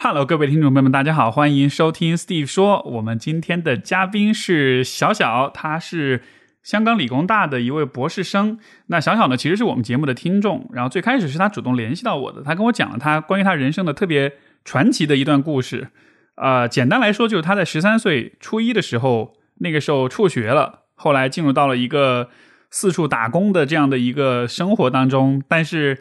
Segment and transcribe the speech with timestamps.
[0.00, 2.80] Hello，各位听众朋友们，大家好，欢迎收听 Steve 说。
[2.82, 6.22] 我们今天的嘉宾是小小，他是
[6.62, 8.60] 香港理工大的一位博士生。
[8.86, 14.34] 那小小呢，其实是我们节目的听众，然后最开始是他主动联系到我的，他跟我讲了他关于他人生的特别
[14.64, 15.88] 传奇的一段故事。
[16.36, 22.30] 呃，简单来说，就是他在十三岁初一的时候，那个时候辍学了，后来进入到了一个
[22.70, 25.98] 四处打工的这样的一个生活当中，但是。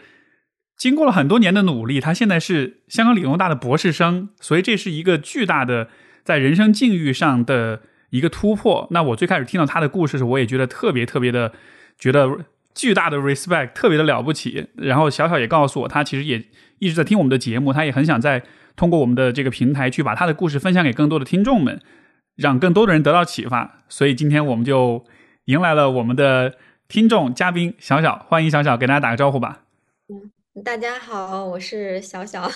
[0.78, 5.90] 经过了很多年的努力，他现在是香港理工大的博士生，所以这是一个巨大的
[6.24, 7.82] 在人生境遇上的
[8.12, 8.88] 一个突破。
[8.92, 11.52] 那我最开始听到他的故事时，我也觉得特别特别的
[11.98, 12.46] 觉得
[12.76, 14.68] 巨大的 respect，特别的了不起。
[14.76, 16.46] 然后小小也告诉我，他其实也
[16.78, 18.44] 一直在听我们的节目，他也很想在
[18.76, 21.82] 通过我们的这个平台去把他的故事分享给更多的听众们，
[22.36, 23.80] 让更多的人得到启发。
[23.90, 25.04] 所以今天我们就
[25.46, 26.54] 迎来了我们的
[26.88, 29.62] 听众嘉宾小小，欢迎小小，给大家打个招呼吧。
[30.64, 32.50] 大家好，我是小小。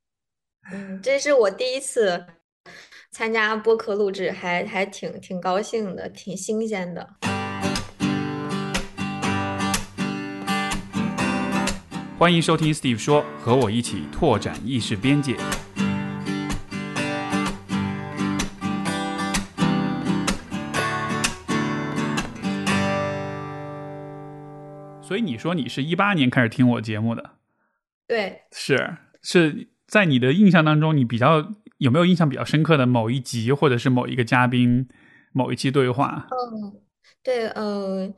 [0.70, 2.26] 嗯，这是我第一次
[3.10, 7.08] 参加播客录制，还还挺挺高兴的，挺新鲜的。
[12.18, 15.36] 欢迎收听 Steve 说，和我一起拓展意识边界。
[25.18, 27.32] 以你说你是一八年开始听我节目的？
[28.06, 34.88] 对，是是在你的印象当中，你比较有没有印象比较深刻的某一集，或者是某一个嘉宾，
[35.32, 36.26] 某一期对话？
[36.30, 36.80] 嗯，
[37.22, 38.14] 对，嗯，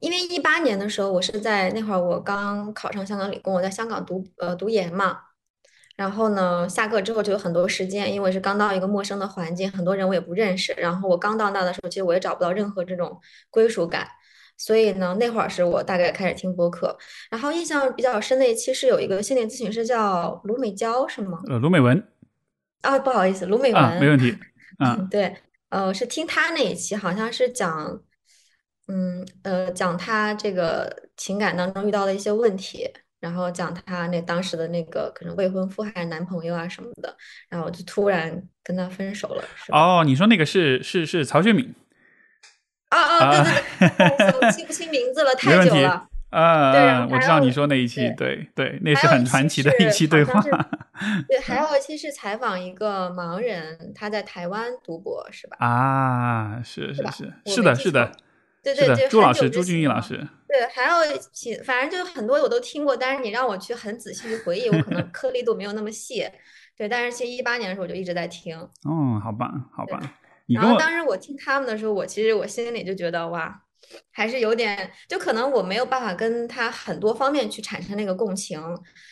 [0.00, 5.18] 因为一八年的时候，我是在那会儿，我刚考上香港理工，我在香港读呃读研嘛，
[5.96, 14.08] 然后呢，下课之后就有很多时间，因为是刚到一个陌生的环境，很多人我也不认识，然后我刚到那的时候，其实我也找不到任何这种归属感。
[14.56, 16.96] 所以呢，那会儿是我大概开始听播客，
[17.30, 21.40] 然后印象比较深的一期是有一个心理咨询师叫卢美娇，是吗？
[21.48, 22.02] 呃，卢美文。
[22.82, 24.36] 啊，不好意思，卢美文，啊没问题。
[24.78, 25.36] 嗯，对，
[25.70, 28.00] 呃，是听他那一期，好像是讲，
[28.86, 37.16] 嗯，呃，讲他这个情感当中遇到的一些问题，然后讲他那当时的那个可能未婚夫还是男朋友啊什么的，
[37.48, 39.42] 然后就突然跟他分手了。
[39.72, 41.74] 哦，你说那个是是是曹雪敏。
[42.88, 43.44] 啊啊，
[43.78, 46.08] 对对对，我记不清名字了， 太久了。
[46.30, 50.40] 啊，对，我知道你说那一期，对对，那是很传奇的一期对话。
[51.28, 55.56] 对，还有一期是采访一个盲人，他在台湾读博，是吧？
[55.60, 58.12] 啊，是是是，是的，是的，
[58.62, 60.26] 对对对，朱老师，朱俊义老师。
[60.48, 66.26] 对，还有一期，反正就很多我都听过，但是你让我去很仔细去回忆，我可能 颗粒度没有那么细。
[66.76, 68.56] 对，但是其实一八年的时候我就一直在听。
[68.86, 70.00] 嗯，好棒，好棒。
[70.54, 73.62] 然后当时我听他们的时候，我其实我心里就觉得哇，
[74.12, 78.60] 还是有点，就可能我没有办法跟他很多方面去产生那个共情，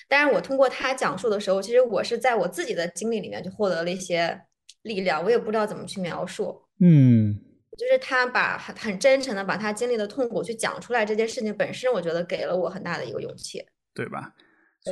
[0.08, 4.40] 但是我通过他讲述的时候，其实我是在我自己的经历里面就获得了一些
[4.82, 7.34] 力量，我也不知道怎么去描述，嗯，
[7.76, 13.64] 就是他把很很真诚的把他经历的痛苦去讲出来，这件事情本身，我觉得给了我很大的一个勇气，
[13.94, 14.32] 对吧？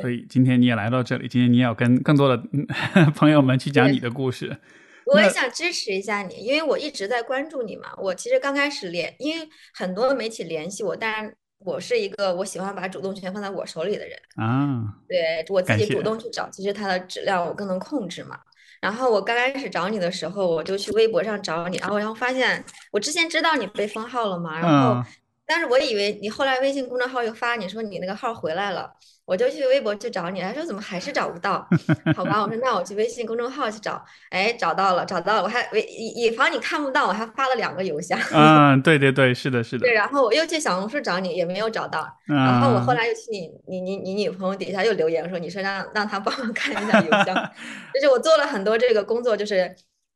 [0.01, 2.43] 所以今天你也来到这里，今天你也要跟更多的
[3.15, 4.57] 朋友们去讲你的故事。
[5.05, 7.93] 我也想支持一下你，因为我一直在关注你嘛。
[7.97, 14.85] 我其实刚开始联，因为很多媒体联系我，但是我是一个我喜欢把主动权放在我手里的人啊。
[15.07, 18.39] 对我自己主动去找，其实它的质量我更能控制嘛。
[18.81, 22.61] 然后我刚开始找你的时候，我就去微博上找你，然后然后发现
[22.91, 25.01] 我之前知道你被封号了嘛，然后
[25.45, 28.91] 但是我以为你后来微信公众号又发你说你那个号回来了。
[29.25, 31.65] 我就去微博去找你，他说怎么还是找不到？
[32.13, 38.19] 好吧，我说那我去微信公众号去找，哎，找到了，找到了，我还为以以防你看不到，我还发了两个邮箱。
[38.33, 39.87] 嗯，对对对，是的，是 的。
[39.87, 42.05] 对，然后我又去小红书找你，也没有找到。
[42.25, 47.27] 然后我后来又去你你你你女朋友底下又留言说，你说让让他帮我看一下邮箱。
[47.95, 49.73] 就是我做了很多这个工作，就是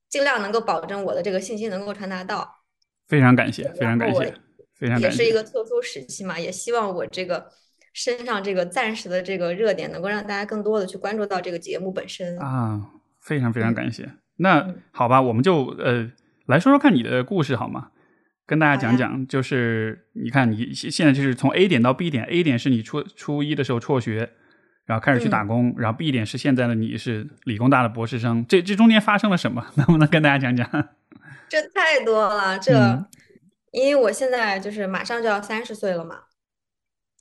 [0.10, 2.46] 尽量能够保证我的这个信息能够传达到。
[3.08, 4.34] 非常感谢，非常感谢，
[4.78, 5.00] 非常。
[5.00, 7.48] 也是一个特殊时期嘛，也希望我这个。
[7.94, 12.80] 身上这个暂时的这个热点，能够让大家更多的去关注到这个节目本身啊，
[13.20, 14.08] 非常非常感谢。
[14.36, 16.08] 那好吧，我们就呃
[16.46, 17.88] 来说说看你的故事好吗？
[18.46, 24.30] 跟大家讲讲，就是你看你现在就是从 A 点到 B 点，A 点是你初初一的时候辍学，
[24.86, 29.66] 然后开始去打工，然后 B 点是现在的你是理工大的博士生，这这中间发生了什么？
[29.74, 30.70] 能不能跟大家讲讲？
[31.50, 32.74] 这太多了，这
[33.78, 36.24] 因为我现在就是马上就要三十岁了嘛。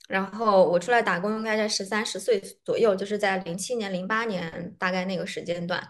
[0.09, 5.87] 然后我出来打工应该在十三十岁左右，就是在零七年、零八年大概那个时间段。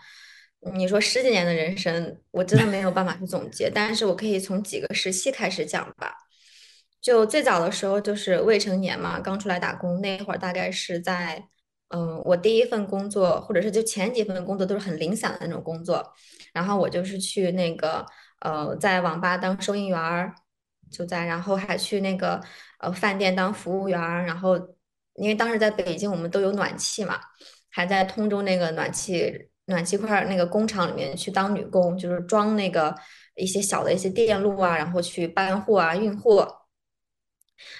[0.73, 6.13] 你说十几年的人生，我真的没有办法去总结，但是我可以从几个时期开始讲吧。
[6.99, 11.47] 就最早的时候就是未成年嘛，刚出来打工那会儿，大概是在
[11.89, 16.03] 嗯，我第一份工作，或者是就前几份工作都是很零散的那种工作，
[16.51, 18.05] 然后我就是去那个
[18.41, 20.33] 呃，在网吧当收银员儿，
[20.91, 22.41] 就在，然后还去那个
[22.79, 24.57] 呃饭店当服务员，然后
[25.15, 27.19] 因为当时在北京我们都有暖气嘛，
[27.69, 32.95] 还在通州那个暖气暖气块那个工厂里面去当女工，就是装那个
[33.35, 36.63] 一些小的一些电路啊，然后去搬货啊、运货。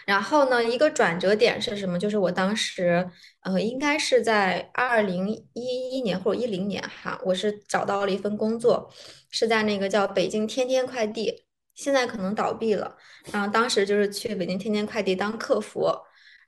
[0.08, 2.00] 然后呢，一个转折点是什么？
[2.00, 3.08] 就是我当时，
[3.42, 8.92] 呃，应该是在二零一一年或者一零年哈，我是找到了一份工作，
[9.30, 11.46] 是在那个叫北京天天快递，
[11.78, 12.98] 现在可能倒闭了。
[13.32, 15.90] 然后当时就是去北京天天快递当客服，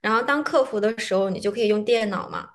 [0.02, 2.46] 然后当客服的时候，你就可以用电脑嘛。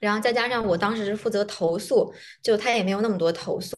[0.00, 2.12] 然后再加上我当时是负责投诉，
[2.42, 3.76] 就他也没有那么多投诉，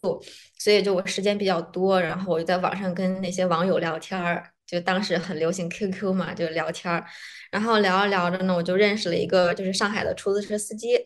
[0.58, 4.50] 所以就我时间比较多，然后我就在网上跟那些网友聊天儿。
[4.66, 7.04] 就当时很流行 QQ 嘛，就聊天儿，
[7.50, 10.98] 然后聊着聊着呢，我就认识了一个就是上海的出租车司机，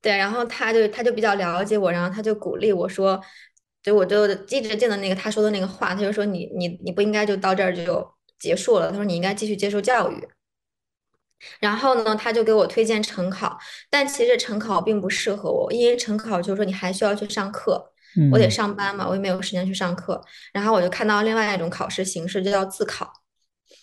[0.00, 3.20] 对，然后他就他就比较了解我，然后他就鼓励我说，
[3.86, 8.04] 就我就一直记得那个他说的那个话，他就说你你你不应该就到这儿就
[8.36, 10.28] 结束了，他说你应该继续接受教育，
[11.60, 13.56] 然后呢，他就给我推荐成考，
[13.88, 17.92] 但其实成考并不适合我，因为成考就是说你还需要去上课。
[18.32, 20.18] 我得上班嘛，我也没有时间去上课。
[20.50, 23.12] 然后我就看到另外一种考试形式，就叫自考。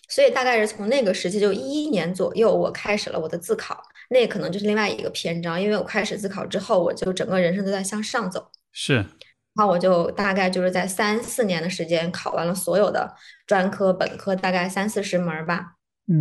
[0.09, 3.79] 所以大概是从那个时期，就一一年左右，我开始了我的自考。
[4.09, 8.49] 那可能就是另外一个篇章，因为我开始自考之后，我就整个人生都在向上走。
[8.71, 9.05] 是。
[9.55, 13.13] 然后我就大概就是在三四年的时间考完了所有的
[13.45, 15.73] 专科、本科，大概三四十门吧。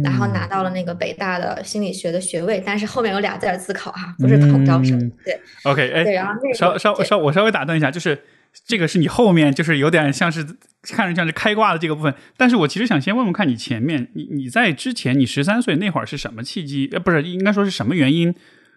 [0.05, 5.11] 然后拿到了那个北大的心理学的学位，但是后面有俩字自考哈，不是统招生。
[5.25, 8.23] 对，OK，哎，对，然后稍稍稍，我稍微打断一下，就是
[8.65, 10.47] 这个是你后面就是有点像是
[10.83, 16.89] 看着像是开挂的这个部分，但是我其实想先问问看你前面，你你在之前你十三岁那会儿是什么契机？
[16.93, 18.33] 呃，不是，应该说是什么原因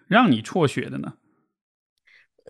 [0.08, 1.12] 让你辍学的呢？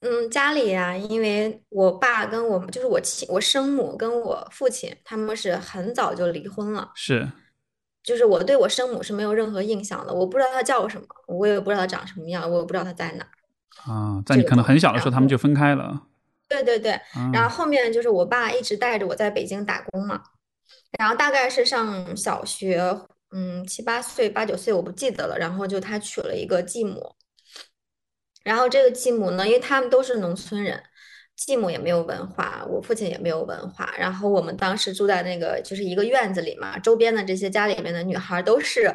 [0.02, 7.31] 嗯，家里呀，因为我爸跟我就是我亲我生母跟我父亲他们是很早就离婚了，是。
[8.02, 13.26] 就是我对我生母是没有任何印象的，我不知道她叫什么，我也不知道她长什么样，我也不知道她在哪。
[13.84, 16.02] 啊，在你可能很小的时候，他们就分开了。
[16.49, 17.00] 对对对，
[17.32, 20.22] 然后后面就是我爸一直带着我在北京打工嘛，
[20.96, 22.81] 然后大概是上小学，
[23.32, 27.12] 嗯，七八岁、八九岁我不记得了，然后就他娶了一个继母，
[28.46, 30.81] 然后这个继母呢，因为他们都是农村人。
[31.37, 33.93] 继母也没有文化，我父亲也没有文化。
[33.98, 38.90] 然后我们当时住在那个就是一个院子里嘛，周边的这些家里面的女孩都是，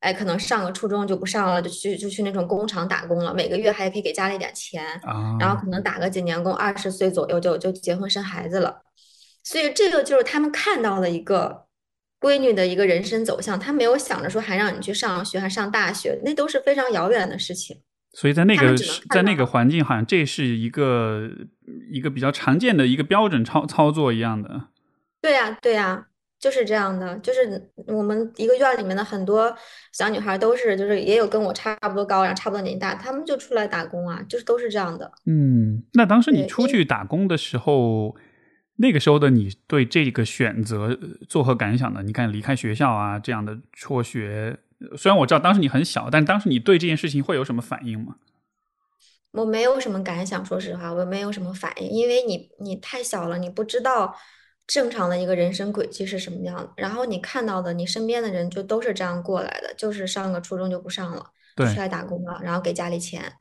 [0.00, 4.84] 哎，可能上个初中就不上了，就去就去那种工厂打工了，每个月还可以给家里点钱。
[5.40, 8.82] 然后可能打个几年工，二十岁左右就就结婚生孩子了。
[9.42, 11.64] 所以这个就是他们看到的一个
[12.20, 17.80] 闺女的一个人生走向，他没有想着说还让你去上学还上大学，那都是非常遥远的事情。
[18.18, 18.74] 所以在那个
[19.10, 21.30] 在那个环境，好像这是一个
[21.92, 24.68] 一个比较常见的一个标准操操作一样的。
[25.20, 26.06] 对呀，对呀，
[26.40, 27.18] 就是这样的。
[27.18, 29.54] 就是我们一个院里面的很多
[29.92, 35.12] 小女孩都是，就是也有跟我差不多高，然后差不多年纪大，她们就出来打工啊，就是都是这样的。
[35.26, 38.16] 嗯，那当时你出去打工的时候，
[38.76, 40.98] 那个时候的你对这个选择
[41.28, 42.02] 作何感想呢？
[42.02, 44.60] 你看离开学校啊，这样的辍学。
[44.96, 48.16] 虽然我知道当时你很小，但当时你对这件事情会有什么反应吗？
[49.32, 54.16] 我没有什么感想，说实话，我没有什么反应，因为你你太小了，你不知道
[54.66, 56.72] 正常的一个人生轨迹是什么样的。
[56.76, 63.34] 然后你看到的，你身边的人就都是这样过来的，就是上个初中就不上了，出来打工了，然后给家里钱，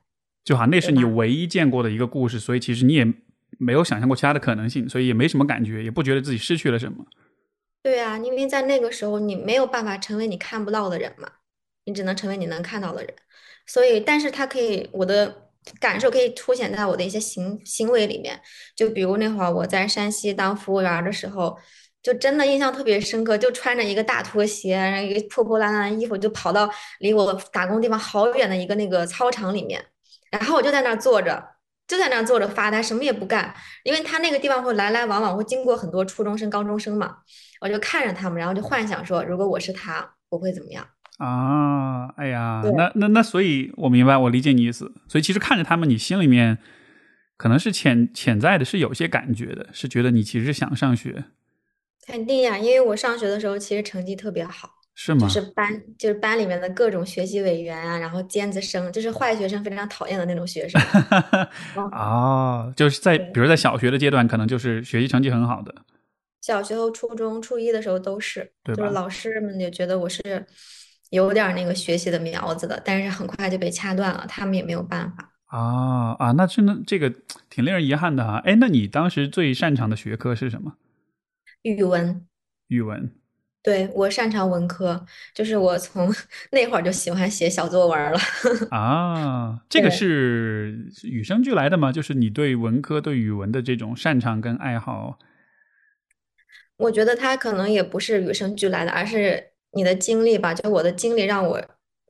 [0.44, 3.06] 就好，那是你唯一见过的一个故事，所以其实你也
[3.58, 7.06] 没有想象过其他的可能性，所以也没什么感觉，也不觉得自己失去了什么。
[7.86, 11.32] 对啊，因为在那个时候你没有办法成为你看不到的人嘛，
[11.84, 13.14] 你只能成为你能看到的人。
[13.68, 15.50] 所以，但是他可以，我的
[15.80, 18.42] 感受可以凸显在我的一些行行为里面。
[18.76, 21.56] 就比如那会儿我在山西当服务员的时候，
[22.02, 26.68] 就真的印象特别深刻，就穿着一个大拖鞋，然后一个破破烂烂的衣服，就跑到
[27.02, 29.86] 离我打工地方好远的一个那个操场里面，
[30.32, 31.55] 然后我就在那儿坐着。
[31.88, 37.18] 就在那坐着发呆，什么也不干，因为他那个地方会来来往往，会经过很多初中生、高中生嘛。
[37.62, 40.86] 我就看着他们，然后就幻想说，如果我是他，我会怎么样
[41.18, 42.08] 啊？
[42.18, 44.92] 哎呀，那那那，所以我明白，我理解你意思。
[45.08, 46.58] 所以其实看着他们，你心里面
[47.38, 51.26] 可能是潜潜在的，是有些感觉的，是觉得你其实想上学。
[52.06, 54.75] 肯定呀，因为我上学的时候其实成绩特别好。
[54.98, 55.28] 是吗？
[55.28, 60.82] 就是班，就是班里面的各种学习委员啊，然后尖子生，就是坏学生非常讨厌的那种学生。
[61.92, 65.76] 哦，就是在比如在小学的阶段，可能就是学习成绩很好的。
[66.42, 70.46] 小学和初中初一的时候都是，就是老师们也觉得我是
[71.10, 75.32] 有点那个学习的苗子的，但是很快就被掐断了，他们也没有办法。
[75.48, 77.14] 啊啊，那真的这个
[77.50, 78.42] 挺令人遗憾的哈。
[78.46, 80.74] 哎，那你当时最擅长的学科是什么？
[81.64, 82.26] 语文，
[82.70, 83.12] 语文。
[83.66, 85.04] 对，我擅长文科，
[85.34, 86.14] 就是我从
[86.54, 88.20] 那会儿就喜欢写小作文了。
[88.70, 91.92] 啊，这个对是与生俱来的吗？
[91.92, 95.18] 就是你对文科、对语文的这种擅长跟爱好？
[96.78, 100.54] 我觉得他可能也不是与生俱来的，而是你的经历吧。
[100.54, 101.60] 就我的经历让我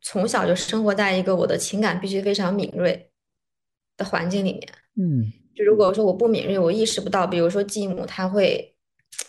[0.01, 3.11] 从小就生活在一个我的情感必须非常敏锐
[3.95, 4.67] 的环境里面。
[4.97, 8.75] 嗯就如果说我不敏锐，我意识不到，比如说继母他会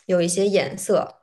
[0.07, 1.16] 有一些眼色，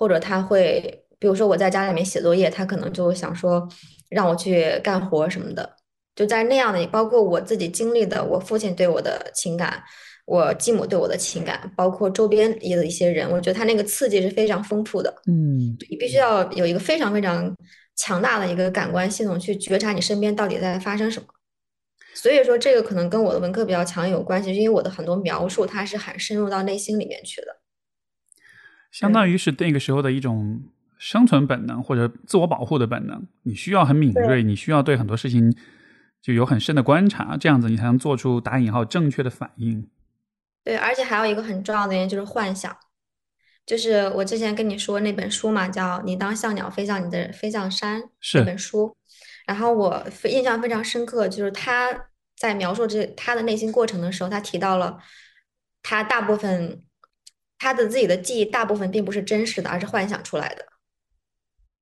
[0.00, 3.68] 或者他会，比如说我在家里面写作业，他可能就会想说
[4.08, 5.76] 让我去干活什么的。
[6.16, 9.82] 就在那样的，包括我自己经历的，我父亲对我的情感，
[10.24, 15.14] 我继母对我的情感，包括周边也的一些人，我觉得他那个刺激是非常丰富的。
[15.28, 17.54] 嗯你必须要有一个非常非常
[17.96, 21.26] 强大的一个感官系统去觉察你身边到底在发生什么。
[22.14, 27.59] 所以说，这个可能跟我的文科比较强有关系，因为我的很多描述它是很深入到内心里面去的。
[28.90, 30.62] 相当于是那个时候的一种
[30.98, 33.26] 生存本能或者自我保护的本能。
[33.44, 35.54] 你需要很敏锐，你需要对很多事情
[36.20, 39.88] 就有很深的观察，这样子你才能做出打引号正确的反应。
[40.62, 42.76] 对，而且还有一个很重要的原因就是幻想，
[43.64, 48.94] 就是我之前跟你说那本书嘛，叫《你当像鸟飞向你的飞向山》是那本书，
[49.46, 51.88] 然后我印象非常深刻，就是他
[52.36, 54.98] 在描述这他的内心过程的时候，他提到了
[55.82, 56.82] 他大部分
[57.60, 60.66] 他的自己的记忆大部分并不是真实的，而是幻想出来的。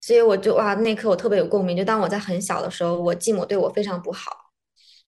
[0.00, 1.76] 所以我就哇，那一刻我特别有共鸣。
[1.76, 4.50] 就当我在很小的时候，我继母对我非常不好，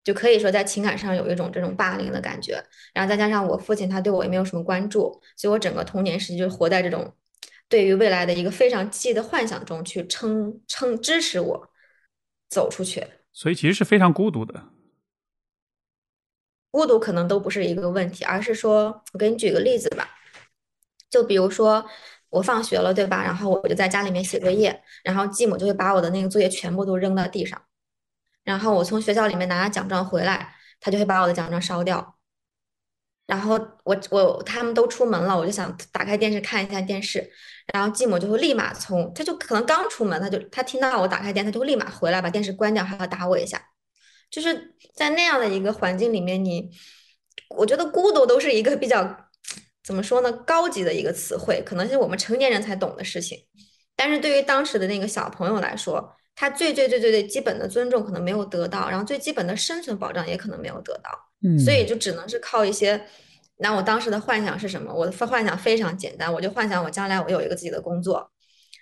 [0.04, 2.62] 就可以说在情感上有一种这种霸凌的感觉。
[2.94, 7.12] 然后再加上我父亲他对我也没有什么关注，所以我整个童年时期就活在这种
[7.68, 11.70] 对于未来的一个非常积极的幻想中去撑撑支持我
[12.48, 13.04] 走出去。
[13.32, 14.62] 所以其实是非常孤独的。
[16.70, 20.08] 孤独可能都不是一个问题，而是说，我给你举个例子吧，
[21.10, 21.84] 就比如说
[22.30, 23.22] 我放学了，对吧？
[23.22, 27.60] 然后我就在家里面写作业，然后继母就会把我的那个作业全部都扔到地上，
[28.44, 32.16] 然后我从学校里面拿了奖状回来，他就会把我的奖状烧掉。
[33.26, 37.30] 然后我我他们都出门了，我就想打开电视看一下电视，
[37.72, 43.62] 然后继母就会立马从，他就可能刚出门，他就他听到我打开电，他就会立马回来把电视关掉，还要打我一下。
[44.30, 46.70] 就是在那样的一个环境里面，你，
[47.50, 49.28] 我觉得孤独都是一个比较
[49.82, 53.38] 怎么说呢，高级的一个词汇，可能是我们成年人才懂的事情。
[53.96, 61.10] 但是对于当时的那个小朋友来说，他最最最最最基本的尊重可能没有得到，然后最基本的生存保障也可能没有得到，
[61.42, 63.00] 嗯，所以就只能是靠一些。
[63.62, 64.90] 那我当时的幻想是什么？
[64.90, 68.30] 我的幻想非常简单，我就幻想我将来我有一个自己的工作，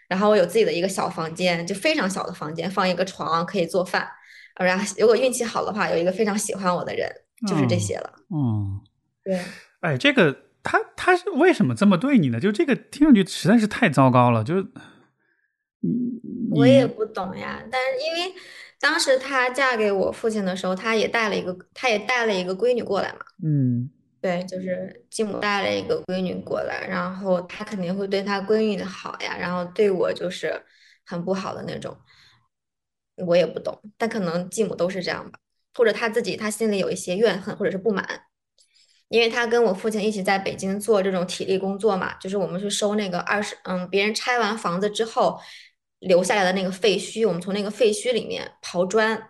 [0.08, 4.08] 然后我有自己的一个小房间，就非常小的房间，放一个床可以做饭。
[4.54, 7.10] 然后如果运气好的话，有一个非常喜欢我的人，
[7.48, 8.12] 就是这些了。
[8.32, 8.80] 嗯，
[9.24, 9.40] 对，
[9.80, 10.36] 哎，这个
[10.70, 12.38] 他他是为什么这么对你呢？
[12.38, 14.44] 就这个听上去实在是太糟糕了。
[14.44, 14.66] 就是，
[16.50, 17.62] 我也不懂呀。
[17.72, 18.34] 但是因为
[18.78, 23.20] 当时她嫁给我父亲的时候，她也带了一个，她也带了一个闺女过来嘛。
[23.42, 23.88] 嗯
[24.20, 30.62] 对，就是继母带了一个闺女过来，然后她肯定会对她闺女的好呀，然后对我就是
[31.06, 31.96] 很不好的那种。
[33.26, 35.38] 我也不懂，但可能继母都是这样吧，
[35.74, 38.04] 或者她自己她心里有一些怨恨或者是不满，
[39.08, 45.40] 因为他跟我父亲一起在北京做这种体力工作嘛，就是我们去收那个二十嗯别人拆完房子之后
[46.00, 49.20] 留下来的那个废墟，我们从那个废墟里面刨砖，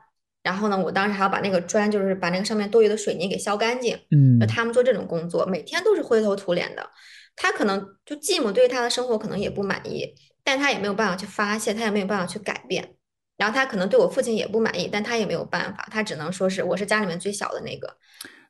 [0.43, 3.99] 然后呢，我当时还要把那个砖就是把那个上面多余的水泥给削干净。
[4.11, 6.91] 嗯就他们做这种工作，每天都是灰头土脸的。
[7.37, 12.97] 他可能就继母对他的生活可能也不满意，但他也没有办法去发泄，他也没有办法去改变。
[13.37, 17.97] 然后他可能对我父亲也不满意，但他也没有办法，他只能说是我是家里面最小的那个，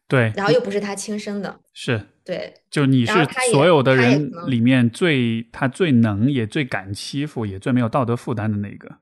[0.08, 3.12] 对，然后又不是他亲生的，是对就你是
[3.52, 8.96] 所有的人里面最他最能也最敢欺负也最没有道德负担的那个。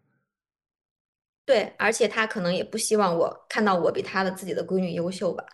[1.45, 5.45] 对，而且他可能也不希望我看到我比他的自己的闺女优秀吧。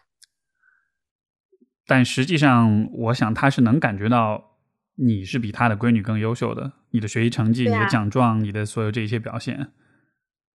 [1.87, 4.57] 但实际上，我想他是能感觉到
[4.95, 9.73] 你是比他的闺女更优秀的，你的学习成绩、你的奖状、你的所有这些表现。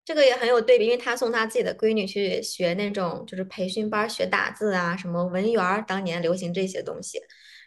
[0.08, 7.20] 这个也很有对比，因为他送他自己的闺女去学那种就是培训班学打字啊，什么文员儿，当年流行这些东西，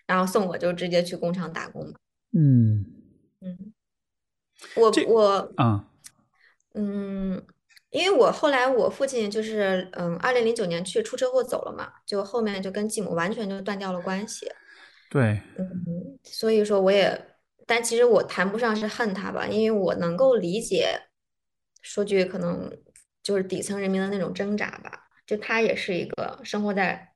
[0.07, 1.93] 然后送我就直接去工厂打工嘛。
[2.33, 2.87] 嗯
[3.43, 3.75] 嗯，
[4.75, 5.85] 我我啊
[6.73, 7.45] 嗯，
[7.91, 14.51] 因为我后来我父亲就是嗯，二零零九年去出车祸走了嘛，就后面就跟继母完全就断掉了关系。
[15.11, 17.23] 对，嗯，所以说我也，
[17.67, 20.99] 但其实我谈不上是恨他吧，因为我能够理解
[21.83, 22.71] 说句可能
[23.23, 25.09] 就是底层人民的那种挣扎吧。
[25.27, 27.13] 就他也是一个生活在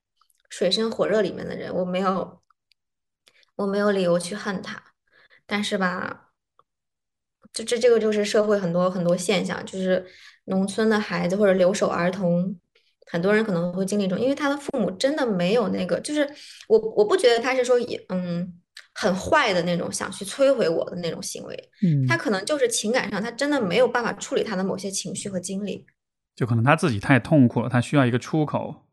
[0.49, 2.41] 水深火热里面的人，我没有
[3.57, 4.81] 我没有理由去恨他，
[5.47, 6.31] 但是吧，
[7.53, 10.07] 就这这个就是社会很多很多现象，就是
[10.45, 12.57] 农村的孩子或者留守儿童，
[13.07, 16.29] 很多人可能会经历一种，因为他的父母真的没有那个，就是
[16.69, 18.61] 我我不觉得他是说也嗯。
[18.97, 25.85] 很坏的那种想去摧毁我的那种行为，嗯，他可能就是情感上他真的没有办法处理他的某些情绪和经历，
[26.37, 28.87] 就可能他自己太痛苦了，他需要一个出口，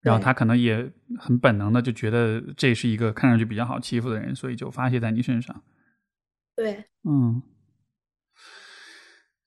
[0.00, 5.62] 然后他可能也很本能的就觉得这是一个看上去比较好欺负的人，所以就发泄在你身上。
[6.56, 7.42] 对，嗯，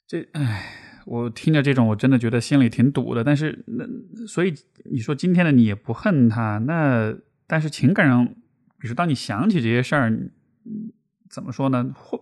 [0.07, 3.24] 这唉，我听着这种我真的觉得心里挺堵的。
[3.24, 3.88] 但是那
[4.27, 4.53] 所以
[4.91, 7.15] 你说今天的你也不恨他，那
[7.47, 8.35] 但是情感上。
[8.79, 10.32] 比如当你想起这些事儿，
[11.29, 11.94] 怎么说呢？
[11.96, 12.20] 或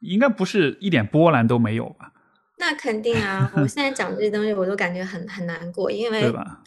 [0.00, 2.12] 应该不是一点波澜都没有吧？
[2.58, 3.50] 那肯定啊！
[3.56, 6.62] 我现在讲这些东西，我都感觉很很难过，因为对吧？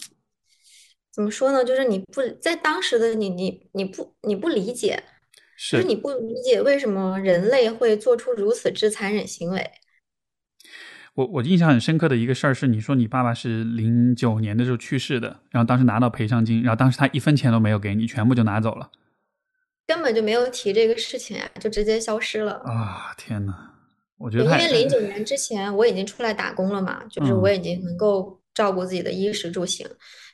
[1.11, 1.63] 怎么说呢？
[1.63, 5.03] 就是你不在当时的你，你你不你不理解，
[5.71, 9.71] 就是你不理解为什么人类会做出如此之残忍行为。
[11.15, 18.89] 我我印象很深刻的一个事儿是，你说你爸爸是零九年的时候去世的，然后当时拿到赔偿金，然后当时他一分钱都没有给你，全部就拿走了，
[19.85, 23.13] 根本就没有提这个事情呀，就直接消失了啊！
[23.15, 23.53] 天呐，
[24.17, 29.87] 我觉得因为零九年之前我已经出来打工了嘛，就是我已经能够照顾自己的衣食住行，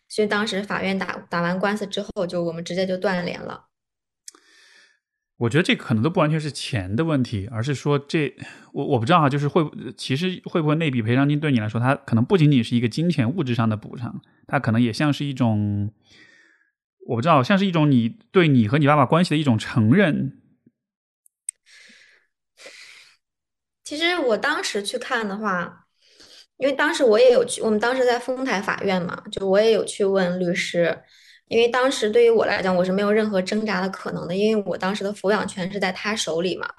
[0.08, 3.66] 所以当时法院打打完官司之后，就我们直接就断联了。
[5.40, 8.36] 我觉得这可能都不完全是钱的问题，而是说这
[8.74, 9.66] 我我不知道啊，就是会
[9.96, 15.94] 其实会不会那笔赔偿金对你来说，它可能不仅仅是一个金钱物质上的补偿，它可能也像是一种
[17.08, 20.42] 我不知道，像是一种你对你和你爸爸关系的一种承认。
[23.86, 25.88] 其实我当时去看的话，
[26.58, 31.00] 因为当时我也有去，我们当时在丰台法院嘛，就我也有去问律师。
[31.50, 36.70] 因为当时对于我来讲，我是没有任何挣扎的可能的，因为我当时的抚养权是在他手里嘛，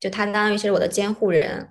[0.00, 1.68] 就他相当于是我的监护人，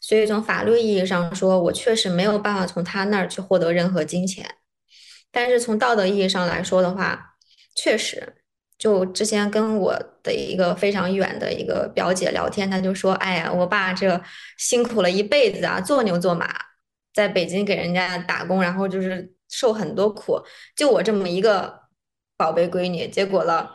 [0.00, 4.48] 所以从法律意义上说，我确实没有办法从他那儿去获得任何金钱。
[5.32, 7.34] 但是从道德意义上来说的话，
[7.74, 8.36] 确实，
[8.78, 14.22] 就之前跟我的一个非常远的一个表姐聊天，她就说：“哎呀，我爸这
[14.56, 16.48] 辛苦了一辈子啊，做牛做马，
[17.12, 20.40] 在北京给人家打工，然后就是。”受很多苦，
[20.74, 21.78] 就我这么一个
[22.42, 23.70] 宝贝闺女，结果了，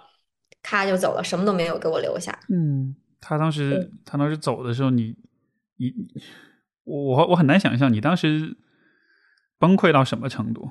[0.62, 2.38] 咔就走了，什么都没有给我留下。
[2.49, 5.15] 嗯，他当时他当时走的时候，你
[5.77, 5.93] 你
[6.84, 8.58] 我我很难想象你当时
[9.58, 10.69] 崩溃到什么程度。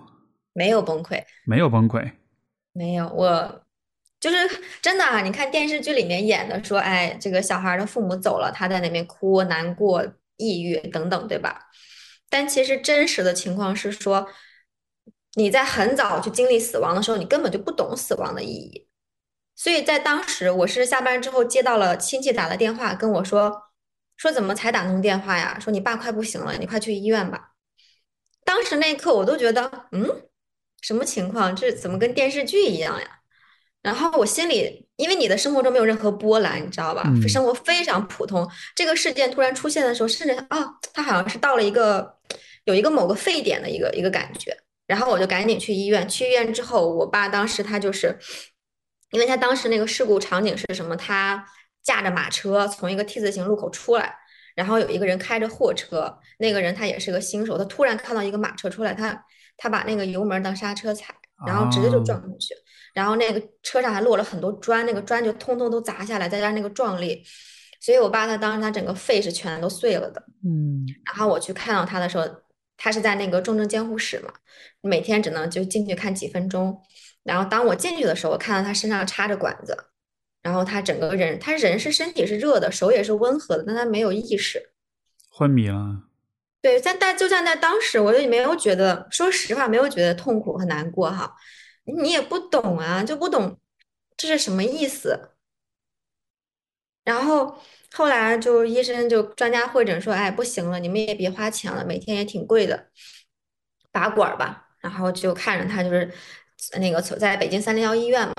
[0.52, 2.12] 没有崩溃，没有崩溃，
[2.74, 3.08] 没有。
[3.08, 3.64] 我
[4.20, 4.36] 就是
[4.82, 5.22] 真的啊！
[5.22, 10.04] 你看电视剧里面演的，说哎，这个小孩的父母走了，他在那边哭、难过、
[10.36, 11.70] 抑郁等等，对吧？
[12.28, 14.28] 但其实真实的情况是说。
[15.38, 18.86] 你在很早去经历死亡的时候，你根本就不懂死亡的意义。
[19.54, 23.64] 所以在当时，我是下班之后接到了亲戚打的电话，跟我说
[24.16, 25.58] 说怎么才打通电话呀？
[25.60, 27.52] 说你爸快不行了，你快去医院吧。
[28.44, 30.08] 当时那一刻，我都觉得，嗯，
[30.80, 31.54] 什么情况？
[31.54, 33.06] 这怎么跟电视剧一样呀？
[33.82, 37.04] 然后我心里，因为你的生活中没有任何波澜，你知道吧？
[37.28, 38.50] 生活非常普通。
[38.74, 42.18] 这个事件突然出现的时候，甚至啊，他好像是到了一个
[42.64, 44.56] 有一个某个沸点的一个一个感觉。
[44.86, 46.08] 然后我就赶紧去医院。
[46.08, 48.16] 去医院之后，我爸当时他就是，
[49.10, 50.96] 因为他当时那个事故场景是什么？
[50.96, 51.44] 他
[51.82, 54.14] 驾着马车从一个 T 字形路口出来，
[54.54, 59.24] 然后有一个人开着货车，那个人他也是个新手，他突然看到一个马车出来，他
[59.56, 61.14] 他把那个油门当刹车踩，
[61.46, 62.54] 然后直接就撞上去，
[62.94, 67.24] 然后那个车上还落了很多砖，那个砖就通通都砸下来，再加上那个撞力，
[67.80, 70.22] 所以我爸他当时他整个肺是全都碎了的。
[70.44, 72.24] 嗯，然后我去看到他的时候。
[72.76, 74.32] 他是在那个重症监护室嘛，
[74.80, 76.82] 每天只能就进去看几分钟。
[77.22, 79.76] 然后当我进去的时候，我看到他身上插着管子，
[80.42, 84.70] 然后他整个人，他人是身体是热的，手也是温和的，但他没有意识，
[85.30, 86.02] 昏迷了。
[86.60, 91.34] 对，在但就像在当时，我就没有觉得，说实话，没有觉得痛苦和难过哈。
[91.84, 93.58] 你也不懂啊，就不懂
[94.16, 95.30] 这是什么意思。
[97.04, 97.58] 然后。
[97.96, 102.88] 后来就医生就专家会诊说，哎，不行了，你们也别花钱了，每天也挺贵的，
[103.90, 104.68] 拔管吧。
[104.80, 106.12] 然后就看着他，就是
[106.78, 108.34] 那个从在北京三零幺医院嘛，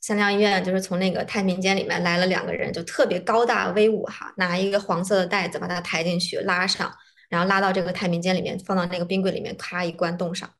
[0.00, 6.92] 三零幺医院就是从那个太平间里面来了两个人，就特别高大威武哈，拿一个黄色的袋子把他抬进去，拉上，
[7.28, 10.50] 然后拉到这个太平间里面，放到那个冰柜里面，咔一关冻上。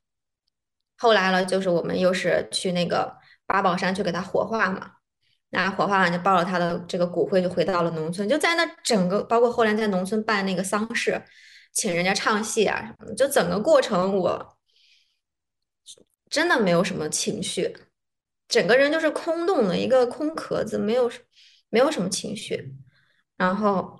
[0.97, 4.93] 后来了，就是我们又是去那个八宝山去给他火化嘛。
[5.57, 11.19] 那火化完就抱着他的这个骨灰就回到了农村，就在那整个包括后来在农村办那个丧事，
[11.73, 14.59] 请人家唱戏啊什么的，就整个过程我
[16.29, 17.75] 真的没有什么情绪，
[18.47, 21.11] 整个人就是空洞的一个空壳子，没有
[21.71, 22.75] 没有什么情绪。
[23.38, 23.99] 然后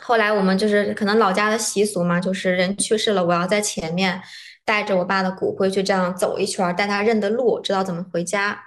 [0.00, 4.20] 后来我们就是可能老家的习俗嘛，就是人去世了，我要在前面
[4.64, 8.64] 带着我爸的骨灰去这样走一圈，带他认的路，知道怎么回家。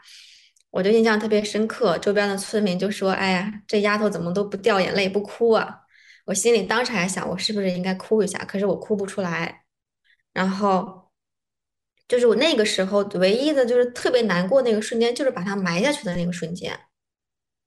[0.72, 5.82] 我就印象特别深刻，周边的村民就说：“哎呀，这丫头怎么都不掉眼泪不哭啊？”
[6.26, 8.38] 我心里当时还想，我是不是应该哭一下？
[8.46, 9.64] 可是我哭不出来。
[10.32, 11.10] 然后
[12.08, 16.80] 就是我那个时候唯一的就是特别难过那个瞬间，就是把他埋下去的那个瞬间，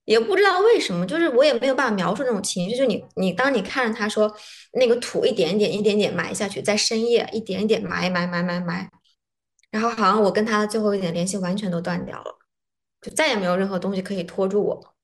[0.04, 2.76] 也不知道为什么，就是我也没有办法描述那种情绪。
[2.76, 4.32] 就你你当你看着他说
[4.74, 8.88] 那个土一点点一点点埋下去，在深夜一点一点埋埋埋埋埋，
[9.72, 12.38] 然后好像我跟他的最后一点联系完全都断掉了。
[13.02, 14.94] 就再也没有任何东西可以拖住我，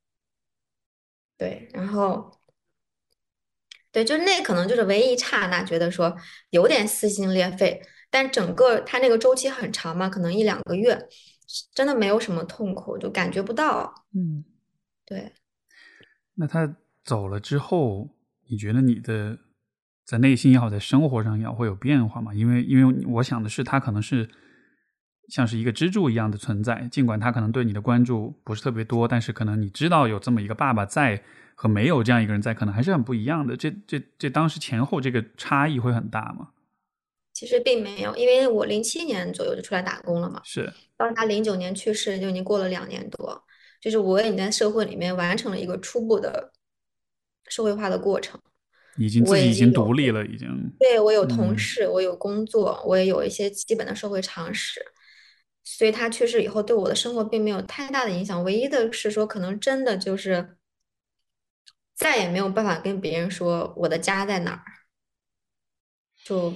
[1.37, 2.31] 对，然后，
[3.91, 6.17] 对，就那可能就是唯一一刹那觉得说
[6.51, 11.09] 有点撕心裂肺，但整个他那个周期很长嘛，可能一两个月，
[11.75, 14.07] 真的没有什么痛苦，就感觉不到。
[14.15, 14.45] 嗯，
[15.05, 15.33] 对。
[16.35, 18.11] 那他走了之后，
[18.47, 19.41] 你觉得你的
[20.05, 22.33] 在内心也好，在生活上也好，会有变化吗？
[22.33, 24.31] 因为，因为我想的是，他可能是。
[25.29, 31.23] 像是一个支柱一样的存在，尽管他可能对你的关注不是特别多，但是可能你知道有这么一个爸爸在
[31.55, 33.57] 和没有这样一个人在，可能还是很不一样的。
[33.57, 36.49] 这这这当时前后这个差异会很大吗？
[37.33, 40.41] 其实并没有，因为我零七年左右就出来打工了嘛。
[40.45, 40.73] 是。
[40.97, 43.45] 到他零九年去世，就已经过了两年多，
[43.81, 46.53] 就是我已经在社会里面完成了一个初步的
[47.49, 48.41] 社会化的过程，
[48.97, 50.49] 已经自己已经独立了，已经。
[50.81, 54.81] 对我有同事，我有工作，我也有一些基本的社会常识。
[55.71, 58.43] 所以他去世以后，对我的生活并没有太大的影响。
[58.43, 60.57] 唯一的是说，可能真的就是
[61.95, 64.65] 再也没有办法跟别人说我的家在哪儿。
[66.25, 66.51] 就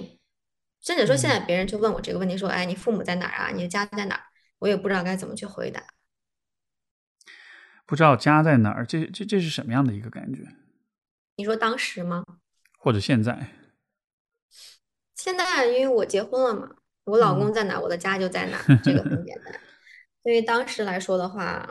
[0.81, 3.51] 甚至说，现在别人就问我这个问题，说：“哎，你父母在哪儿啊？
[3.51, 4.23] 你的家在哪儿？”
[4.57, 5.83] 我也不知道该怎么去回答。
[7.85, 10.41] 不知道家在哪儿，这这这是什么样的一个感觉？
[11.35, 12.25] 你说当时吗？
[12.79, 13.51] 或者现在？
[15.15, 16.75] 现在，因为我结婚了嘛。
[17.05, 19.53] 我老公在哪，我的家就在哪，这个很简单。
[20.23, 21.69] 对于当时来说的话，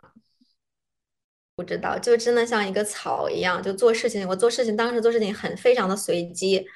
[1.56, 4.28] 不知道，就真的像一个草一样，就做事情。
[4.28, 6.66] 我做事情，当时做事情很非常的随机，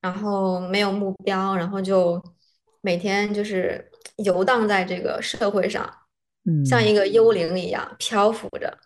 [0.00, 2.22] 然后没有目标，然后就
[2.82, 5.90] 每天就是游荡在这个社会上，
[6.66, 8.78] 像一个幽灵一样漂浮着。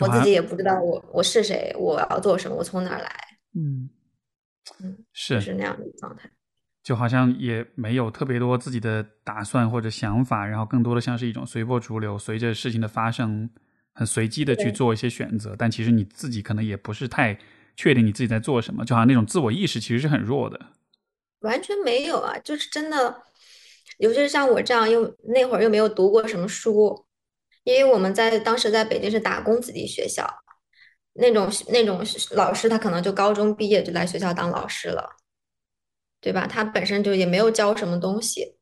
[0.00, 3.10] 我自己也不知道我我是谁，我要做什么，我从哪儿来。
[3.54, 3.88] 嗯
[4.80, 6.30] 嗯，是是那样的状态。
[6.84, 13.48] 就好像也没有特别多自己的打算或者想法，然后更多的像是一种随波逐流，随着事情的发生，
[13.94, 15.56] 很随机的去做一些选择。
[15.58, 17.38] 但其实你自己可能也不是太
[17.74, 20.60] 确定你自己在做什么，就好像那种自我意识其实是很弱的。
[21.40, 23.22] 完全没有啊，就是真的，
[23.96, 27.06] 尤其是像我这样，又那会儿又没有读过什么书，
[27.64, 30.28] 因为我们在当时在北京是打工子弟学校，
[31.14, 35.08] 那种那种老师他可能就高中毕业就来学校当老师了。
[36.24, 36.46] 对吧？
[36.46, 38.56] 他本身就也没有教什么东西，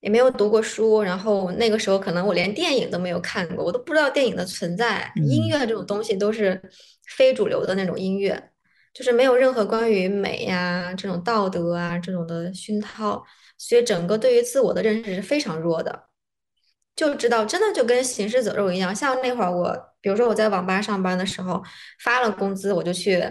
[0.00, 1.02] 也没有读过书。
[1.02, 5.12] 然后那个时候，可能我连电影都没有看过，我都不知道电影的存在。
[5.16, 6.58] 音乐这种东西都是
[7.14, 8.42] 非主流的那种音乐，
[8.94, 13.22] 就是没有任何关于美呀、这种道德啊这种的熏陶，
[13.58, 16.04] 所以整个对于自我的认识是非常弱的。
[16.96, 18.96] 就知道真的就跟行尸走肉一样。
[18.96, 21.62] 像那会儿我，比如说我在网吧上班的时候，
[22.02, 23.22] 发了工资我就去。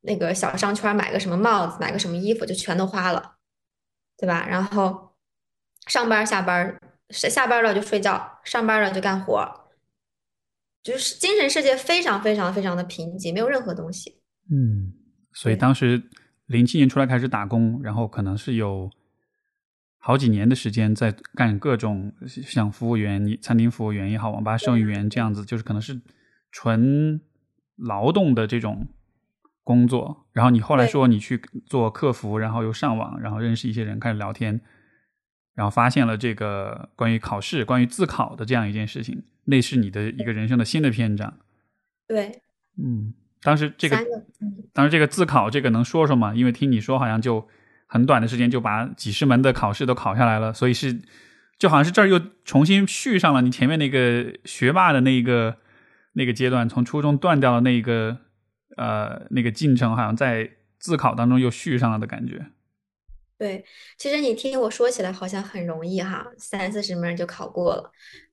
[0.00, 3.36] 那个小商圈买个什么帽子，买个什么衣服，就全都花了，
[4.16, 4.46] 对吧？
[4.48, 5.16] 然后
[5.86, 6.78] 上班下班，
[7.10, 9.66] 下下班了就睡觉，上班了就干活，
[10.82, 14.20] 就是精神世界非常非常非常的贫瘠，没有任何东西。
[14.50, 14.94] 嗯，
[15.32, 16.08] 所以当时
[16.46, 18.88] 零七年出来开始打工，然后可能是有
[19.98, 26.00] 好几年的时间在干各种像服务员、餐厅服务员也好，网吧收银员这样子，就是可能是
[26.52, 27.20] 纯
[27.76, 28.86] 劳动的这种。
[29.68, 34.58] 工作，然后你后来说你去做客服，然后又上网，然后认识一些人，开始聊天，
[35.54, 41.34] 然后发现了这个关于考试、关于自考的这样一件事情，那是你的一个人生的新的篇章。
[42.06, 42.40] 对，
[42.82, 43.98] 嗯，当时这个，
[44.72, 46.34] 当时这个自考这个能说说吗？
[46.34, 47.46] 因为听你说好像就
[47.86, 50.98] 很短的时间就把几十门的考试都考下来了，所以是
[51.58, 55.58] 就好像是这儿又重新续上了你前面那个学霸的那个
[56.14, 58.20] 那个阶段，从初中断掉了那个。
[58.78, 62.46] 呃，那个进程好像在自考当中又续上了的感觉。
[63.36, 63.64] 对，
[63.96, 67.90] 其实你听我说起来好像很容易哈，三四十门就考过了。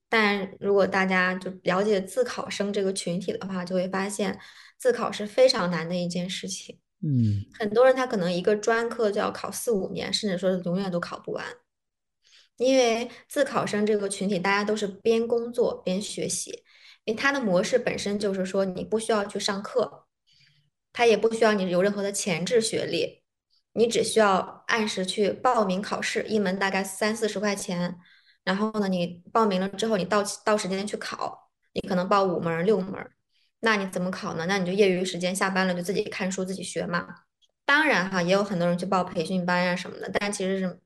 [0.08, 4.38] 但如果大家就了解自考生这个群体的话，就会发现
[4.78, 6.78] 自考是非常难的一件事情。
[7.02, 11.44] 嗯很多人他可能一个专科就要考四五年，甚至说是永远都考不完。
[12.56, 16.62] 因为自考生这个群体，大家都是边工作边学习，
[17.04, 20.05] 因为他的模式本身就是说你不需要去上课，
[20.96, 23.22] 他也不需要你有任何的前置学历，
[23.74, 27.98] 你只需要按时去报名考试，一门大概三四十块钱，
[28.44, 32.94] 然后呢，你报名了之后，你到到时间去考，你可能报五门六门，
[33.60, 34.46] 那你怎么考呢？
[34.48, 37.06] 那你就业余时间下班了就自己看书自己学嘛。
[37.66, 40.80] 当然哈，也有很多人去报培训班啊什么的，但其实是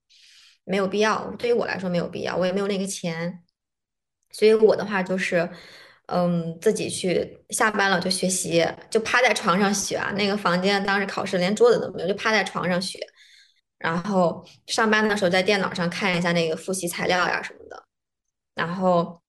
[0.64, 1.30] 没有必要。
[1.38, 3.44] 对于我来说没有必要，我也没有那个钱。
[4.32, 5.48] 所以我的话就是，
[6.10, 10.12] 嗯，自己去下班了就学习，就趴在床上学啊。
[10.16, 12.98] 那个房间当时考试连桌子都没有，就趴在床上学。
[13.78, 17.84] 然后上班的时候在电脑上看一下那个复习材料呀什么的，
[18.54, 19.22] 然后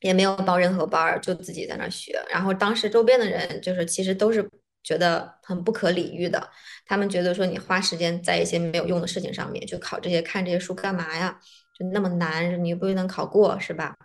[0.00, 2.22] 也没有报任何班，就自己在那儿学。
[2.30, 4.48] 然后当时周边的人就是其实都是
[4.84, 6.48] 觉得很不可理喻的，
[6.86, 11.40] 他们觉得说你花时间在一些没有用的事情上面，就考这些看这些书干嘛呀？
[11.76, 13.96] 就那么难，你又不一定能考过，是吧？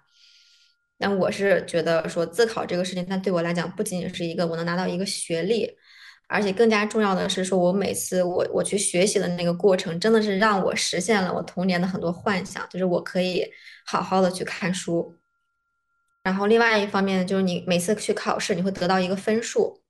[0.99, 5.69] 但我是觉得说自考这个事情，它对我来讲不仅仅是一个我能拿到一个学历，
[6.27, 13.45] 而且更加重要的是说，我每次我我去学习的那个过程，真的是让我实现了我童年的很多幻想，就是我可以
[13.85, 15.15] 好好的去看书。
[16.23, 19.81] 然后另外一方面就是你每次去考试，你会得到一个分数，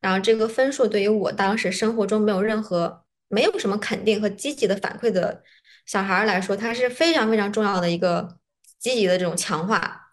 [0.00, 5.42] 然后这个分数对于我当时生活中没有任何没有什么肯定和积极的反馈的
[5.84, 8.38] 小孩来说，它是非常非常重要的一个
[8.78, 10.04] 积极的这种强化。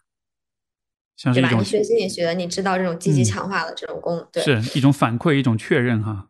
[1.22, 1.32] 对吧？
[1.32, 6.28] 像是一种你学心理学，你知道这种积极嗯强化的这种功，对是一种反馈，一种确认哈。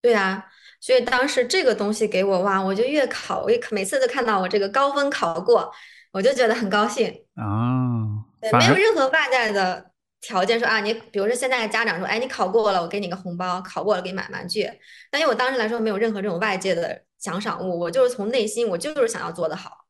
[0.00, 0.46] 对啊。
[0.78, 5.72] 所以当时这个东西给我哇，我就越考，我一每次都看到我这个高分考过，
[6.12, 7.08] 我就觉得很高兴。
[7.34, 14.70] 啊，对，没有任何外在的条件说啊，你比如说现在家长说，哎，你考过了，我给你个红包；考过了给你买玩具。
[15.10, 19.85] 但因为我当时来说没有任何这种外界的奖赏物，我就是从内心，我就是想要做得好。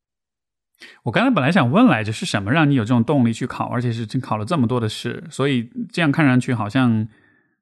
[1.05, 5.25] 我刚才本来想问来着，是什么让你有这种动力去考，而且是真考了这么多的试？
[5.31, 7.09] 所以这样看上去好像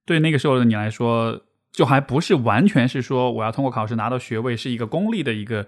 [0.04, 5.66] 对那个时候的你来说，就还不是完全是说我要通过考试拿到学位，是一个功利的一个，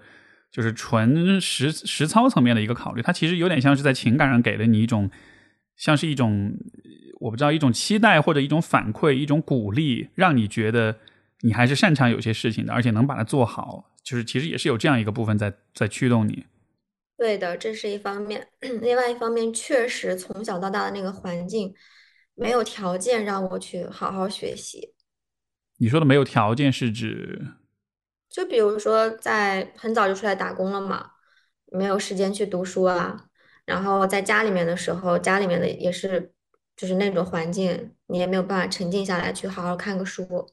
[0.51, 3.01] 就是纯实实操层面的一个考虑。
[3.01, 5.09] 它其实有点像是在情感上给了你一种，
[5.75, 6.51] 像是一种
[7.19, 10.97] 我不知道一种期待或者一种反馈，一种鼓励，让你觉得
[11.41, 13.85] 你还是擅长有些事情的，而且能把它做好。
[14.03, 16.45] 就是其实也是有这样一个部分在在驱动你。
[17.17, 18.47] 对的，这是一方面。
[18.81, 21.73] 另外一方面，确实从小到大的那个环境，
[22.35, 24.93] 没有条件让我去好好学习。
[25.77, 27.53] 你说的没有条件是指
[28.29, 31.11] 就比如说，在很早就出来打工了嘛，
[31.71, 33.25] 没有时间去读书啊。
[33.65, 36.31] 然后在家里面的时候，家里面的也是
[36.75, 40.47] 就是那种环境，你也没有办法沉静下来去好好看个书。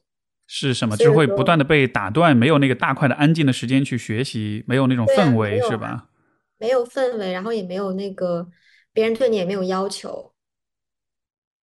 [0.47, 0.95] 是什么？
[0.95, 6.09] 所就是会不断的被打断，没有那个大块的安静的时间去学习，没有那种氛围，是吧？
[6.57, 8.47] 没有氛围，然后也没有那个
[8.93, 10.33] 别人对你也没有要求，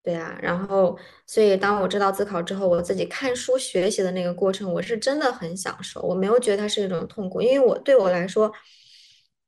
[0.04, 8.52] 对啊，然后所以当我知道自考之后，我自己看书学习的那个过程，我是真的很享受，我没有觉得它是一种痛苦，因为我对我来说，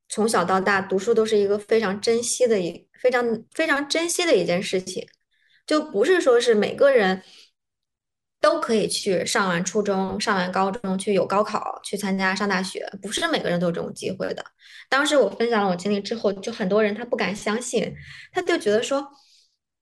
[0.10, 5.08] 从小到大读书都是一个非常珍惜的一非常非常珍惜的一件事情，
[5.66, 7.22] 就不是说是每个人。
[8.44, 14.44] 都可以去上完初中、上完高中，去有高考，去参加上大学，不是每个人都有这种机会的。
[14.90, 17.96] 当时我分享了我经历之后，就很多人他不敢相信，
[18.34, 19.08] 他就觉得说，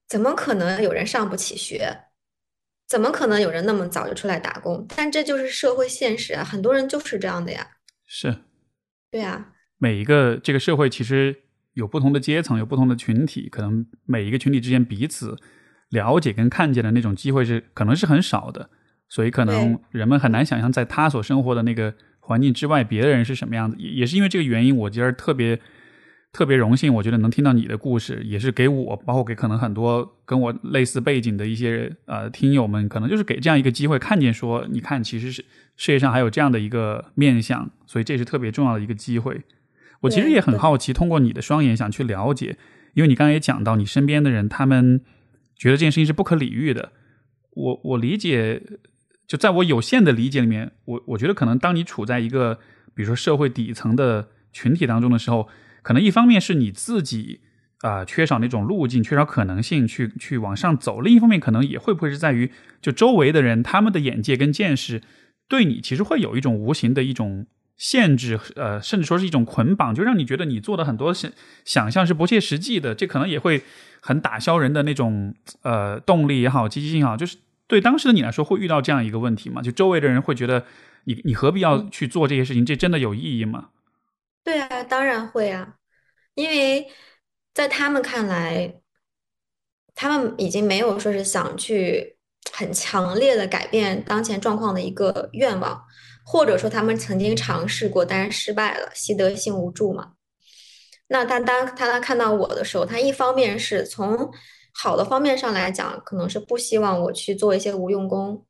[0.08, 1.92] 怎么可能有人上不起学？
[2.86, 4.86] 怎么可能有人那么早就出来打工？
[4.94, 7.66] 但这就是社会现实啊，很多人就是这样的呀。
[8.06, 8.42] 是
[9.10, 15.36] 对啊，每一个这个社会其实有不同的阶层，有不同的群体，可能每一个群体之间彼此
[15.92, 18.68] 了解跟看见的那种机会是可能是很少的，
[19.08, 23.76] 所以可能人们很难想象在他所生活的那个环境之外，别的人是什么样子。
[23.78, 25.60] 也也是因为这个原因，我今儿特别
[26.32, 35.44] 特别荣幸，我觉得能听到你的故事，也是给我，包括给可能很多跟我类似背景的一些呃听友们，可能就是给这样一个机会，看见说，你看，其实是
[35.76, 39.42] 世界上还有这样的一个面相，所以这是特别重要的一个机会。
[40.00, 42.56] 我其实也很好奇，通过你的双眼想去了解，
[42.94, 45.02] 因为你刚才也讲到，你身边的人他们
[45.62, 46.90] 觉得这件事情是不可理喻的。
[47.52, 48.60] 我我理解，
[49.28, 52.58] 就在我有限的理解里面，我我觉得可能当你处在一个
[52.96, 55.48] 比如说社会底层的群体当中的时候，
[55.82, 57.40] 可能一方面是你自己
[57.78, 65.00] 啊、缺少那种路径，缺少可能性去去往上走；另一方面，可能也会不会是在于就周围的人他们的眼界跟见识
[65.48, 67.46] 对你其实会有一种无形的一种
[67.82, 71.28] 限制，呃，甚至说是一种捆绑，就让你觉得你做的很多想
[71.64, 73.64] 想象是不切实际的，这可能也会
[74.00, 79.60] 很打消人的那种呃动力也好，积极性也好，就是对当时的你来说，会遇到这样一个问题吗？
[79.60, 80.64] 就周围的人会觉得
[81.06, 82.64] 你你何必要去做这些事情？
[82.64, 83.70] 这真的有意义吗？
[84.44, 85.74] 对啊，当然会啊，
[86.34, 86.86] 因为
[87.52, 88.76] 在他们看来，
[89.96, 92.16] 他们已经没有说是想去
[92.52, 95.82] 很强烈的改变当前状况的一个愿望，
[96.24, 100.12] 或者说他们曾经尝试过，但是失败了，习得性无助嘛。
[101.08, 104.32] 那他当他他看到我的时候，他一方面是从
[104.72, 108.46] 好的方面上来讲，可能是不希望我去做一些无用功，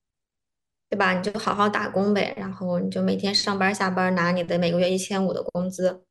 [0.88, 1.12] 对吧？
[1.12, 6.04] 你就好好打工呗，然后你就每天上班下班拿你的每个月一千五的工资。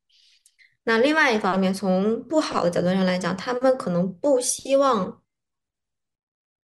[0.83, 5.21] 那另外一方面，从不好的角度上来讲，他们可能不希望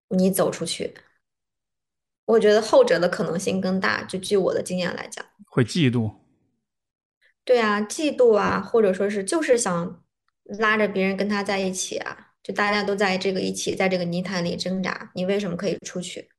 [0.10, 0.96] 你走出去。
[2.28, 4.04] 我觉得后者的可能性更大。
[4.04, 6.14] 就据我的经验来讲，会嫉妒。
[7.44, 10.04] 对啊，嫉妒啊，或者说是就是想
[10.60, 16.30] 拉着别人跟他在一起啊，就大家都在这个一起，在这个泥潭里挣扎，你为什么可以出去？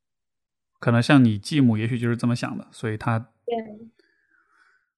[0.79, 3.57] 可能像你继母，也许就是这么想的，所以他对，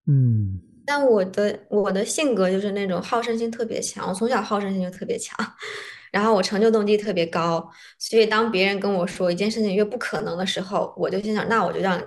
[0.06, 0.60] 嗯。
[0.86, 5.38] 但我的我的性格就是那种好胜心特别强，我从小好胜心就特别强，
[6.10, 12.00] 然后我成就动机特别高，所以当别人跟我说一件事情越不可能的时候，我就心想，那我就让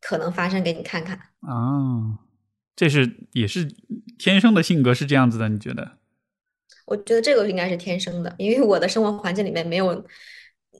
[0.00, 1.16] 可能发生给你看看。
[1.40, 2.18] 啊，
[2.74, 3.68] 这是也是
[4.18, 5.98] 天生的性格是这样子的，你觉得？
[6.86, 10.04] 我觉得这个应该是天生的，因为我的生活环境里面没有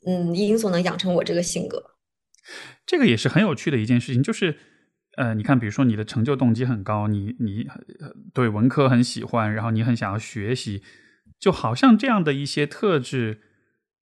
[0.06, 1.82] 嗯因素能养成我这个性格。
[2.86, 4.58] 这个也是很有趣的一件事情，就是。
[5.18, 7.68] 呃，你看，比如说你的成就动机很高，你你
[8.32, 10.82] 对文科很喜欢，然后你很想要学习，
[11.42, 13.40] 就好像这样的一些特质，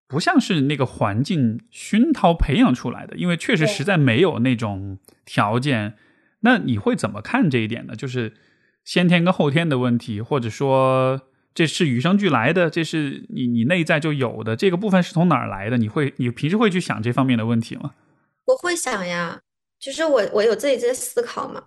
[0.07, 5.93] 不像是那个环境熏陶培养出来的，因为确实实在没有那种条件。
[6.39, 7.95] 那你会怎么看这一点呢？
[7.95, 8.33] 就是
[8.83, 11.21] 先天跟后天的问题，或者说
[11.53, 15.77] 这是与生俱来的，这是你你内在就有的这个部分是从哪儿来的？
[15.77, 17.93] 你会你平时会去想这方面的问题吗？
[18.45, 19.39] 我会想呀。
[19.79, 21.61] 就是我，我有自己在思考嘛。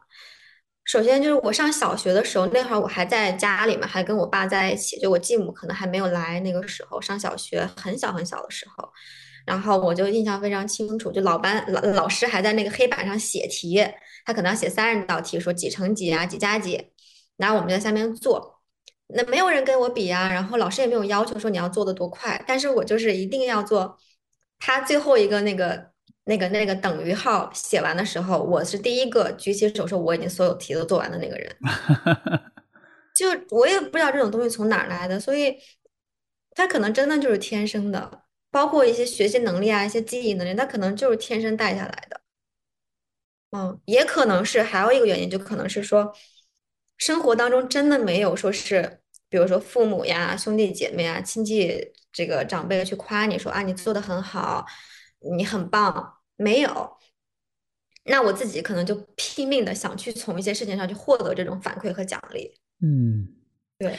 [0.91, 4.99] 首先就是我上小学的时候，那会儿我还在家里嘛，还跟我爸在一起。
[4.99, 8.89] 就我继母可能还没有来，那个时候上小学很小很小的时候，
[9.47, 11.13] 然后我就印象非常清楚。
[11.13, 13.81] 就老班老老师还在那个黑板上写题，
[14.25, 16.85] 他可能要写三十道题，说几乘几啊，几加几，
[17.37, 18.61] 然后我们在下面做。
[19.15, 23.97] 那没有人跟我比啊，然后老师也没有要求说你要做的多快，但是我就是一定要做
[24.59, 25.90] 他最后一个那个。
[26.31, 31.57] 那个那个等于号写完的时候，我是第一个举起手说我已经所有题都做完的那个人。
[33.13, 35.57] 就我也不知道这种东西从哪儿来的，所以
[36.53, 42.21] 他可能真的就是天生的，包括一些学习能力啊，一些记忆能力，他可能就是天生带下来的。
[43.51, 46.15] 嗯，也可能是还有一个原因，就可能是说
[46.97, 54.65] 生活当中真的没有说是，比如说父母呀、兄弟姐妹啊、亲戚这个长辈去夸你说啊，你做的很好，
[55.37, 56.20] 你很棒。
[56.41, 56.97] 没有，
[58.05, 62.51] 那我自己可能就拼命的想去从一些事情上去获得这种反馈和奖励。
[62.81, 63.29] 嗯，
[63.79, 63.99] 对。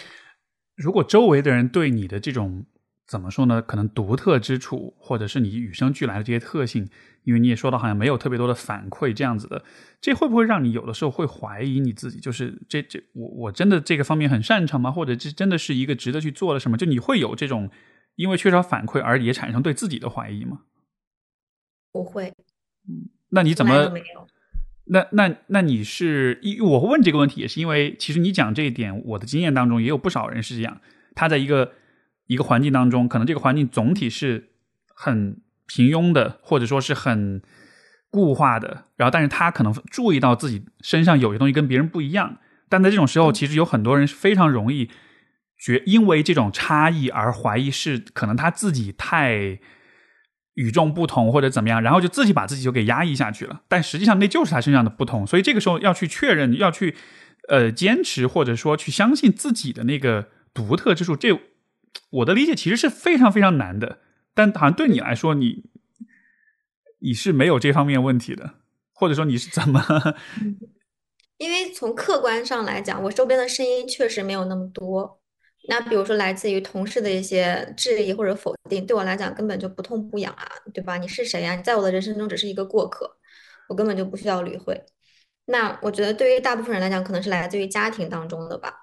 [0.75, 2.65] 如果周围的人对你的这种
[3.05, 3.61] 怎么说呢？
[3.61, 6.89] 可能独特之处，或者是你与生俱来的这些特性，
[7.25, 9.63] 因为你也说到好像没有特别多的反馈这样子的，
[10.01, 12.19] 这会不会让你有的时候会怀疑你自己？
[12.19, 14.91] 就是这这我我真的这个方面很擅长吗？
[14.91, 16.75] 或者这真的是一个值得去做的什么？
[16.77, 17.69] 就你会有这种
[18.15, 20.61] 因为缺少反馈而也产生对自己的怀疑吗？
[21.91, 22.33] 不会，
[22.87, 23.91] 嗯，那你怎么？
[24.85, 26.59] 那那那你是一？
[26.59, 30.81] 我问这个问题也是因为，其实你讲这一点，我的经验当中也有不少人是这样。
[31.15, 31.73] 他在一个
[32.27, 34.49] 一个环境当中，可能这个环境总体是
[34.93, 37.41] 很平庸的，或者说是很
[38.09, 38.85] 固化的。
[38.97, 42.39] 然后，但是他可能注意到自己身上有些东西跟别人不一样。
[42.67, 44.89] 但在这种时候，其实有很多人是非常容易
[45.57, 49.59] 觉因为这种差异而怀疑是可能他自己太。
[50.55, 53.61] 与众不同或者怎么样，然后就自己把自己就给压抑下去了。
[53.67, 56.95] 但实际上那就是他身上的不同，所以这个时候要去确认，要去
[57.47, 61.15] 呃坚持，或者说去相信自己的那个独特之处。
[61.15, 61.29] 这
[62.09, 63.99] 我的理解其实是非常非常难的。
[64.33, 65.63] 但好像对你来说，你
[66.99, 68.55] 你是没有这方面问题的，
[68.93, 69.81] 或者说你是怎么？
[71.37, 75.20] 因为从客观上来讲，我周边的声音确实没有那么多。
[75.67, 80.97] 那比如说来自于同事的一些质疑或者否定，对我来讲根本就不痛不痒啊，对吧？
[80.97, 81.55] 你是谁呀？
[81.55, 83.17] 你在我的人生中只是一个过客，
[83.69, 84.83] 我根本就不需要理会。
[85.45, 88.73] 那我觉得对于大部分人来讲，可能是来自于家庭当中的吧，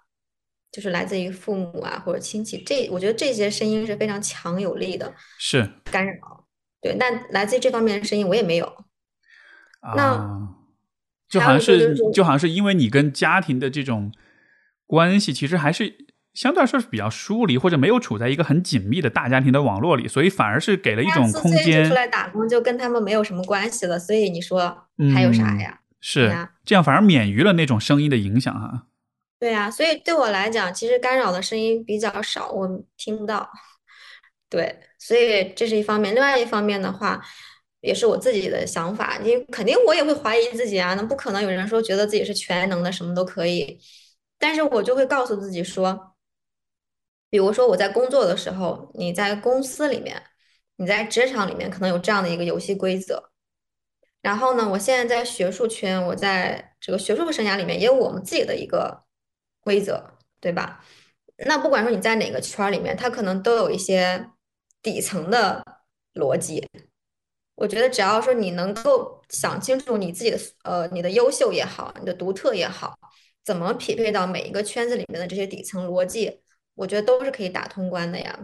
[0.71, 2.63] 就是来自于父母啊或者亲戚。
[2.63, 6.47] 这我觉得这些声音是非常强有力的，是干扰。
[6.81, 8.85] 对，那来自于这方面的声音我也没有。
[9.97, 10.49] 那
[11.29, 14.13] 就好像是就好像是因为你跟家庭的这种
[14.87, 16.08] 关系，其实还是。
[16.39, 21.85] 相对来说是比较疏离，或者没有处在一个很紧密的大家庭的网络里，所以反而是给了一种空间。
[21.89, 25.81] 出来打工就跟他们没有什么关系了，所以你说还有啥呀？
[26.01, 26.29] 是
[26.65, 28.85] 这样，反而免于了那种声音的影响哈。
[29.41, 33.51] 对呀，所以对我来讲，其实干扰的声音比较少，我听不到。
[34.49, 36.15] 对，所以这是一方面。
[36.15, 37.21] 另外一方面的话，
[37.81, 43.77] 也是我自己的想法，你肯定我也会怀疑自己啊，那不可能有人说觉得自己是全能的，什么都可以。
[44.39, 46.15] 但是我就会告诉自己说。
[47.31, 50.23] 比如说我在工作的时候，你在公司里面，
[50.77, 53.31] 你在职场里面可能有这样的一个游戏规则。
[54.21, 59.05] 然后呢，我现在在学术圈，我在这个学术生涯里面也有我们自己的一个
[59.61, 60.85] 规则，对吧？
[61.47, 64.31] 那不管说你在哪个圈里面，它可能都有一些
[64.83, 65.63] 底层的
[66.15, 66.67] 逻辑。
[67.55, 72.99] 我觉得只要说你能够想清楚你自己的呃你的优秀也好，你的独特也好，
[73.45, 76.41] 怎么匹配到每一个圈子里面的这些底层逻辑。
[76.79, 78.39] 我觉得都是可以打通关的呀。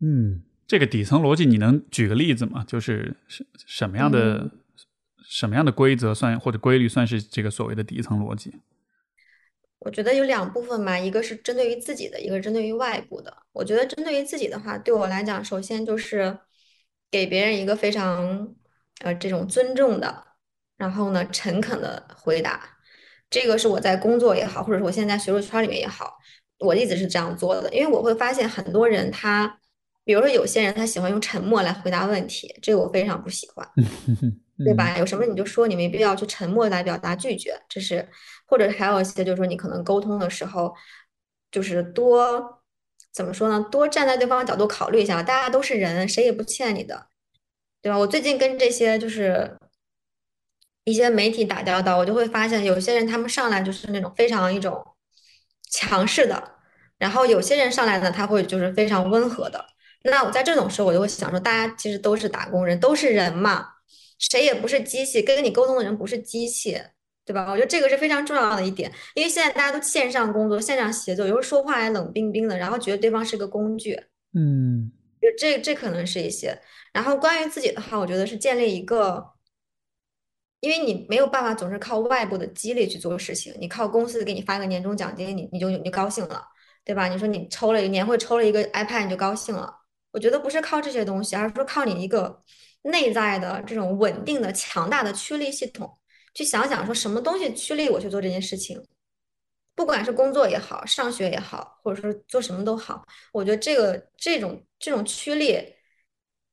[0.00, 2.62] 嗯，这个底层逻辑你能举个例子吗？
[2.66, 4.50] 就是什什么样的
[5.26, 8.54] 什么样的规则算或者规律算是这个所谓的底层逻辑？
[9.78, 13.34] 我觉得有两部分嘛，一个是针对于自己的，一个是针对于外部的。
[13.52, 16.38] 我觉得针对于自己的话，对我来讲，首先就是
[17.10, 18.54] 给别人一个非常
[19.00, 20.22] 呃这种尊重的，
[20.76, 22.76] 然后呢诚恳的回答。
[23.30, 26.18] 这个是我在工作也好，或者是我现在学术圈里面也好。
[26.60, 29.58] 我一直是这样做的，因为我会发现很多人他，
[30.04, 33.66] 比如说有些人他喜欢用沉默来回答问题，这个我非常不喜欢，
[34.62, 34.98] 对吧？
[34.98, 38.06] 有什么你就说，你没必要去沉默来表达拒绝，这是
[38.46, 40.74] 或者还有一些就是说你可能沟通的时候，
[41.50, 42.62] 就是多
[43.10, 43.66] 怎么说呢？
[43.70, 47.06] 多站在对方的角度考虑一下，大家都是人，谁也不欠你的，
[47.80, 47.96] 对吧？
[47.98, 49.56] 我最近跟这些就是
[50.84, 54.84] 一些媒体打交道，我就会发现有些人他们上来就是那种非常一种。
[55.70, 56.52] 强势的，
[56.98, 59.64] 然后有些人上来呢，他会就是非常温和的。
[60.02, 63.66] 那我在这种时候，我就会想说，大家其实都是打工人，都是人嘛，
[64.18, 66.80] 谁也不是机器，跟你沟通的人不是机器，
[67.24, 67.50] 对吧？
[67.50, 73.94] 我觉得这个是非常重要的一点，因为现在大家都线上工作、线上协作，有时候说话还冷冰冰的，然后觉得对方是个工具，
[74.34, 74.90] 嗯，
[75.20, 76.58] 就这这可能是一些。
[76.92, 79.24] 然后关于自己的话，我觉得是建立一个。
[80.60, 86.44] 因为你没有办法总是靠外部的激励去做事情，你靠公司给你发个年终奖金，你你就你就高兴了，
[86.84, 87.08] 对吧？
[87.08, 89.74] 你说你抽了一个年会，抽了一个 iPad，你就高兴了。
[90.12, 92.42] 我觉得不是靠这些东西，而是说靠你一个
[92.82, 95.98] 内在的这种稳定的、强大的驱力系统，
[96.34, 98.82] 去想想说什么东西驱力我去做这件事情，
[99.74, 103.02] 不管是工作也好，上学也好，或者说做什么都好，
[103.32, 105.74] 我觉得这个这种这种驱力。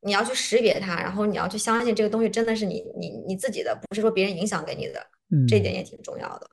[0.08, 5.05] 你要去识别它，然后你要去相信这个东西真的是你你你自己的，不是说别人影响给你的，
[5.49, 6.49] 这一点也挺重要的。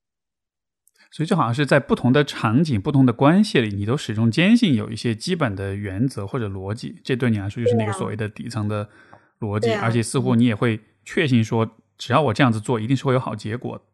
[1.12, 8.90] 所以就好像是在不同的场景、不同的关系里，你都始终坚信有一些基本的原则或者逻辑，这对你来说就是那个所谓的底层的
[9.38, 13.86] 逻辑，而且似乎你也会确信说，只要我这样子做，一定是会有好结果。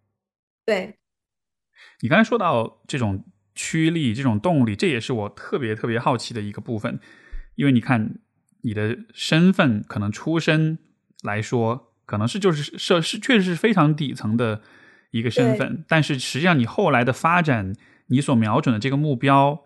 [0.64, 0.94] 对。
[2.00, 6.98] 你刚才说到这种驱力、这种动力，这也是我特别特别好奇的一个部分，
[7.56, 8.20] 因为你看。
[8.62, 10.78] 你的身份可能出身
[11.22, 14.60] 来说，可能是就是是是确实是非常底层的
[15.10, 17.74] 一个身份，但是实际上你后来的发展，
[18.06, 19.62] 你所瞄准的这个目标，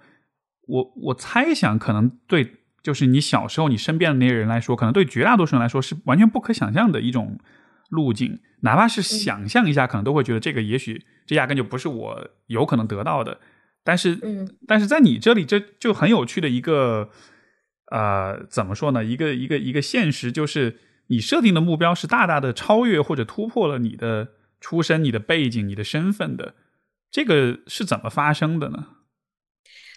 [0.66, 7.38] 我我猜想可能对就是你小时候你身边的那些人来说，可能对绝大多数人来说是完全不可想象的一种
[7.88, 13.40] 路径，哪怕是想象一下，可能都会觉得这个也许这压根就不是我有可能得到的，
[13.82, 17.10] 但是嗯，但是在你这里这就很有趣的一个。
[17.90, 19.04] 呃，怎么说呢？
[19.04, 20.78] 一个一个一个现实就是，
[21.08, 24.28] 你设定的目标是大大的超越或者突破了你的
[24.60, 26.54] 出身、你的背景、你的身份的。
[27.10, 28.86] 这个是怎么发生的呢？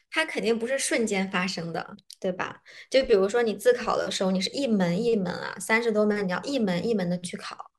[0.09, 2.61] 它肯定不是瞬间发生的，对吧？
[2.89, 7.71] 就比如说你自考的时候，你是一门一门啊，三十多门，你要一门一门的去考，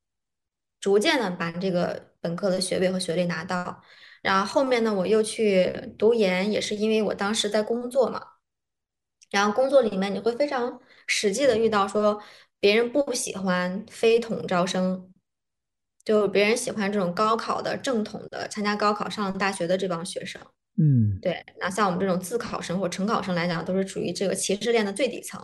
[0.79, 3.81] 逐渐的把这个本科的学位和学历拿到。
[4.21, 8.21] 然后后面呢，我又去读研，也是因为我当时在工作嘛。
[9.31, 12.21] 然后工作里面你会非常实际的遇到说
[12.59, 15.11] 别人不喜欢非统招生，
[16.03, 20.41] 就别人喜欢这种高考的正统的参加高考上大学的这帮学生。
[20.77, 21.45] 嗯，对。
[21.59, 25.39] 那像我们这种自考生或者纯考生来讲，都是处于这个歧视链的最底层。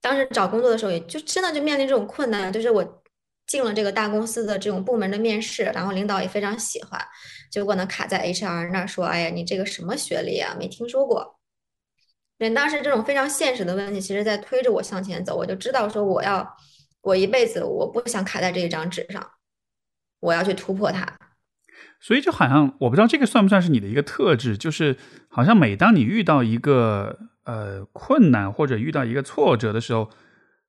[0.00, 3.02] 当时找工作的时候，也就真的就面临这种困难，就是我
[3.46, 7.00] 进了这个大公司的这种部门的面试，然后领导也非常喜欢，
[7.50, 10.54] 结果呢卡在 HR 那儿说：“哎呀，你这个什么学历啊？
[10.58, 11.37] 没听说过。”
[12.38, 15.36] 对，当时这种非常现实的问题，其实在推着我向前走。
[15.36, 16.56] 我就知道说，我要，
[17.02, 19.30] 我一辈子我不想卡在这一张纸上，
[20.20, 21.04] 我要去突破它。
[22.00, 24.96] 所以就好像我不知道这个算不算是你的一个特质，就是
[25.28, 30.08] 好像每当你遇到一个呃困难或者遇到一个挫折的时候，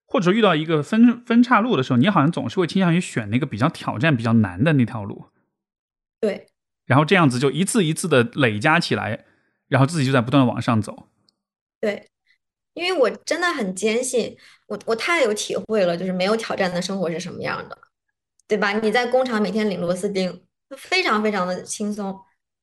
[0.08, 5.26] 或者说遇到一个分分岔路的时候，你好像总是会倾向于选那个比较挑战、比较难的那条路。
[6.20, 6.48] 对。
[6.88, 9.26] 然后这样子就一次一次的累加起来，
[9.68, 11.10] 然后自己就在不断的往上走。
[11.80, 12.10] 对，
[12.74, 17.78] 因为我真的很坚信，我我太有体会了，就是没有挑战的生活是什么样的，
[18.48, 18.74] 对吧？
[18.74, 20.46] 你在工厂每天拧螺丝钉。
[20.78, 22.16] 非常非常的轻松，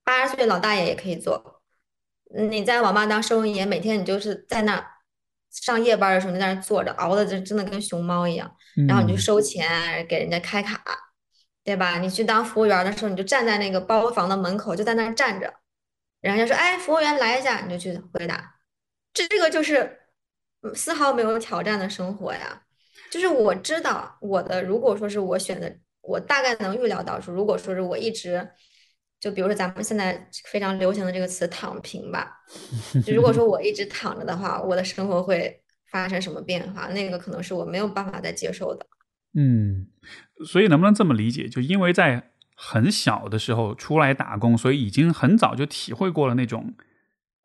[0.04, 1.60] 八十岁老大爷也可以做。
[2.48, 4.80] 你在网吧当收银员，每天你就是在那
[5.50, 8.48] 上夜班的时候，你在那坐着，熬的就真的跟熊猫一样。
[8.86, 10.80] 然后你就收钱，给人家开卡，
[11.64, 11.98] 对吧？
[11.98, 15.52] 你去当服务员的时候，你就站在那个包房的门口，就在那站着，
[16.20, 18.55] 人家说：“哎，服务员来一下。”你就去回答。
[19.16, 19.98] 这这个就是
[20.74, 22.62] 丝毫没有挑战的生活呀。
[23.10, 25.76] 就是我知道我的，如果说是我选的。
[26.08, 28.48] 我大概能预料到，说如果说是我一直，
[29.18, 32.32] 就比如说咱们现在非常流行的这个词“躺平”吧，
[33.04, 35.60] 就如果说我一直躺着的话，我的生活会
[35.90, 36.86] 发生什么变化？
[36.90, 38.86] 那个可能是我没有办法再接受的。
[39.34, 39.88] 嗯，
[40.46, 41.48] 所以能不能这么理解？
[41.48, 46.72] 就因为在很小的时候出来打工，所以已经很早就体会过了那种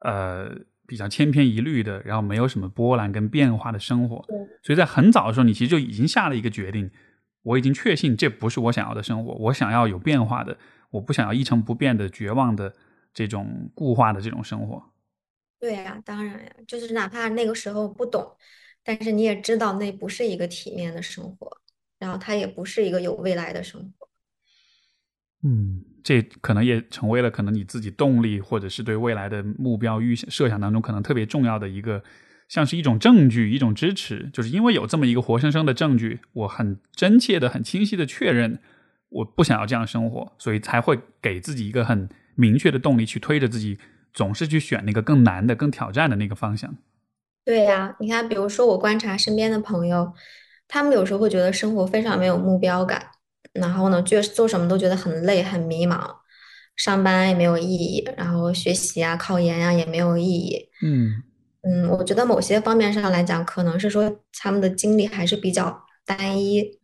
[0.01, 0.51] 呃
[0.91, 4.25] 比较千篇一律的，然后没有什么波澜跟变化的生活。
[4.61, 6.91] 所以在很早的时候，你其实就已经下了一个决定。
[7.43, 10.57] 我已经确信这不是我想要的生活，我想要有变化的，
[10.89, 12.75] 我不想要一成不变的、绝望的
[13.13, 14.83] 这种固化的这种生活。
[15.57, 18.35] 对呀，当然呀，就是哪怕那个时候不懂，
[18.83, 21.57] 但是你也知道那不是一个体面的生活，
[21.99, 24.09] 然后它也不是一个有未来的生活。
[25.43, 32.03] 嗯，这可能也成为了可能你自己动力，或者是对未来的目标预设想当中可能特别重要的一个。
[32.47, 38.59] 像是一种证据，一种支持，就是因为有这么一个活生生的证据，我很真切的、很清晰的确认，
[39.07, 43.77] 我不想要这样生活，所以才会给自己一个很明确的动力，去推着自己
[44.13, 46.75] 总是去选那个更难的、更挑战的那个方向。
[47.45, 50.11] 对呀，你看，比如说我观察身边的朋友，
[50.67, 53.01] 他们有时候会觉得生活非常没有目标感，
[53.53, 55.99] 然后呢，觉做什么都觉得很累、很迷茫，
[56.75, 60.69] 上班也没有意义，然后学习啊、考研啊也没有意义。
[60.83, 61.23] 嗯。
[61.63, 66.79] 嗯，我觉得某些方面上来讲，可能是说他们的经历还是比较单一。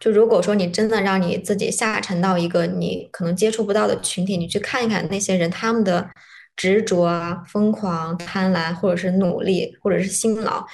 [0.00, 6.08] 就如果说你真的让你自己下沉到一个你可能接触不到的群体，你去看一看那些人他们的
[6.56, 10.64] 执着啊、疯狂、贪婪，或者是努力，或者是辛劳，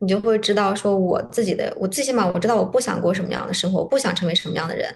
[0.00, 4.92] 你就会知道说，我自己的，我最起码我知道我不想过什么样的生活，我不想成为什么样的人。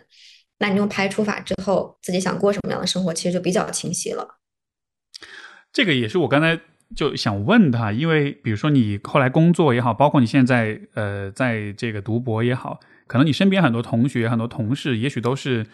[0.58, 4.40] 那你用排除法之后，自己想过什么样的生活，其实就比较清晰了。
[5.72, 6.60] 这个也是我刚才。
[6.94, 12.78] 就想问他，因为比如说你后来工作也好，包括你现在呃在这个读博也好，
[13.08, 15.66] 可能你身边很多同学、很多同事，也许都是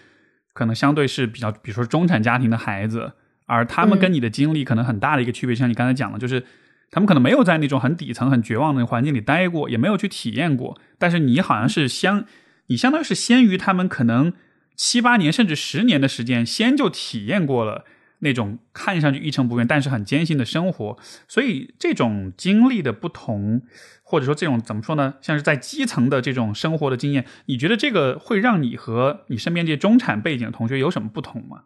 [0.55, 3.13] 可能相对是比较，比如说中产家庭的孩子，
[3.47, 6.43] 而他们跟你的经历可能很大的一个区别，像你刚才讲的，就是
[6.91, 12.25] 他们可能没有在那种很底层、很绝望的环境里待过，也没有去体验过，但是你好像是相，
[12.67, 14.33] 你相当于是先于他们可能
[14.77, 17.85] 七八年甚至十年的时间，先就体验过了。
[18.23, 23.63] 那种看上去一成不变，但是很艰辛的生活，所以这种经历的不同，
[24.03, 25.15] 或者说这种怎么说呢？
[25.23, 31.63] 像是在基层的这种生活的经验，你觉得这个会让你和你身边这些中产背景的同学有什么不同吗？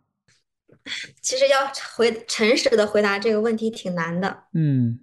[1.21, 5.01] 其实要回诚实的回答这个问题挺难的，嗯，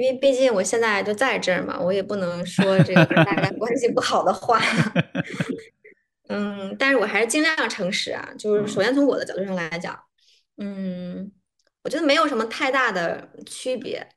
[0.00, 4.58] 因为毕竟我现在就在这儿嘛，我也不能说这个跟大家关系不好的话，
[6.30, 10.00] 嗯，但是我还是尽量诚实啊，就是首先从我的角度上来讲。
[10.56, 11.30] 嗯，
[11.84, 14.08] 我觉得没有什么太大的区别，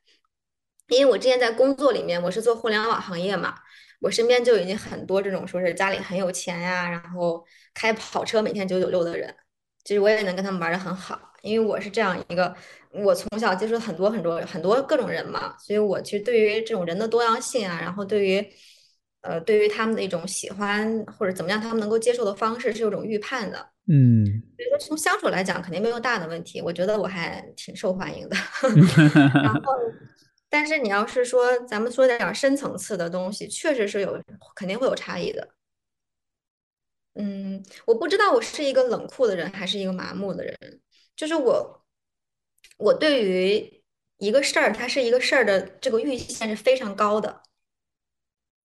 [0.88, 3.54] 因为我之前在工作里面，我是做互联网行业嘛，
[4.00, 9.36] 我身边就已经很多这种说是家里很有钱呀，然后开跑车每天九九六的人，
[9.84, 12.56] 其实我也能跟他们玩的很好，因为我是这样一个，
[12.94, 18.48] 我从小接触很多很多很多各种人嘛，所以我其实对于这种人的多样性啊，然后对于
[19.22, 23.70] 呃对于他们的一种喜欢或者怎么样他们能够接受的方式是有种预判的。
[23.88, 24.26] 嗯，
[24.56, 26.62] 所以说从相处来讲，肯定没有大的问题。
[26.62, 28.38] 我觉得我还挺受欢迎的。
[29.44, 29.62] 然后，
[30.50, 34.18] 但是你要是说咱们说点深层次的东西，确实是有
[34.56, 35.50] 肯定会有差异的。
[37.16, 40.58] 嗯，我不知道我是一个冷酷的人，还是一个麻木的人。
[41.16, 41.83] 就是我，
[42.84, 43.82] 我对于
[44.18, 47.42] 一个事儿，它是一个事儿的这个阈限是非常高的。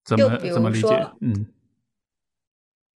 [0.05, 0.89] 怎么怎么理解？
[1.21, 1.47] 嗯。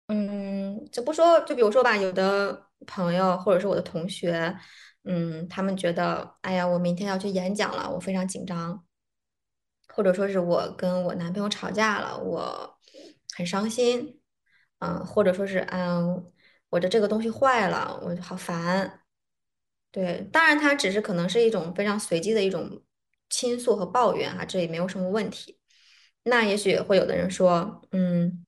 [0.08, 4.54] 嗯，就不说，就比如说吧，有的朋友或者是我的同学，
[5.04, 8.84] 嗯，他们觉得，哎呀，我明天要去演讲了，我非常紧张，
[9.88, 12.78] 或者说是我跟我男朋友吵架了，我
[13.36, 14.20] 很伤心，
[14.80, 16.32] 嗯，或者说是，嗯，
[16.70, 19.01] 我的这个东西坏了，我好烦。
[19.92, 22.82] 对，当然它只是可能是一种非常随机的一种
[23.28, 25.58] 倾诉和抱怨哈，这也没有什么问题。
[26.24, 28.44] 那也许会有的人说，嗯，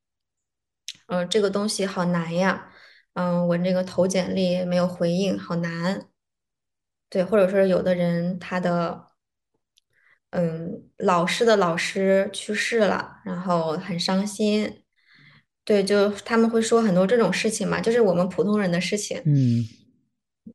[1.07, 2.73] 呃，这个东西好难呀，
[3.13, 6.09] 嗯，我这个投简历没有回应，好难。
[7.11, 9.09] 对，或者说有的人他的，
[10.31, 14.83] 嗯，老师的老师去世了，然后很伤心。
[15.65, 19.21] 对，就他们会说很多这种事情嘛，就是我们普通人的事情。
[19.27, 19.65] 嗯，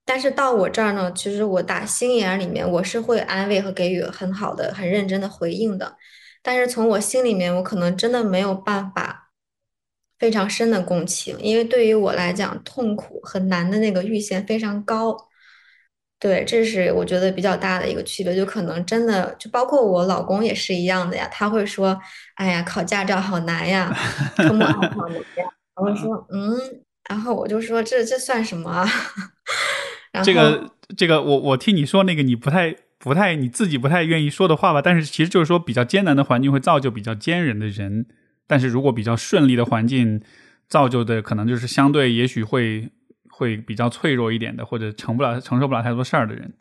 [0.05, 5.97] 但是到我这儿呢，其实我打心眼里面我是会安慰和给予很好的、很认真的回应的。
[6.41, 9.31] 但是从我心里面，我可能真的没有办法
[10.17, 15.17] 非常深的共情，因为对于我来讲，痛苦和难的那个阈限非常高。
[16.19, 21.97] 对，这是我觉得比较大的一个区别，就可能真的就包括我老公也是一样的呀，他会说
[22.35, 23.89] ：“哎呀，考驾照好难呀，
[24.35, 28.87] 科目二好难呀。”我会说：“嗯。”然后我就说：“这这算什么啊？”
[30.23, 34.81] 这个这个，我我听你说那个，你不太不太你自己不太愿意说的话吧？
[34.81, 38.05] 但是其实就是说，比较艰难的环境会造就比较坚韧的人，
[38.47, 40.21] 但是如果比较顺利的环境
[40.67, 42.89] 造就的，可能就是相对也许会。
[43.31, 46.53] 会比较脆弱一点的，或者承不了、承受不了太多事儿的人。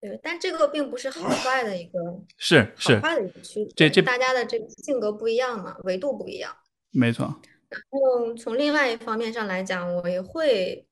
[0.00, 1.92] 对，但这个并不是好坏的一个，
[2.36, 3.72] 是是好坏的一个区别。
[3.76, 6.52] 这这大家的这个性格不一样嘛，维度不一样。
[6.90, 7.32] 没错。
[7.68, 10.84] 然后从另外一方面上来讲，我也会，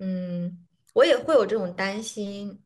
[0.00, 2.60] 嗯，我也会有这种担心，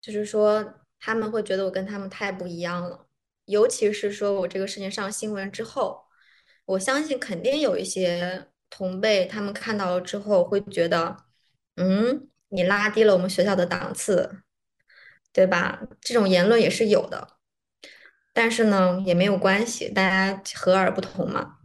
[0.00, 3.06] 就是说他们会觉得我跟他们太不一样了。
[3.44, 6.04] 尤其是说我这个事情上新闻之后，
[6.64, 8.48] 我相信肯定有一些。
[8.74, 11.14] 同辈他们看到了之后会觉得，
[11.76, 14.38] 嗯，你拉低了我们学校的档次，
[15.30, 15.82] 对吧？
[16.00, 17.36] 这种言论也是有的，
[18.32, 21.58] 但是呢，也没有关系，大家和而不同嘛。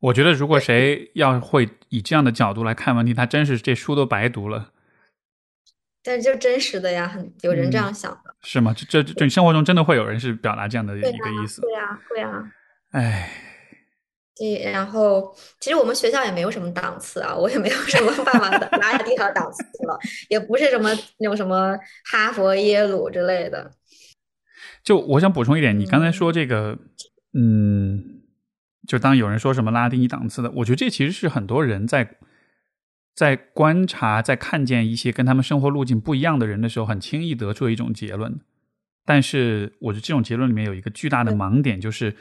[0.00, 4.72] 我觉得，如果谁要会以这样的角度来看问题，他真是这书都白读了。
[6.02, 8.74] 但是就真实的呀，很有人这样想的，是吗？
[8.74, 11.60] 这这这生活中真的会有人是表达这样的一个意思？
[11.60, 12.52] 对呀，会啊。
[12.90, 13.44] 哎。
[14.72, 19.98] 然后，其实我们学校也没有什么档次啊，我也没有什么办法拉低他档次了，
[20.30, 20.88] 也不是什么
[21.18, 23.72] 那种什么哈佛、耶鲁之类的。
[24.84, 26.78] 就我想补充一点，你刚才说这个，
[27.34, 28.17] 嗯，
[28.88, 32.16] 就当有人说什么拉低你档次的，我觉得这其实是很多人在
[33.14, 38.40] 在观察、在看见一些跟他们生活路径不一样的人的时候，很轻易得出的一种结论。
[39.04, 42.16] 但是，我觉得这种结论里面有一个巨大的盲点，就是。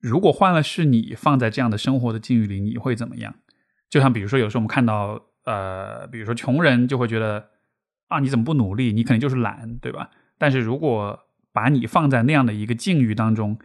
[0.00, 3.34] 如果换了是你放在这样的生活的境遇里，你会怎么样？
[3.90, 7.48] 就像比如说，有时候我们看到，呃，比如说穷人就会觉得
[8.06, 8.92] 啊，你怎么不努力？
[8.92, 10.08] 你肯定就是懒，对吧？
[10.38, 11.18] 但是如果
[11.52, 13.58] 把你放在那样的一个境遇当中，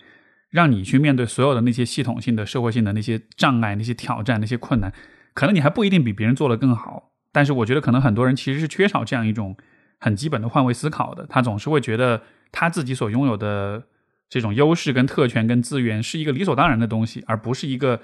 [0.53, 4.93] 让你去面对所有的那些系统性的、社会性的那些障碍、那些挑战、那些困难，
[5.33, 7.11] 可能你还不一定比别人做得更好。
[7.31, 9.57] 但是我觉得，可能很多人其实是缺少这样一种
[9.99, 11.25] 很基本的换位思考的。
[11.27, 13.83] 他总是会觉得他自己所拥有的。
[14.29, 18.01] 这种优势跟特权跟资源是一个理所当然的东西，而不是一个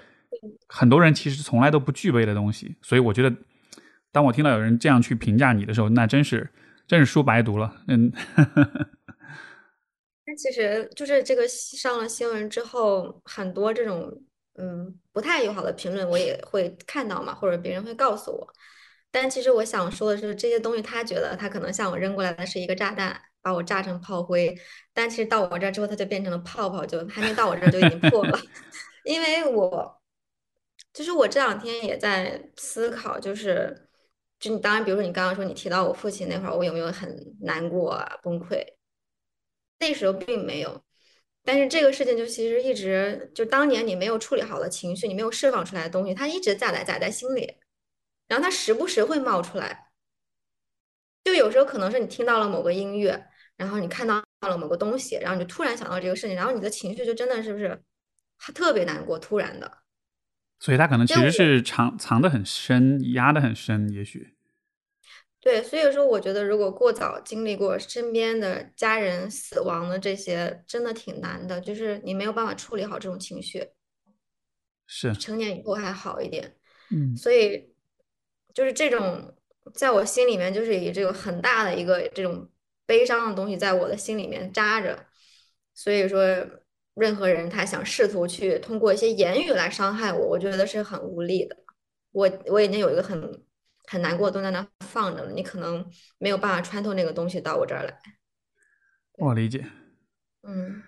[0.68, 2.76] 很多人其实从来都不具备的东西。
[2.84, 3.36] 所以我觉得，
[4.12, 6.52] 当我听到有人这样去评价你的时候，那真是
[6.86, 7.74] 真是书白读了。
[7.88, 8.12] 嗯，
[10.36, 14.12] 其实就是这个上了新闻之后，很多这种
[14.56, 18.48] 嗯不太友好的评论我也会看到嘛，或者别人会告诉我。
[19.12, 23.22] 但其实我想说的是，这些东西他觉得他可能向我扔过来的是一个炸弹。
[23.42, 24.54] 把我炸成炮灰，
[24.94, 28.38] 但其实到我这儿之后，它就变成了泡泡，就还没到我这儿就已经破了。
[29.06, 30.02] 因为我
[30.92, 33.88] 就是我这两天也在思考，就是
[34.42, 38.62] 就你当然，比如说你刚刚说你提到我父亲那会儿，我有没有很难过啊、崩溃？
[39.80, 40.84] 那时候并没有，
[41.44, 47.56] 但是这个事情就其实一直就当年你没有处理好的情绪，你没有释放出来的东西，它一直在在在在心里，
[48.28, 49.88] 然后它时不时会冒出来。
[51.24, 57.82] 就有时候可能是你听到了某个音乐，然后你看到了某个东西，然后你就突然想到这个事情，然后你的情绪就真的是不是
[58.54, 59.80] 特别难过，突然的。
[60.60, 64.36] 所以他可能其实是藏藏的很深，压的很深，也许。
[65.42, 73.70] 对，所以说我觉得如果过早经历过身边的家人死亡的这些，真的挺难的，就是你没有办法处理好这种情绪。
[74.86, 75.14] 是。
[75.14, 76.56] 成年以后还好一点。
[76.92, 77.16] 嗯。
[77.16, 77.74] 所以
[78.54, 79.36] 就是这种。
[79.76, 82.50] 在我心里面，就是以这个很大的一个这种
[82.88, 85.06] 悲伤的东西，在我的心里面扎着。
[85.76, 86.26] 所以说，
[86.96, 91.56] 任何人他想试图去通过一些言语来伤害我，我觉得是很无力的。
[92.12, 93.44] 我我已经有一个很
[93.90, 95.84] 很难过的东西在那放着了，你可能
[96.20, 98.00] 没有办法穿透那个东西到我这儿来。
[99.18, 99.66] 我理解。
[100.44, 100.84] 嗯。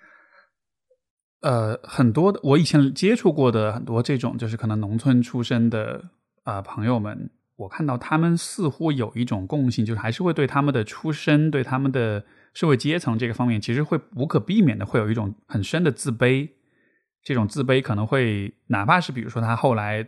[1.42, 6.10] 呃，很多的我以前接触过的很多这种，就是可能农村出身的
[6.44, 7.32] 啊朋友们。
[7.56, 12.24] 我看到他们似乎有一种共性，就是还是会对他们的出身、对他们的
[12.54, 16.50] 社会阶层这个方面，其实会无可避免的会有一种很深的自卑。
[17.24, 20.08] 这种自卑可能会，哪怕是比如说他后来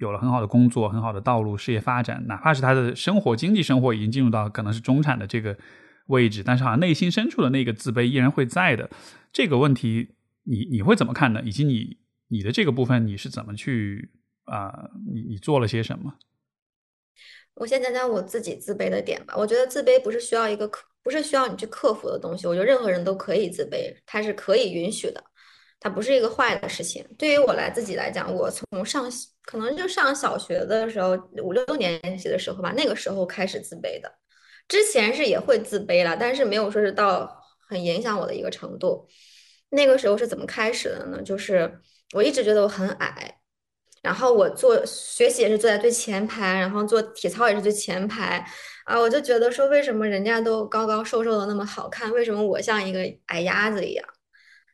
[0.00, 5.56] 有了很好的工作、很好的道路、事业发展，哪怕是他的生活、经济生活已经进入到可能是中产的这个
[6.06, 8.90] 位置，但是好像内心深处的那个自卑依然会在的。
[9.30, 11.42] 这个问题，你你会怎么看呢？
[11.44, 11.98] 以及你
[12.28, 14.10] 你的这个部分，你是怎么去
[14.44, 14.90] 啊？
[15.12, 16.14] 你你做了些什么？
[17.54, 19.34] 我先讲讲我自己自卑的点吧。
[19.36, 22.46] 我觉得自卑不是需要一个克，不是需要你去克服的东西。
[22.46, 25.22] 我觉得任何人都可以自卑，它是可以允许的，
[25.80, 27.04] 它不是一个坏的事情。
[27.18, 29.10] 对于我来自己来讲，我从上
[29.44, 34.12] 可能就上小学的时候，五六年级的时候吧，那个时候开始自卑的。
[34.68, 39.08] 之前是也会自卑了，但是没有说是到很影响我的一个程度。
[39.70, 41.22] 那个时候是怎么开始的呢？
[41.22, 41.80] 就是
[42.12, 43.36] 我一直觉得我很矮。
[44.02, 48.42] 然后我做学习也是坐在最前排，然后做体操也是最前排，
[48.86, 54.04] 啊，我就觉得说，为什么人家都高高瘦瘦的那么好看，为什么我像一个矮鸭子一样？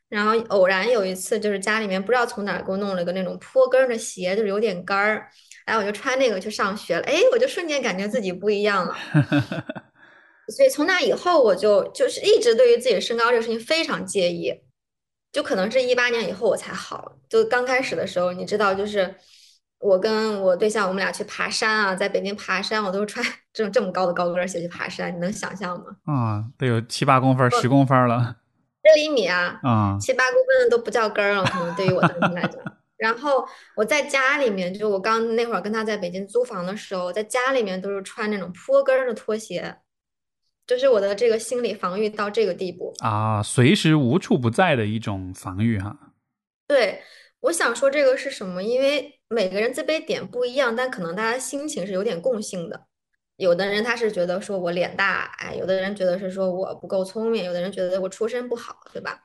[0.09, 5.27] 然后偶然有一次，就是家里面不知道从哪儿给我弄了个那种坡跟的鞋，就是有点干儿，
[5.65, 8.95] 哎，我就穿那个去上学了，哎，我就瞬间感觉自己不一样了。
[10.55, 14.61] 所以从那以后，我就就是一直对于自己身高这个事情非常介意。
[15.33, 19.13] 就可能是一八年以后我才好，就刚开始的时候，你知道，就是
[19.77, 25.85] 我跟我对象，我们俩去爬山啊，在北京爬山，我都是穿这种这么高的高跟鞋去爬山，你能想象吗？
[26.05, 28.35] 啊，得有七八公分、十公分了，十
[28.95, 32.61] 厘米啊，嗯，七八公分的都不叫跟儿了，可能对于我当时来讲。
[32.97, 39.77] 然后我在家里面，就我刚那会儿跟他在北京租房的时候，在家里面都是穿那种坡跟的拖鞋。
[40.65, 45.97] 就是我的这个心理防御到这个地步啊，随时无处不在的一种防御哈。
[46.67, 47.01] 对，
[47.39, 48.61] 我想说这个是什么？
[48.61, 52.87] 因为每个人自卑点不一样，但可能大家心情是有点共性的。
[53.37, 59.23] 有的人他是觉得说我脸大，哎，有的人觉得是说我不够聪明，有的人觉得我出身不好，对吧？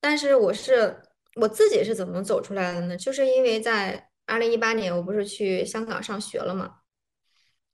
[0.00, 1.02] 但是我是
[1.36, 2.96] 我自己是怎么走出来的呢？
[2.96, 6.76] 就是因为在二零一八年，我不是去香港上学了嘛。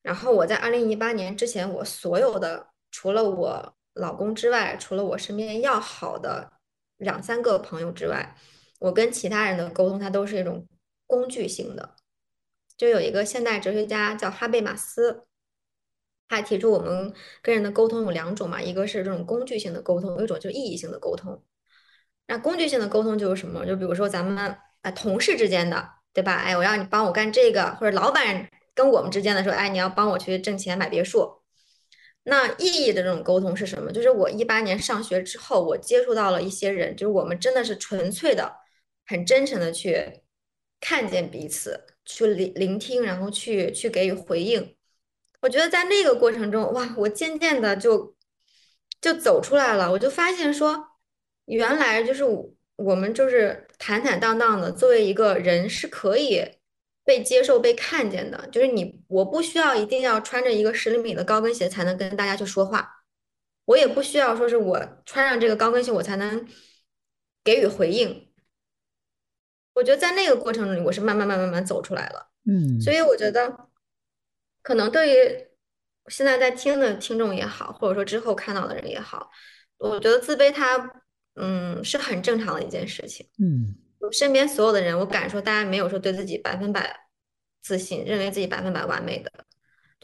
[0.03, 6.53] 然后我在二零一八年之前，我所有的除了我老公之外，除了我身边要好的
[6.97, 8.35] 两三个朋友之外，
[8.81, 10.67] 我跟其他人的沟通，它都是一种
[11.07, 11.95] 工具性的。
[12.83, 15.25] 就有一个现代哲学家叫哈贝马斯，
[16.29, 21.45] 他提出我们跟人的沟通有两种嘛，一个是这种工具性的沟通，有一种就是意义性的沟通。
[22.27, 23.65] 那工具性的沟通就是什么？
[23.65, 26.35] 就比如说咱们啊同事之间的，对吧？
[26.35, 28.51] 哎，我让你帮我干这个，或者老板。
[28.75, 31.43] 跟我们之间的说，哎，你要帮我去挣钱买别墅。
[32.25, 33.93] 那意义的这种沟通是什么？
[33.93, 38.57] 就是我一八年上学之后，我接触到了一些人，就是我们真的是纯粹的、
[39.07, 40.23] 很真诚的去
[40.81, 44.77] 看见彼此，去聆聆听，然后去去给予回应。
[45.41, 48.15] 我觉得在那个过程中，哇，我渐渐的就
[49.01, 49.91] 就走出来了。
[49.91, 50.89] 我就发现说，
[51.47, 52.25] 原来就是
[52.77, 56.43] 我们就是坦坦荡荡的，作为一个人是可以。
[57.05, 59.03] 被接受、被看见的，就是你。
[59.09, 63.03] 我不需要一定要穿着一个十厘米的高跟鞋才能跟大家去说话，
[63.65, 66.47] 我也不需要说是我穿上这个高跟鞋我才能
[67.43, 68.32] 给予回应。
[69.75, 72.31] 我觉得在那个过程里，我是慢慢、慢慢、慢慢走出来了。
[72.47, 73.69] 嗯，所以我觉得，
[74.63, 75.47] 可能对于
[76.09, 79.31] 现在在听的听众也好，或者说之后看到的人也好，
[79.79, 80.91] 我觉得自卑它，
[81.37, 83.29] 嗯，是很正常的一件事情。
[83.39, 83.77] 嗯。
[84.01, 86.93] 我身边所有的人，我敢说，大家没有说对自己百分百
[87.63, 89.31] 自信，认为自己百分百完美的。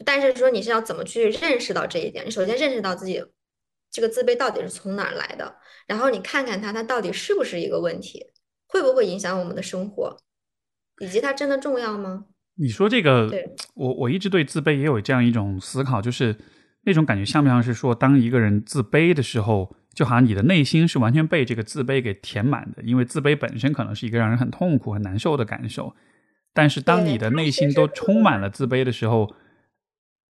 [0.05, 2.25] 但是说你是要怎么去认识到这一点？
[2.25, 3.21] 你首先认识到自己
[3.91, 5.53] 这个自卑到底是从哪儿来的，
[5.85, 8.25] 然后你看看它，它到底是不是一个问题，
[8.69, 10.15] 会不会影响我们的生活，
[11.01, 12.25] 以及它真的重要吗？
[12.55, 16.37] 你说这个，对，我我一直对自卑也有这样一种思考，就是
[16.83, 19.75] 那种感觉像不像是说，当一个人自卑的时候。
[19.91, 25.93] 就好像你的内心是完全被这个自卑给填满的，因为自卑本身可能是一个让人很痛苦、很难受的感受。
[26.53, 29.33] 但是当你的内心都充满了自卑的时候，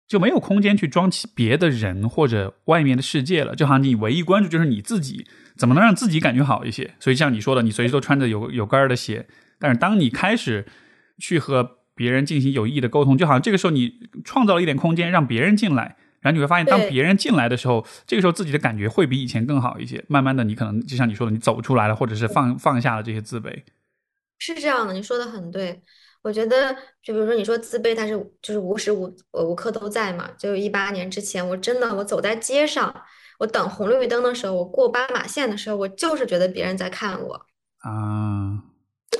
[0.06, 3.54] 就没有空间去装起别的人或者外面的世界了。
[3.54, 5.26] 就好像你唯一关注就是你自己，
[5.58, 6.94] 怎么能让自己感觉好一些？
[7.00, 9.26] 所以像你说的，你随时都穿着有有跟儿的鞋。
[9.58, 10.64] 但是当你开始
[11.18, 13.92] 去和别人进行有意义的沟通，就好像这个时候你
[14.24, 15.96] 创造了一点空间，让别人进来。
[16.20, 20.04] 然后你会发现，当别人进来的时候，这个时候自己的感觉会比以前更好一些。
[20.08, 23.62] 慢慢的，你可能就像你说的，你走出来了，或者是放放下了这些自卑。
[24.38, 25.80] 是这样的，你说的很对。
[26.22, 30.28] 我觉得，就比如说你说自卑，它是就是无时无无刻都在嘛。
[30.36, 32.92] 就一八年之前，我真的我走在街上，
[33.38, 37.46] 我等红绿灯的时候，我过斑马线的时候，我就是觉得别人在看我
[37.78, 38.64] 啊，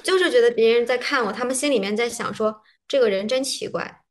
[0.03, 4.03] 就是觉得别人在看我，他们心里面在想说，这个人真奇怪。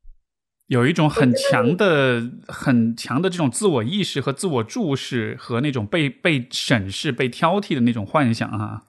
[0.68, 8.84] 有一种很强的、很强的这种自我意识和自我注视，和那种被被审视、被挑剔的那种幻想啊。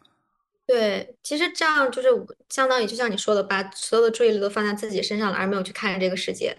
[0.66, 2.08] 对，其实这样就是
[2.48, 6.56] 相当于就像你说的，把所有的注意力都放在自己身上了，而没有去看这个世界。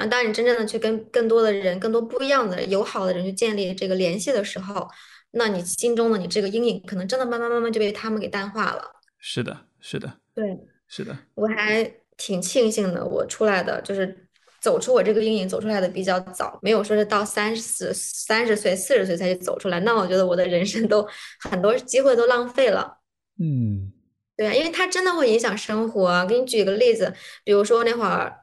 [0.00, 4.88] 啊，当你真正的去跟更多的人、更多不一样的友好的人去建立这个联系的时候，
[5.32, 8.82] 那你心中的你这个阴影，可能真的慢慢慢慢就被他们给淡化了。
[9.18, 11.84] 是的，是的，对，是的，我还
[12.16, 14.26] 挺庆幸的，我出来的就是
[14.60, 19.78] 走出我这个阴影，走出来的比较早，没有说是到三十、三十岁、四十岁才去走出来。
[19.80, 21.06] 那我觉得我的人生都
[21.40, 22.98] 很多机会都浪费了。
[23.38, 23.92] 嗯，
[24.36, 26.24] 对啊，因为它真的会影响生活。
[26.26, 27.12] 给你举个例子，
[27.44, 28.39] 比如说那会儿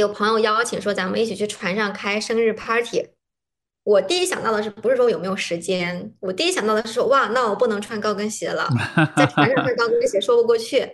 [0.00, 3.08] 有朋友邀请说咱们一起去船上开生日 party，
[3.82, 6.12] 我第一想到的是不是说有没有时间？
[6.20, 8.68] 我第一想到的是说哇，那我不能穿高跟鞋了，
[9.16, 10.86] 在船上穿高跟鞋说不过去，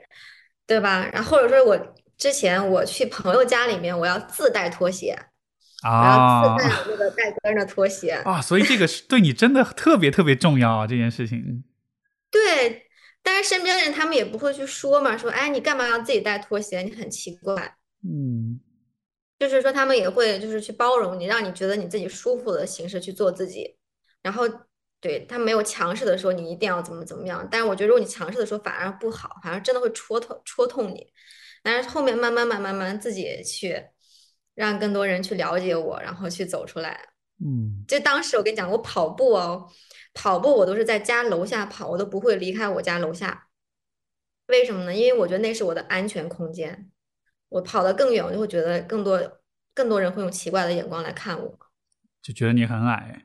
[0.66, 1.08] 对吧？
[1.12, 5.18] 然后或者说我之前我去朋友家里面，我要自带拖鞋，
[5.82, 11.64] 然后自带那个带跟的拖鞋啊，所以这个是对你真的特别特别重要啊，这件事情。
[12.30, 12.86] 对。
[13.24, 16.82] 但是身边的人他们也不会去说嘛，说哎你干嘛要自己带拖鞋？
[16.82, 17.76] 你很奇怪。
[18.04, 18.58] 嗯，
[19.48, 23.76] 就是说他们也会就是去包容你，让你觉得你自己舒服的形式去做自己。
[24.22, 24.44] 然后
[25.00, 27.46] 对他没有强势的说你一定要怎么怎么样。
[27.50, 31.12] 但是我觉得如果你强势的说反而不好，反而真的会戳痛戳痛你。
[31.62, 33.84] 但是后面慢慢慢慢慢自己去
[34.54, 37.08] 让更多人去了解我，然后去走出来。
[37.44, 39.68] 嗯，就当时我跟你讲，我跑步哦。
[40.14, 43.48] 跑步我都是在家楼下跑，我都不会离开我家楼下。
[44.46, 44.94] 为什么呢？
[44.94, 46.91] 因为我觉得那是我的安全空间。
[47.52, 49.20] 我跑得更远，我就会觉得更多
[49.74, 51.58] 更多人会用奇怪的眼光来看我，
[52.22, 53.24] 就觉得你很矮。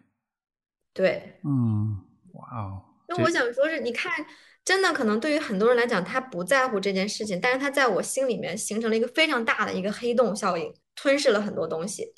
[0.94, 1.98] 对，嗯，
[2.34, 2.84] 哇哦。
[3.08, 4.26] 那我想说是，你看，
[4.66, 12.14] 真的可能对于很多人来讲，他不在乎这件事情，但是他在我心里面形成了一个非常大的一个黑洞效应，吞噬了很多东西。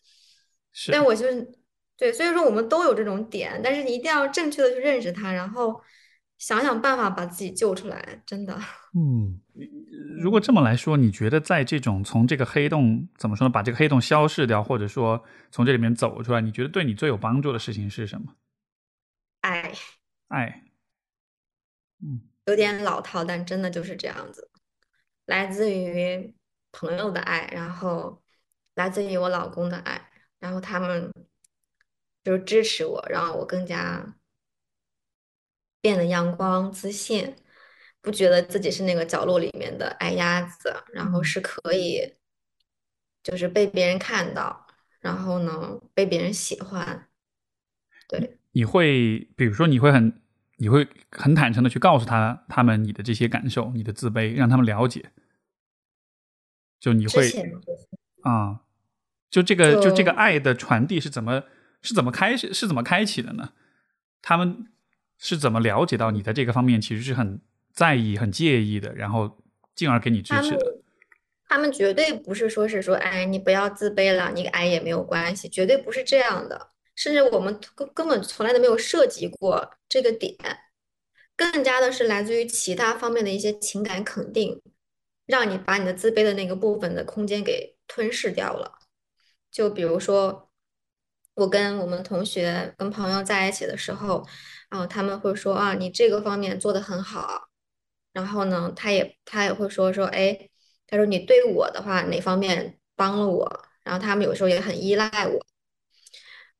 [0.73, 0.91] 是。
[0.91, 1.59] 但我就是。
[1.99, 5.81] 对，所以说我们都有这种点，但是你一定要正确的去认识它，然后
[6.37, 8.23] 想想办法把自己救出来。
[8.25, 8.57] 真的，
[8.95, 9.41] 嗯，
[10.19, 13.51] 如果这么来说，你觉得在这种从这个黑洞怎么说呢？
[13.51, 18.35] 把这个黑洞消失掉，或者说从这里面走出来，你觉得对你最有帮助的事情是什么？
[19.41, 19.73] 爱，
[20.27, 20.63] 爱，
[22.01, 24.49] 嗯，有点老套，但真的就是这样子，
[25.25, 26.35] 来自于
[26.71, 28.21] 朋友的爱，然后
[28.75, 31.11] 来自于我老公的爱，然后他们。
[32.21, 34.05] 就是支持我，让我更加
[35.79, 37.33] 变得阳光、自信，
[38.01, 42.13] 不觉得自己是那个角落里面的矮鸭子，然后是可以，
[43.21, 44.67] 就是被别人看到，
[44.99, 47.07] 然后呢被别人喜欢。
[48.07, 50.21] 对，你会，比如说，你会很，
[50.57, 55.11] 你会很坦诚的去告诉他他们你的这些感受，你的自卑，让他们了解。
[56.79, 57.29] 就你会
[58.23, 58.61] 啊，
[59.29, 61.43] 就这个，就这个爱的传递是怎么？
[61.81, 62.53] 是怎么开始？
[62.53, 63.53] 是怎么开启的呢？
[64.21, 64.67] 他们
[65.17, 67.39] 是怎么了解到你在这个方面其实是很
[67.79, 69.37] 在意、很介意的，然后
[69.73, 70.81] 进而给你支持的？
[71.47, 76.71] 他们绝对不是说是说，哎，你不要自卑了，你矮也没有关系，绝对不是这样的。
[76.93, 80.35] 甚至我们根根本从来都没有涉及过这个点，
[81.37, 84.61] 更加的是来自于其他方面的一些情感肯定，
[85.25, 88.73] 让你把你的自卑的那个部分的空间给吞噬掉了。
[89.49, 90.47] 就比如说。
[91.35, 94.27] 我跟我们同学、跟朋友在一起的时候，
[94.69, 97.48] 然后他们会说啊，你这个方面做的很好。
[98.19, 100.37] 然后呢，他也他也会说说，哎，
[100.87, 103.63] 他说你对我的话哪方面帮了我？
[103.83, 105.39] 然后他们有时候也很依赖我。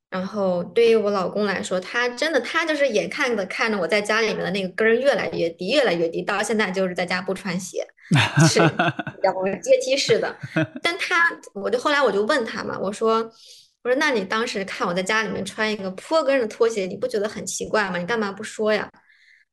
[0.09, 7.85] 然后对于我老公来说，他真的他就是眼看着看着我在家里面的那个根儿越来越低，越来越低，到现在就是在家不穿鞋，
[8.47, 8.59] 是
[9.21, 10.33] 然后阶梯式的。
[10.81, 11.15] 但他，
[11.53, 13.29] 我就后来我就问他嘛，我说。
[13.81, 17.97] 我说，那你当时看我在家里面穿一个坡跟的拖鞋，你不觉得很奇怪吗？
[17.97, 18.91] 你干嘛不说呀？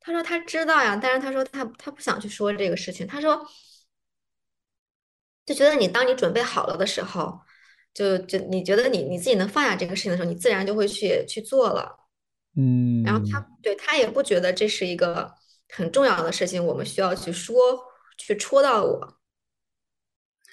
[0.07, 3.05] 他说他知道呀，但是他说他他不想去说这个事情。
[3.05, 3.45] 他说，
[5.45, 7.37] 就觉得你当你准备好了的时候，
[7.93, 11.93] 就就你觉得你你自己能放下这个事情的时候，你自然就会去去做了。
[12.55, 15.29] 嗯，然后他对他也不觉得这是一个
[15.67, 17.53] 很重要的事情，我们需要去说
[18.17, 19.19] 去戳到我。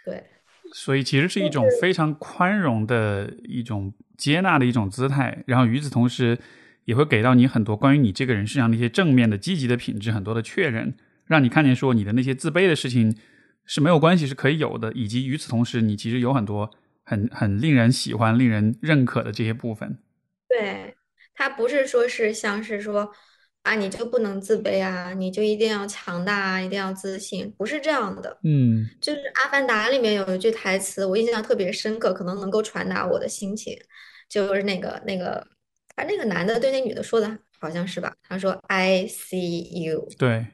[0.04, 0.30] 对。
[0.72, 6.36] 所以其实是一种非常宽容的一种接纳的一种姿态，然后与此同时，
[6.84, 10.94] 也会给到你很多关于你这个人身上的一些正面的、积极的品质，很多的确认，
[11.26, 13.16] 让你看见说你的那些自卑的事情
[13.64, 16.70] 是没有关系，是可以有的，以及与此同时，你其实有很多
[17.04, 19.98] 很很令人喜欢、令人认可的这些部分。
[20.48, 20.94] 对
[21.34, 23.10] 他不是说是像是说，
[23.62, 28.38] 啊，你就不能自卑啊，你就一定要强大啊，一定要自信，不是这样的。
[28.44, 33.76] 嗯就是《阿凡达》里面有一句台词，我印象特别深刻，可能能够传达我的心情，
[34.28, 35.44] 就是那个那个，
[35.96, 38.14] 啊，那个男的对那女的说的好像是吧？
[38.22, 40.46] 他说 “I see you”，对，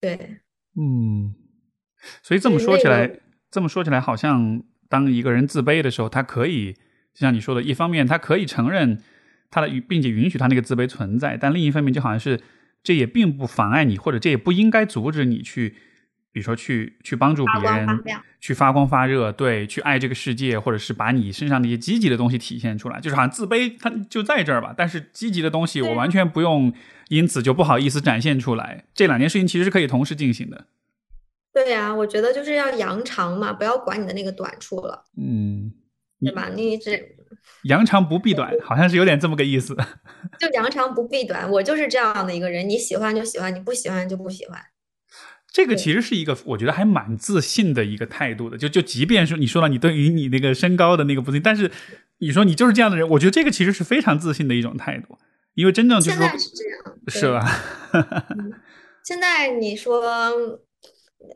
[0.00, 0.38] 对，
[0.76, 1.34] 嗯，
[2.22, 3.20] 所以这么说起来个，
[3.50, 6.72] 这么说起来，好像当一个人自卑的时候，他可以，
[7.14, 9.02] 就像你说的，一方面他可以承认
[9.50, 12.40] 他的，并且允许他那个自卑存在，但另一方面就好像是
[12.82, 15.74] 这也并不妨碍你，或者这也不应该阻止你去，
[16.36, 17.88] 比如说去去帮助别人。
[18.38, 26.72] 去发光发热，对，去爱这个世界，或者是把你身上那些积极的东西体现出来，就是好像自卑它就在这儿吧，但是积极的东西我完全不用
[27.08, 30.66] 因此就不好意思展现出来，这两件事情其实是可以同时进行的。
[31.52, 35.72] 对呀，我觉得就是要扬长嘛，不要管你的那个短处了，嗯，
[36.20, 36.48] 对吧？
[36.54, 37.02] 你这
[37.64, 39.74] 扬长不避短，好像是有点这么个意思。
[40.38, 44.60] 就扬长不避短，我就是这样的一个人，你喜欢就喜欢，你不喜欢就不喜欢。
[45.56, 51.70] 这个其实是一个我觉得还蛮自信的一个态度的，就就即便是你说了你对于你那个身高的那个不自信，但是
[52.18, 55.16] 你说你就是这样的人，我觉得这个其实是非常自信的一种态度，
[55.54, 58.26] 因为真正就是说现在是这样，是对吧？
[59.02, 60.60] 现在你说，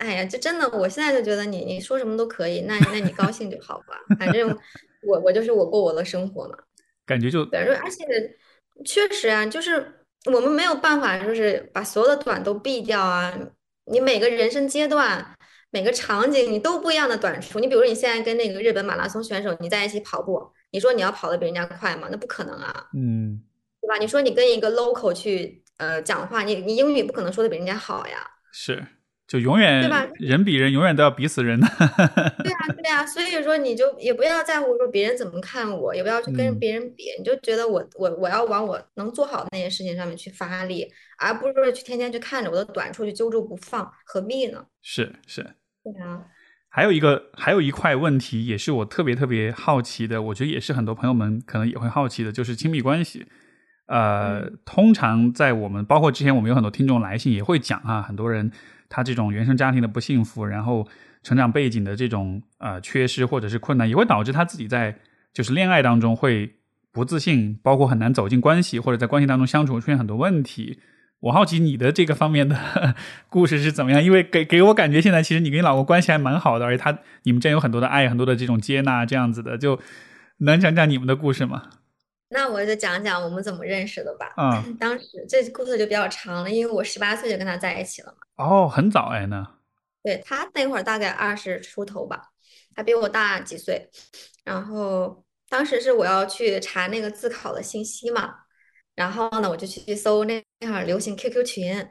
[0.00, 4.54] 哎呀，就真的，我现在就觉得你你说什么都可以，那那你高兴就好吧，反正
[5.08, 6.54] 我我就是我过我的生活嘛。
[7.06, 8.04] 感觉就对，而且
[8.84, 9.94] 确实啊，就是
[10.30, 13.32] 我们没有办法，就是把所有的短都避掉啊。
[13.91, 15.36] 你每个人生阶段、
[15.70, 17.59] 每个场景，你都不一样的短处。
[17.59, 22.09] 你比如说，你现在跟那个日本马拉松选手你在一起跑步，你说你要跑得比人家快吗？
[22.11, 23.43] 那不可能啊，嗯，
[23.80, 23.97] 对吧？
[23.99, 28.30] 你说你跟一个 local 去呃讲话，你你英语不可能说的比人家好呀。
[28.53, 28.86] 是
[29.30, 31.64] 就永远对吧人比人永远都要比死人的。
[32.42, 40.84] 对啊，对啊，所以说你就也不要在乎说别人怎么看我，也不要去跟嗯别人比，你就觉得我我我要往我能做好的那些事情上面去发力，
[41.16, 44.64] 而不是说去天天去看着我的短处去揪住不放，何必呢？
[44.82, 45.42] 是是，
[45.84, 46.24] 对啊，
[46.68, 53.26] 还有一个还有一块问题，也是我特别特别好奇的，我觉得也是很多朋友们可能也会好奇的，就是亲密关系。
[53.86, 58.50] 呃，嗯通常在我们包括之前我们有很多听众来信也会讲啊，很多人
[58.91, 60.86] 他这种原生家庭的不幸福，然后
[61.22, 64.95] 成长背景的这种呃缺失或者是困难，也会导致他自己在
[65.32, 66.57] 就是恋爱当中会
[66.93, 70.80] 不自信，包括很难走进关系，或者在关系当中相处出现很多问题。
[71.20, 72.59] 我好奇你的这个方面的
[73.28, 74.03] 故事是怎么样？
[74.03, 79.78] 因为给给我感觉现在其实你跟你老公关系还蛮好的，而且他你们之间有很多的爱，很多的这种接纳，这样子的，就
[80.38, 81.64] 能讲讲你们的故事吗？
[82.30, 84.32] 那我就讲讲我们怎么认识的吧。
[84.36, 88.44] 嗯、 当时这故事就比较长了，因为我十八岁就跟他在一起了嘛。
[88.44, 89.46] 哦，很早哎呢，
[90.02, 92.30] 对，他那会儿大概二十出头吧，
[92.74, 93.90] 他比我大几岁。
[94.44, 98.34] 然后当时是我要去查那个自考的信息嘛，
[98.94, 101.88] 然后呢，我就去搜那那会儿流行 QQ 群，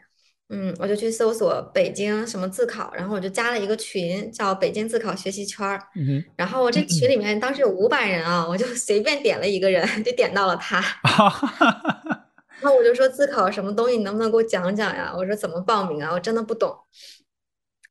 [0.52, 5.80] 嗯，我就去搜索北京什么自考，然后我就加了一个群，叫北京自考学习圈儿。
[5.96, 10.84] 嗯哼，然后我这群里面当时有五百人啊，我就 随便点了一个人，就点到了他。
[12.62, 15.14] 然后我就说自考什么东西，你能不能给我讲讲呀？
[15.16, 16.12] 我说怎么报名啊？
[16.12, 16.76] 我真的不懂。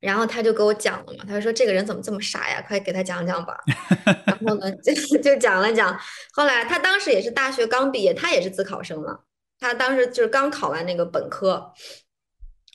[0.00, 2.62] 然后他就给我讲了嘛，他说这个人怎么这么傻呀？
[2.66, 3.56] 快给他讲讲吧。
[4.26, 5.96] 然后呢，就就讲了讲。
[6.32, 9.20] 后来他当时也是大学刚毕业，他也是自考生嘛。
[9.60, 11.72] 他当时就是刚考完那个本科，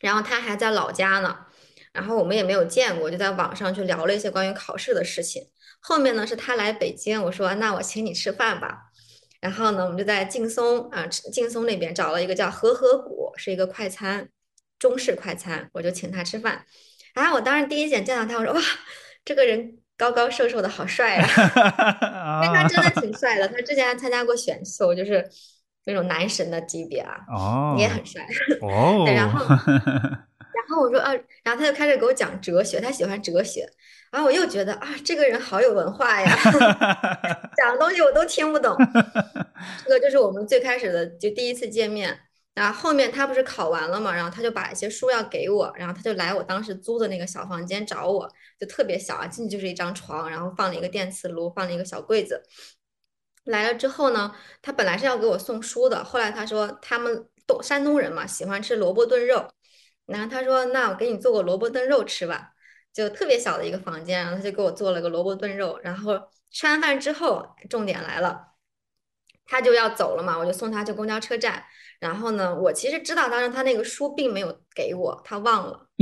[0.03, 1.37] 然后他还在老家呢。
[1.91, 5.43] 然后我们也没有见过，就在网上去聊了一些关于考试的事情。
[5.79, 8.77] 后面呢是他来北京，我说那我请你吃饭吧。
[9.39, 14.29] 然后呢，我们就在劲松啊，劲松那边找了一个叫和合谷，是一个快餐，
[14.79, 16.65] 中式快餐，我就请他吃饭。
[17.13, 18.61] 然后我当时第一眼见到他，我说哇，
[19.23, 21.21] 这个人高高瘦瘦的，好帅呀、
[22.43, 25.29] 因为他真的挺帅的，他之前还参加过选秀，就是
[25.85, 28.25] 那种男神的级别啊，哦，也很帅。
[28.61, 29.43] 哦，对然后
[29.75, 31.11] 然后我说啊，
[31.43, 33.67] 然后他就开始给我讲哲学，他喜欢哲学。
[34.11, 36.35] 然后我又觉得啊，这个人好有文化呀，
[37.57, 38.77] 讲的东西我都听不懂。
[39.83, 42.17] 这个就是我们最开始的就第一次见面。
[42.53, 48.29] 然后后面他不是考完了嘛，然后他就把一些书要给我，然后他就来我当时租的那个小房间找我，
[48.59, 52.39] 就特别小啊，进去就是一张床，然后放了一个电磁炉，放了一个小柜子。
[53.45, 59.47] 来了之后呢，他本来是要给我送书的，后来他说他们东山东人嘛，喜欢吃萝卜炖肉，
[60.05, 62.51] 然后他说那我给你做个萝卜炖肉吃吧，
[62.93, 66.19] 就特别小的一个房间，然后他就给我做了个萝卜炖肉，然后
[66.51, 68.53] 吃完饭之后，重点来了，
[69.45, 71.63] 他就要走了嘛，我就送他去公交车站，
[71.99, 75.87] 然后呢，我其实知道当时他那个书并没有给我，他忘了。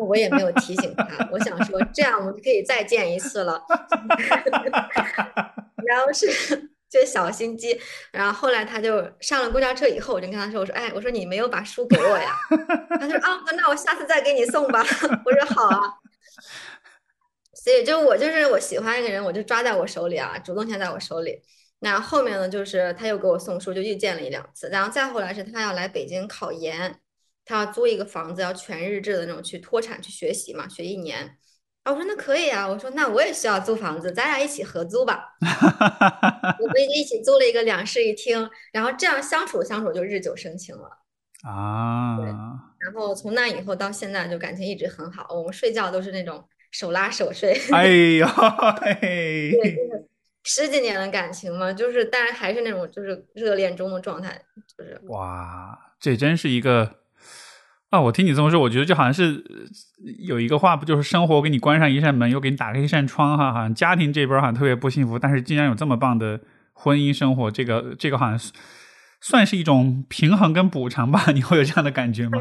[0.00, 3.62] 我也没有提醒他，我想说这样我们就可以再见一次了。
[5.90, 6.26] 然后是
[6.88, 7.80] 就小心机。
[8.12, 12.34] 然后后来他就上了公交车以后，我就跟他说：“我说，哎，我说你没有把书给我呀？
[13.00, 14.80] ”他说：“啊，那我下次再给你送吧。
[15.24, 15.94] ”我说：“好啊。”
[17.62, 21.42] 所以就我就是我喜欢一个人，我就抓在我手里啊，主动权在我手里。
[21.80, 24.68] 那后面呢，就是他又给我送书，就遇见了一两次。
[24.68, 27.00] 然后再后来是他要来北京考研，
[27.44, 31.36] 他要租一个房子，要全日制的那种去脱产去学习嘛，学一年。
[31.82, 35.34] 啊，我说那可以啊，我说那我也需要租房子，咱俩一起合租吧。
[36.60, 40.90] 我们一起租了一个两室一厅，然后这样相处相处就日久生情了
[41.42, 42.18] 啊。
[42.18, 47.58] 对，然后从那以后到现在就感情一直很好，我们睡觉都是那种手拉手睡。
[47.72, 47.86] 哎
[48.20, 48.26] 呦，
[48.80, 49.58] 对，
[50.44, 54.38] 十几年的感情嘛，就是但是还是那种就是热恋中的状态，
[54.76, 56.99] 就是哇，这真是一个。
[57.90, 59.44] 啊，我听你这么说，我觉得就好像是
[60.20, 66.40] 有一个话，不就是生活给你关上一扇门，又给你打开一扇窗，哈，好像家庭这边好像特别不幸福，但是竟然有这么棒的
[66.72, 68.52] 婚姻生活，这个这个好像是
[69.20, 71.32] 算是一种平衡跟补偿吧？
[71.32, 72.38] 你会有这样的感觉吗？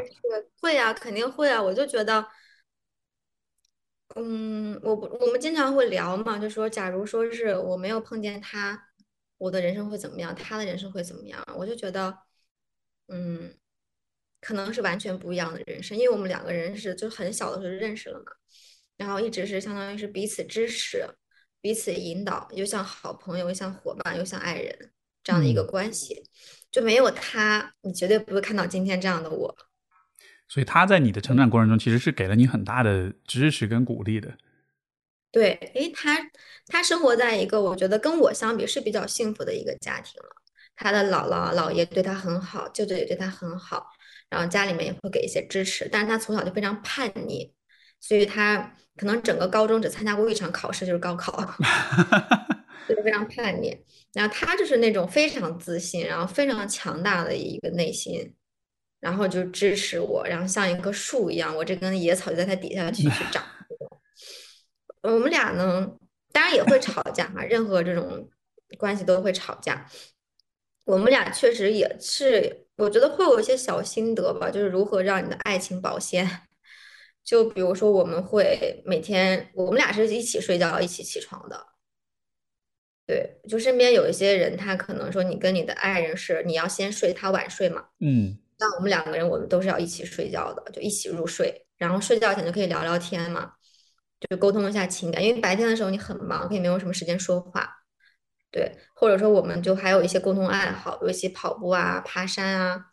[0.62, 1.60] 会啊，肯定会啊！
[1.60, 2.24] 我就觉得，
[4.16, 8.80] 嗯，我我们经常会聊嘛，就说假如说是我没有碰见他，
[9.40, 10.36] 我的人生会怎么样？
[10.36, 11.44] 他的人生会怎么样？
[11.58, 12.16] 我就觉得，
[13.08, 13.56] 嗯。
[14.42, 18.32] 可能是完全不一样的人生，因为我们两个人是就很小的时候认识了嘛，
[18.98, 21.06] 然后一直是相当于是彼此支持、
[21.62, 24.92] 彼此引导，又像好朋友，又像伙伴，又像爱人
[25.24, 26.24] 这样的一个关系，
[26.72, 29.58] 就没有他，你绝对不会看到今天这样的我。
[30.48, 34.38] 所以他在你的成长过程中，其实是给了你很大的支持跟鼓励的。
[35.32, 36.32] 对，诶，他
[36.66, 40.30] 他生活在一个我觉得跟我相比是比较幸福的一个家庭了，
[40.76, 43.86] 他的姥姥姥爷对他很好，舅舅也对他很好。
[44.30, 47.52] 然后家里面也会给一些支持，但是他从小就非常叛逆，
[48.00, 51.36] 所以他可能整个高中只参加过一场考试，就是高考，
[52.88, 53.76] 就是非常叛逆。
[54.14, 58.36] 然后他就是那种非常自信，然后非常强大的一个内心，
[59.00, 63.44] 然后就支持我，然后像一棵树一样，我这根野草就在他底下去去长。
[65.02, 65.92] 我们俩呢，
[66.32, 68.30] 当然也会吵架哈，任何这种
[68.78, 69.90] 关系都会吵架。
[70.86, 72.68] 我们俩确实也是。
[72.80, 76.28] 我觉得会有一些小心得吧，就是如何让你的爱情保鲜。
[77.24, 81.68] 就比如说，我们会每天，我们俩是一起睡觉、一起起床的。
[83.06, 87.86] 对，就身边有一些人，他可能说你跟你的爱人是你要先睡，他晚睡嘛。
[88.00, 88.38] 嗯。
[88.58, 93.54] 那我们两个人，我们都是要一起睡觉的，就一起入睡，然后睡觉前就可以聊聊天嘛，
[94.20, 97.79] 就沟通一下情感，因为白天的时候你很忙，可以没有什么时间说话。
[98.52, 102.86] 对，或者说我们就还有一些共同爱好，比如一起跑步啊、爬山啊，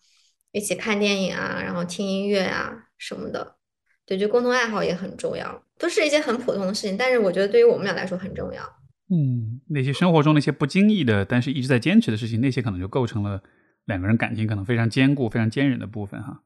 [0.53, 3.57] 一起看电影啊，然后听音乐啊什么的。
[4.05, 8.63] 对，就共同爱好也很重要，都是一些很普通的事情，但是我觉得对于我们俩来说很重要。
[9.11, 13.43] 嗯，那些生活中那些不经意的，但是一直在坚持的事情，那些可能就构成了
[13.87, 16.43] 两个人感情可能非常坚固、非常坚韧的部分哈。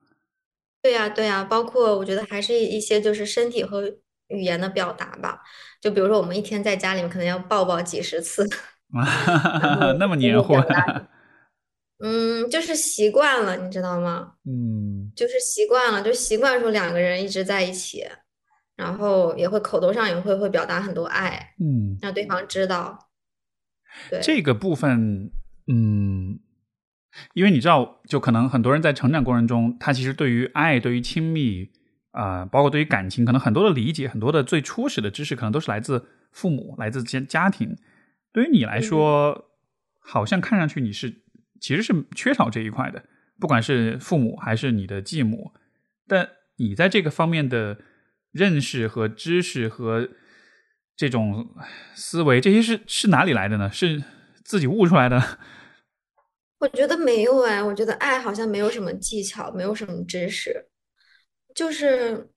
[0.81, 3.87] 对呀，对呀，包括我觉得还是一些就是身体和
[4.29, 5.43] 语言的表达吧，
[5.81, 8.49] 就比如说我们一天在家里面可能要抱抱几十次。
[9.99, 10.55] 那么黏糊，
[12.03, 14.33] 嗯，就是习惯了，你知道吗？
[14.47, 18.05] 嗯，就是习惯了，就习惯说两个人一直在一起，
[18.77, 23.11] 然后也会口头上也会会表达很多爱，嗯，让对方知道。
[24.09, 25.31] 对这个部分，
[25.67, 26.41] 嗯，
[27.35, 31.71] 因为你知道，就可能很多人在成长过程中，他其实对于爱、对于亲密
[32.13, 37.77] 啊，包括对于感情，可能很多的理解，很多的最初始的知识，可能都是来自父母，来自家家庭。
[38.33, 39.51] 对于你来说，
[39.99, 41.23] 好像看上去你是
[41.61, 43.05] 其实是缺少这一块的，
[43.39, 45.53] 不管是父母还是你的继母，
[46.07, 47.79] 但你在这个方面的
[48.33, 50.09] 认识和知识和
[50.97, 51.55] 这种
[51.95, 53.71] 思维，这些是是哪里来的呢？
[53.73, 54.03] 是
[54.45, 55.39] 自己悟出来的？
[56.61, 60.67] 我觉得没有哎，我觉得爱好像没有什么技巧，没有什么知识，
[61.55, 62.29] 就是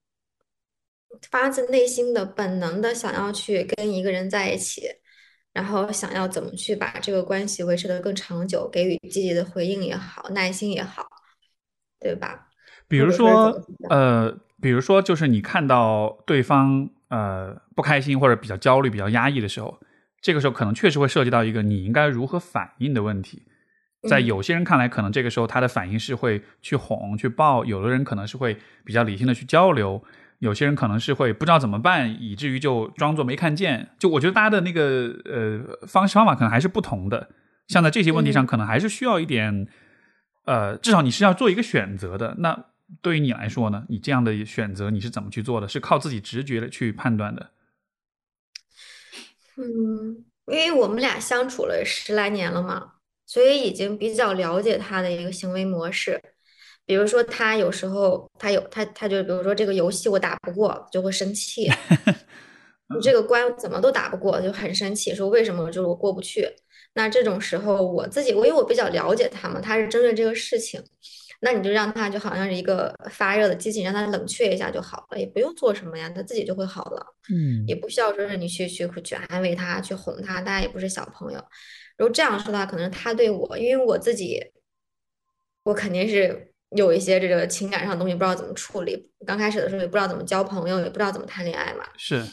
[1.29, 4.83] 发自内心的本能的想要去跟一个人在一起。
[5.53, 11.05] 然后想要怎么去把这个关系维持的更长久，给予积极的回应也好，耐心也好，
[11.99, 12.47] 对吧？
[12.87, 19.79] 比如说，呃，比如说，就是你看到对方呃不开心或者比较焦虑、比较压抑的时候，
[20.21, 23.43] 这个时候可能确实会涉及到一个你应该如何反应的问题。
[24.09, 30.03] 在有些人看来，可能这个时候他的反应是会去哄、去抱；有的人可能是会比较理性的去交流。
[30.43, 33.89] 有些人可能是会不知道怎么办，以至于就装作没看见。
[33.97, 37.29] 就我觉得大家的那个呃方式方法可能还是不同的。
[37.69, 39.65] 像在这些问题上，可能还是需要一点
[40.43, 42.35] 呃，至少你是要做一个选择的。
[42.39, 42.65] 那
[43.01, 43.85] 对于你来说呢？
[43.87, 45.67] 你这样的选择你是怎么去做的？
[45.69, 47.51] 是靠自己直觉的去判断的？
[49.55, 52.95] 嗯，因为我们俩相处了十来年了嘛，
[53.25, 56.21] 所以已经比较了解他的一个行为模式。
[56.85, 61.69] 比如说，他有时候他有他他就比如说这个游戏我打不过就会生气，
[62.93, 66.49] 你这个关怎么都打不过就很生气，说为什么就是我过不去。
[66.95, 70.83] 那这种时候我自己，因为我比较了解他嘛，他是针对这个事情。
[71.45, 77.05] 那你就让他就好像是一个发热的机器，让他冷却一下就好了，也不用做什么呀，他自己就会好了。
[77.33, 81.39] 嗯，也不需要说是你去去去安慰他，去哄他，大家也不是小朋友。
[81.97, 84.41] 如果这样说的话，可能他对我，因为我自己，
[85.63, 89.11] 我肯定是有一些这个情感上的东西不知道怎么处理。
[89.25, 91.85] 刚开始的时候也不知道怎么交朋友，也不知道怎么谈恋爱嘛。
[91.97, 92.23] 是，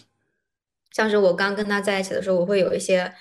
[0.92, 3.12] 像是我刚跟他在一起的时候，我会有一些，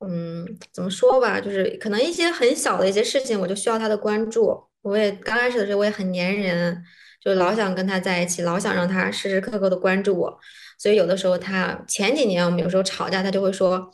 [0.00, 4.62] 嗯，怎么说吧，就是可能一些很小的一些事情，我就需要他的关注。
[4.82, 6.84] 我也刚开始的时候我也很粘人，
[7.20, 10.40] 就老想跟他在一起，老想让他时时刻刻的关注我。
[10.78, 13.88] 所以有的时候他前几年我们有时候吵架，他就会说：“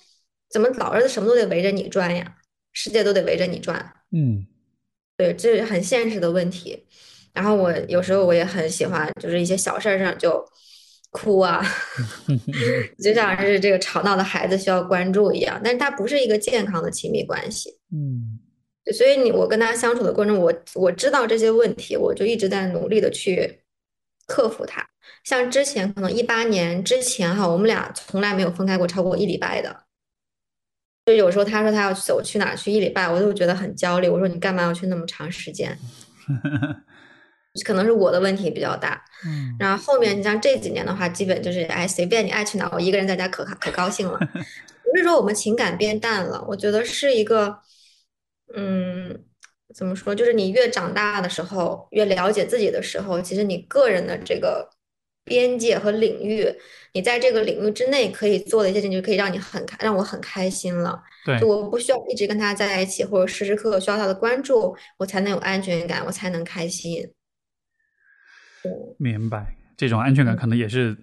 [0.48, 2.36] 怎么老是什么都得围着你转呀？
[2.72, 4.46] 世界都得围着你转。”嗯，
[5.18, 6.82] 对，这是很现实的问题。
[7.34, 10.42] 然后我有时候我也很喜欢，就是一些小事儿上就
[11.10, 11.62] 哭啊，
[13.02, 15.60] 就像是这个吵闹的孩子需要关注一样。
[15.62, 17.78] 但是它不是一个健康的亲密关系。
[17.92, 18.38] 嗯。
[18.94, 23.60] 所以你我跟他相处的过程中，我我知道这些问题，我就一直在努力的去
[24.26, 24.82] 克服它。
[25.24, 29.84] 像之前可能一八年之前哈，我们俩从来没有分开过超过一礼拜的。
[31.08, 34.06] 就有时候他说他要走去哪去一礼拜，我就觉得很焦虑。
[34.06, 35.74] 我说你干嘛要去那么长时间？
[37.64, 39.02] 可能是我的问题比较大。
[39.24, 39.56] 嗯。
[39.58, 44.18] 然后后面你像这几年的话，基本就是哎随便你爱去哪，我一个人在家可可高兴了。
[44.92, 47.58] 不是说我们情感变淡了，我觉得是一个。
[48.54, 49.18] 嗯，
[49.74, 50.14] 怎么说？
[50.14, 54.68] 就是你越长大的时候，越了解自己的时候，其实你个人的这个
[55.24, 56.54] 边界和领域，
[56.98, 61.00] 你在这个领域之内可以做的一些事情，就可以让你很开，让我很开心了。
[61.24, 67.08] 对，就我不需要一直跟他在一起，或者时时刻刻需要他的关注，我才能有安全感，我才能开心。
[68.98, 70.96] 明白，这种安全感可能也是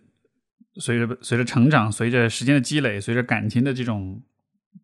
[0.81, 4.21] 随着随着成长，随着时间的积累，随着感情的这种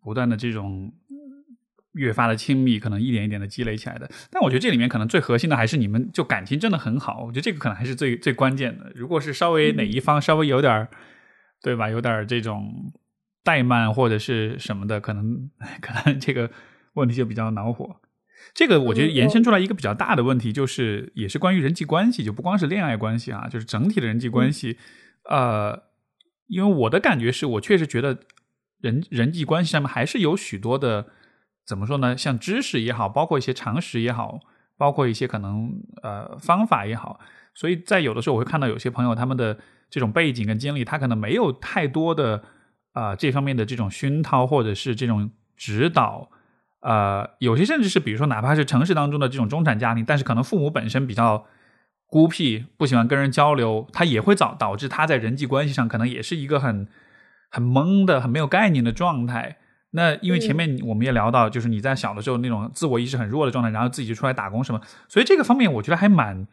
[0.02, 0.94] 不断的这种。
[1.94, 4.10] 越发的亲密，可能一点一点的积累起来的。
[4.30, 7.26] 但我觉得这里面可能最核心的还是你们就感情真的很好。
[7.26, 8.92] 我觉得这个可能还是最最关键的。
[8.96, 10.88] 如果是稍微哪一方稍微有点儿，
[11.62, 11.90] 对吧？
[11.90, 12.94] 有点这种
[13.44, 15.50] 怠慢或者是什么的，可能
[15.82, 16.50] 可能这个
[16.94, 17.98] 问题就比较恼火。
[18.54, 24.78] 这个我觉得延伸出来一个比较大的问题，就是也是关于人际关系，就不光是恋爱关系啊，就是整体的人际关系。
[25.30, 25.84] 呃，
[26.48, 28.20] 因为我的感觉是我确实觉得
[28.80, 31.08] 人人际关系上面还是有许多的。
[31.66, 32.18] 怎么说呢？
[32.18, 34.40] 像知识也好，包括一些常识也好，
[34.78, 35.72] 包括一些可能
[36.02, 37.20] 呃方法也好，
[37.54, 39.58] 所以在有的时候我会看到有些朋友他们的
[39.90, 42.44] 这种背景跟经历，他可能没有太多的
[42.94, 46.30] 啊这方面的这种熏陶或者是这种指导，
[46.82, 51.46] 呃，有些甚至是比如说哪怕是城市当中的这种中产家庭，但是可能父母本身比较
[52.08, 56.88] 孤僻，不喜欢跟人交流，他也会导导致他在人际关系上可能也是一个很
[57.50, 59.58] 很懵的、很没有概念的状态。
[59.92, 66.48] 那因为前面我们也聊到，就是你在小的时候那种自我意识很弱的状态，然后自己就出来打工什么，所以这个方面我觉得还蛮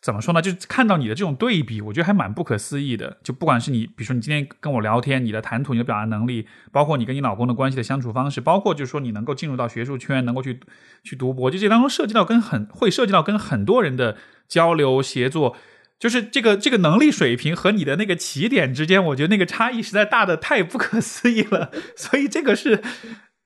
[0.00, 0.42] 怎么说呢？
[0.42, 3.16] 就看到你的这种对比，我觉得还蛮不可思议的。
[3.22, 10.60] 就不管是你，比如说你今天跟我聊天，你的谈吐、你的表达能力，包括你跟你老公的关系的相处方式，包括就是说你能够进入到学术圈，能够去
[11.02, 15.56] 去读博，就这当中涉及到跟很会涉及到跟很多人的交流协作。
[16.04, 21.72] 就是这个这个能力水平和你的那个起点之间，我觉得那个差异实在大的太不可思议了。
[21.96, 22.78] 所以这个是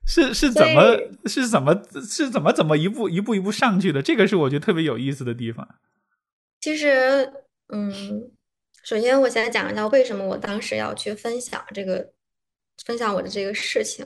[0.05, 4.03] 是是怎么是怎么是怎么怎么一步一步一步上去的？
[4.03, 5.69] 这个是我觉得特别有意思的地方。
[6.61, 7.33] 其实，
[7.73, 8.29] 嗯，
[8.83, 12.11] 首先我先讲一下为什么我当时要去分享这个
[12.85, 14.05] 分享我的这个事情。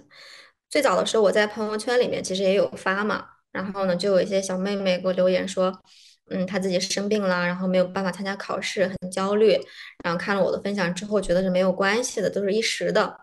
[0.69, 5.73] 最早的时候，我在朋友圈里面其实也有发嘛，然后呢，就有一些小妹妹给我留言说。
[6.31, 9.59] 嗯，他自己生病了，然后没有办法参加考试，很焦虑。
[10.05, 13.16] 然后看了我的分享之后，觉得是没有关系的，都是一时的。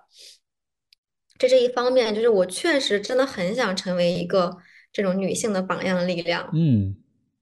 [1.38, 4.58] 这是一方面，就是我确实真的很想成为一个
[4.92, 6.50] 这种女性的榜样力量。
[6.54, 6.96] 嗯，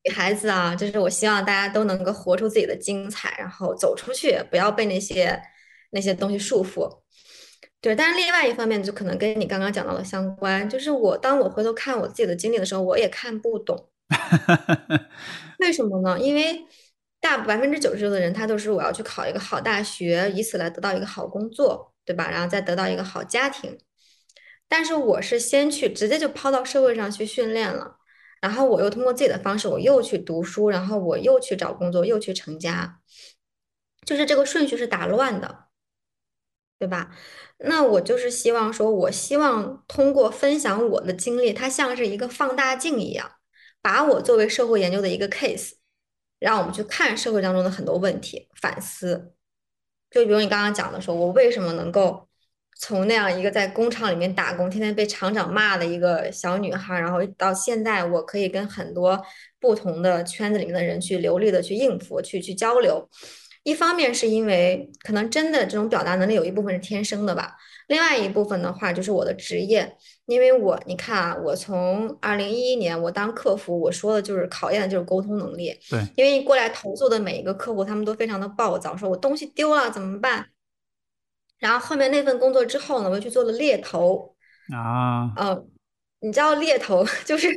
[0.03, 5.41] 女孩子啊，就是我希望大家都能够活出自己的精彩，然后走出去，不要被那些
[5.89, 7.01] 那些东西束缚。
[7.81, 13.89] 对，但是另外一方面，就可能跟你刚刚讲到的相关，就是我当我回头看我自己的经历的时候，我也看不懂。
[15.57, 16.19] 为什么呢？
[16.19, 16.65] 因为
[17.19, 22.29] 大百分之九十的人，他都是我要去考一个好大学，以此来得到一个好工作，对吧？
[22.29, 23.77] 然后再得到一个好家庭。
[24.67, 27.97] 但是我是先去直接就抛到社会上去训练了，
[28.41, 32.99] 然后我又通过自己的方式，我又去读书，然后我又去找工作，又去成家，
[34.05, 35.67] 就是这个顺序是打乱的。
[36.79, 37.09] 对吧？
[37.57, 43.31] 那我就是希望说，我希望通过分享我的经历，它像是一个放大镜一样，
[43.81, 45.73] 把我作为社会研究的一个 case，
[46.39, 49.33] 让我们去看社会当中的很多问题，反思。
[50.09, 52.27] 就比如你刚刚讲的，说我为什么能够
[52.79, 59.21] 从那样一个在工厂里面打工，天天被厂长骂的一个小女孩，然后到现在我可以跟很多
[59.59, 63.09] 不同的圈子里面的人去流利的去应付，去去交流。
[63.67, 67.53] 一方面是因为可能真的这种表达能力有一部分是天生的吧，
[67.89, 69.93] 另外一部分的话就是我的职业，
[70.25, 75.77] 因为我你看啊，我从二零一一年我当客服，我说的就是考验的就是沟通能力。
[75.89, 80.45] 对，因为过来投诉的每一个客户，他们都非常的暴躁，说我东西丢了怎么办？
[81.59, 84.33] 然后后面那份工作之后呢，我又去做了猎头
[84.73, 85.65] 啊，呃，
[86.19, 87.49] 你知道猎头 就是。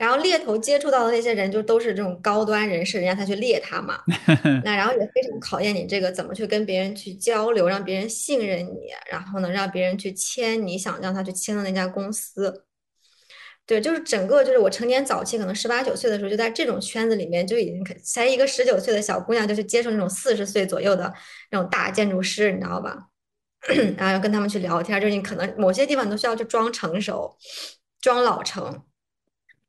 [0.00, 4.00] 然后猎头接触到的那些人就都是这种高端人士，人家才去猎他嘛。
[4.64, 12.64] 那然后也非常考验你这个怎么去跟别人去交流，让别人信任你，然后呢让别人去签你想让他去签的那家公司。
[13.66, 21.12] 对，就是整个就是我成年早期，可能十八九岁的时候就在这种圈子里面就已经才一个十九岁的小姑娘就去接触那种四十岁左右的
[21.50, 22.96] 那种大建筑师，你知道吧？
[23.98, 27.36] 然后跟他们去聊天，就是你可能某些地方都需要去装成熟，
[28.00, 28.82] 装老成。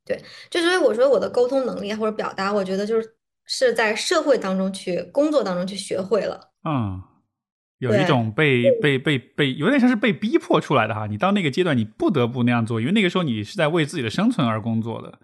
[0.04, 6.50] 对，就所以我说我的沟通能力或者表达，我觉得就是是在社会当中去工作当中去学会了。
[6.64, 7.00] 嗯，
[7.78, 11.06] 有一种被被被被有点像是被逼迫出来的哈。
[11.06, 15.20] 你到那个阶段，你不得不那样做，因为那个时候你是在为自己的生存而工作的。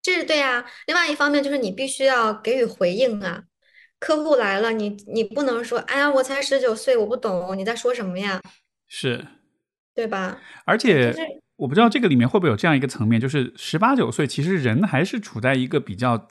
[0.00, 0.64] 这是对啊。
[0.86, 3.44] 另外一方面就是你必须要给予回应啊。
[3.98, 8.40] 客户来了，你你不能说哎呀，我才十九岁，我不懂你在说什么呀？
[8.86, 9.26] 是，
[9.92, 10.40] 对吧？
[10.64, 11.12] 而且。
[11.62, 16.26] 我不知道这个里面会不会有这样一个层面，就是十八九岁，其实人还是处在一个比较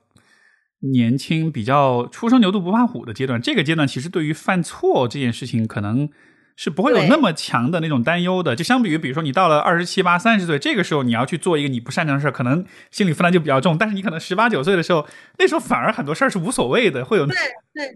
[0.80, 3.42] 年轻、比较初生牛犊不怕虎的阶段。
[3.42, 6.10] 这个阶段其实对于犯错这件事情，可能
[6.58, 8.58] 是不会有那么强的那种担忧的。
[8.58, 13.78] 就相比于，比如说你到了二十七八、三十岁，这个时候你要去做一个你不擅长的事儿，可能心理负担就比较重。
[13.78, 15.08] 但是你可能十八九岁的时候，
[15.40, 17.36] 那时候反而很多事儿是无所谓的，会有对
[17.74, 17.96] 对，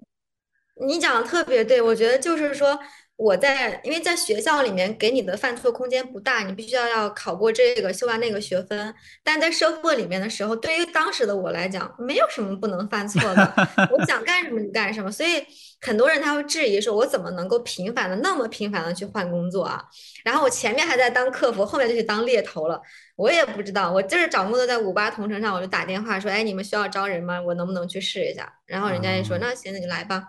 [0.87, 2.79] 你讲的特别对，我觉得就是说。
[3.17, 8.93] 我在，因为在学校里面给你的犯错空间不大，你必须要要考过这个，修完那个学分。
[9.23, 13.53] 但在社会里面的时候，对于当时的我来讲，没有什么不能犯错的，
[13.91, 15.09] 我想干什么就干什么。
[15.09, 15.41] 所以
[15.79, 19.81] 很多人他会质疑说，我怎么能够频繁的那么频繁的去换工作啊？
[20.25, 22.81] 然后我前面还在当客服，后面就去当猎头了。
[23.15, 27.41] 我也不知道，我就是找工作在五八同城上，我就打电话说，哎，你们需要招人吗？
[27.41, 28.51] 我能不能去试一下？
[28.65, 30.25] 然后人家就说，那行，那你来吧。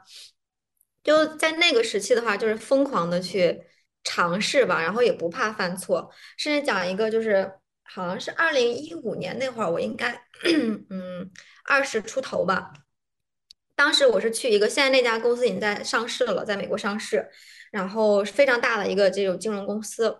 [1.06, 3.62] 就在那个时期的话，就是疯狂的去
[4.02, 6.10] 尝试吧，然后也不怕犯错。
[6.36, 7.48] 甚至讲一个，就是
[7.84, 10.12] 好像是二零一五年那会儿，我应该
[10.90, 11.30] 嗯
[11.64, 12.72] 二十出头吧。
[13.76, 17.30] 当时我是去一个，现在那家公司已经在上市了，在美国上市，
[17.70, 20.18] 然后非常大的一个这种金融公司。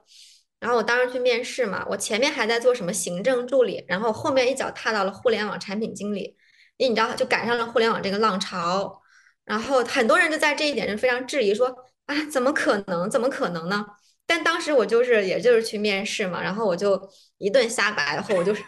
[0.61, 6.37] 然后我当时去面试嘛，我前面还在做什么行政助理，然后后面一脚踏到了互联网产品经理，
[6.77, 9.03] 因为你知道，就赶上了互联网这个浪潮。
[9.47, 11.75] 然后很多人就在这一点上非常质疑说
[12.05, 13.09] 啊，怎么可能？
[13.09, 13.87] 怎么可能呢？
[14.27, 17.01] 但当时我就是也就是去面试嘛，然后我就
[17.39, 18.63] 一顿瞎白后，我就是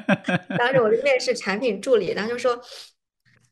[0.58, 2.58] 当时我就面试产品助理，然后就说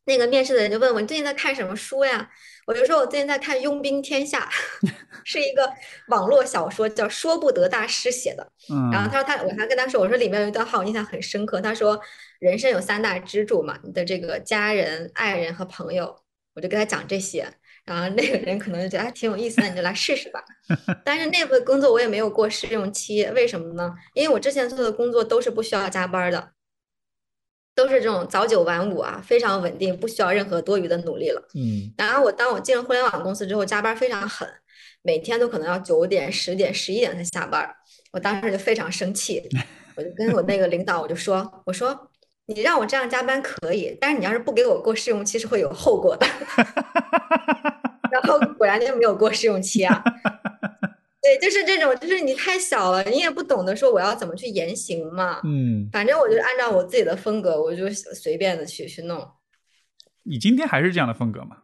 [0.06, 2.28] 那个面试的人就问我你最近在看什么书呀？
[2.66, 4.48] 我就说我最近在看《佣兵天下》，
[5.24, 5.70] 是一个
[6.08, 8.52] 网络小说，叫说不得大师写的。
[8.92, 12.00] 然后他说他我还跟他说我说里面有一段话我印象很深刻，他说
[12.38, 16.16] 人生有三大支柱嘛，你的这个家人、爱人和朋友。
[16.60, 17.50] 我就跟他讲这些，
[17.86, 20.44] 然后那个人可能就觉得还挺有意思的，你就来试试吧。
[21.02, 23.94] 但是那份工作我也没有过试用期，为什么呢？
[24.12, 26.50] 因为我之前做的工作都是不需要加班的，
[27.74, 31.42] 都是这种早九晚五啊，非常稳定，不需要任何多余的努力了。
[31.54, 31.90] 嗯。
[31.96, 34.46] 然后我当我进了互联网公司之后，加班非常狠，
[35.00, 37.66] 每天都可能要九点、十点、十一点才下班。
[38.12, 39.48] 我当时就非常生气，
[39.96, 42.10] 我就跟我那个领导我就说，我说。
[42.52, 46.26] 你让我这样加班可以，但是你要是不给我过试用期是会有后果的。
[48.10, 50.02] 然后果然就没有过试用期啊。
[51.22, 55.40] 对，就是这种，就是你太小了，你也不懂得说我要怎么去言行嘛。
[55.44, 59.30] 嗯，反正我就按照我自己的风格，我就随便的去去弄。
[60.24, 61.58] 你今天还是这样的风格吗？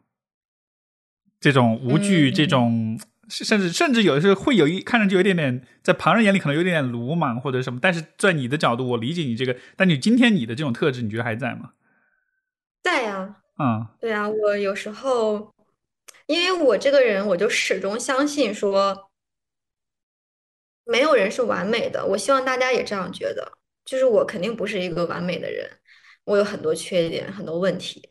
[1.41, 2.97] 这种无惧，这种。
[3.28, 9.57] 甚至甚至有的时候会有一看上去有一点点，在旁人眼里可能有点点鲁莽或者什么，但是在你的角度，我理解你这个。
[9.77, 11.73] 但你今天你的这种特质，你觉得还在吗？
[12.82, 15.53] 在呀，嗯，对啊，我有时候，
[16.27, 19.11] 因为我这个人，我就始终相信说，
[20.85, 22.07] 没有人是完美的。
[22.07, 23.53] 我希望大家也这样觉得，
[23.85, 25.69] 就是我肯定不是一个完美的人，
[26.24, 28.09] 我有很多缺点，很多问题。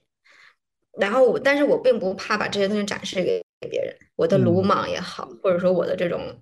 [0.99, 3.95] 然后我，但是我并不怕把这些东西展示给给别人。
[4.15, 6.41] 我的鲁莽也好，或者说我的这种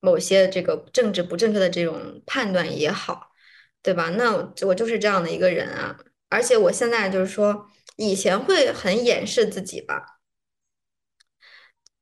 [0.00, 3.30] 某些这个政治不正确的这种判断也好，
[3.82, 4.10] 对吧？
[4.10, 10.18] 那我就是这样的一个人啊，而且我现在就是说，以前会很掩饰自己吧，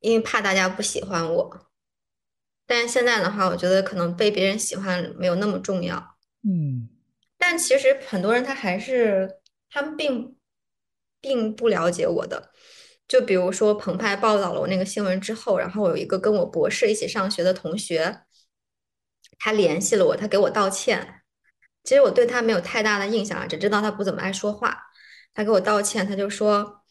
[0.00, 1.66] 因为怕大家不喜欢我，
[2.66, 6.88] 但是现在的话，我觉得可能被别人喜欢没有那么重要，嗯，
[7.36, 10.36] 但其实很多人他还是他们并
[11.20, 12.51] 并不了解我的。
[13.12, 18.20] 就比如说澎湃报道了我那个新闻之后，然后我有一个跟我博士一起上学的同学，
[19.38, 21.20] 他联系了我，他给我道歉。
[21.84, 24.74] 其实我对他没有太大的印象啊，只知道他不怎么爱说话。
[25.34, 26.82] 他给我道歉，他就说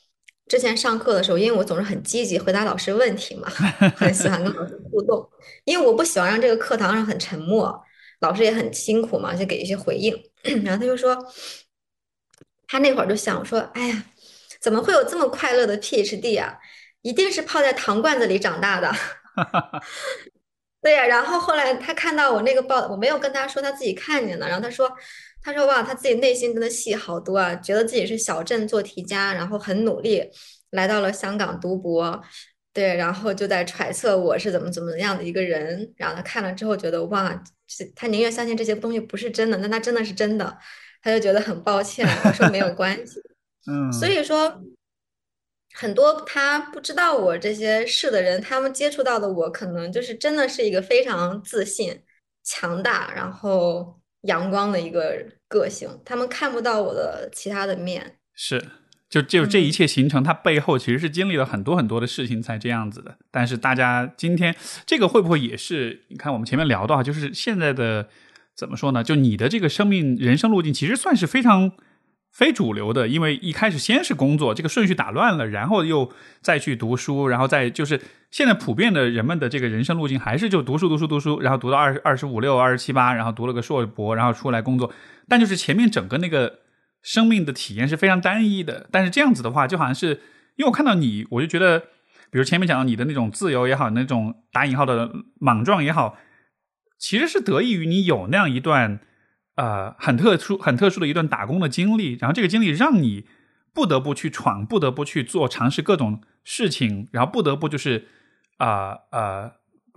[0.46, 3.50] 之前上课的时候，因为我总是很积极回答老师问题嘛，
[3.98, 5.28] 很喜欢跟老师互动，
[5.64, 7.84] 因为我不喜欢让这个课堂上很沉默，
[8.20, 10.16] 老师也很辛苦嘛，就给一些回应。
[10.64, 11.18] 然后他就说，
[12.68, 14.06] 他那会儿就想说，哎呀。
[14.62, 16.58] 怎么会有这么快乐的 PhD 啊？
[17.02, 18.92] 一定是泡在糖罐子里长大的。
[20.82, 24.92] 对呀，然后后来他看到我那个报，我没有跟他说他自己看见了，然后他说，
[25.44, 30.28] 他说哇，他自己内心真的戏好多啊，觉得自己是小镇做题家，然后很努力
[30.72, 32.20] 来到了香港读博，
[32.74, 37.44] 对，然后就在揣测我是怎么怎么样的一个人，然后他看了之后觉得哇，
[37.96, 40.58] 他宁愿相信这些东西不是真的，但他真的是真的，
[41.04, 43.22] 他就觉得很抱歉，我说没有关系。
[43.68, 44.60] 嗯，所以说，
[45.76, 52.02] 很多他不知道我这些事的人，他们接触到的我，可能就是真的是一个非常自信、
[52.44, 55.88] 强大，然后阳光的一个个性。
[56.04, 58.18] 他们看不到我的其他的面。
[58.34, 58.66] 是，
[59.08, 63.16] 就就这一切形成，它背后其实是经历了很多很多的事情才这样子的。
[63.30, 64.56] 但是大家今天
[64.88, 66.06] 这个会不会也是？
[66.10, 68.10] 你看我们前面聊到，就是现在的
[68.56, 69.04] 怎么说呢？
[69.04, 71.72] 就你的这个生命人生路径，其实算是非常。
[72.32, 76.10] 非主流的，因为一开始先是工作，这个顺序打乱了，然后又
[76.42, 78.00] 再去读书，然后再就是
[78.32, 84.94] 现在普遍的人们的这个人生路径还是就读书读书读书，然后读到二二十五六、二十七八，然后读了个硕博，然后出来工作。
[85.28, 86.60] 但就是前面整个那个
[87.02, 88.88] 生命的体验是非常单一的。
[88.92, 90.22] 但是这样子的话，就好像是
[90.56, 91.80] 因为我看到你，我就觉得，
[92.32, 96.18] 比如前面讲到你的那种自由也好，那种打引号的莽撞也好，
[96.98, 99.02] 其实是得益于你有那样一段。
[99.56, 103.26] 呃，很特殊、很特殊的一段打工的经历，然后这个经历让你
[103.74, 108.08] 不得不去闯，不得不去做尝试各种事情，然后不得不就是
[108.58, 109.52] 啊呃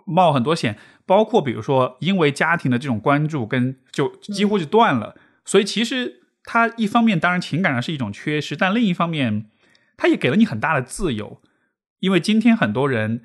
[0.05, 0.76] 冒很多险，
[1.06, 5.14] 包括比如说因为家庭的这种关注跟就几乎就断了，
[5.44, 9.47] 所以其实他一方面当然情感上是一种缺失，但另一方面
[9.97, 11.40] 他也给了你很大的自由，
[12.01, 13.22] 因为今天很多人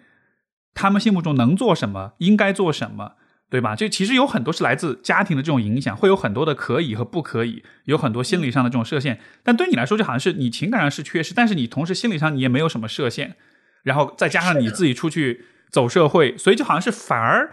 [0.74, 3.16] 他们心目中能做什么，应该做什么。
[3.50, 3.76] 对吧？
[3.76, 9.20] 这其实有很多是来自家庭的这种影响，会有很多的可以和不可以，有很多心理上的这种设限。
[9.42, 13.36] 但对你来说，就好像是你情感上是缺失，但是你同时心理上你也没有什么设限，
[13.82, 17.50] 然后再加上你自己出去走社会，所以就好像是反而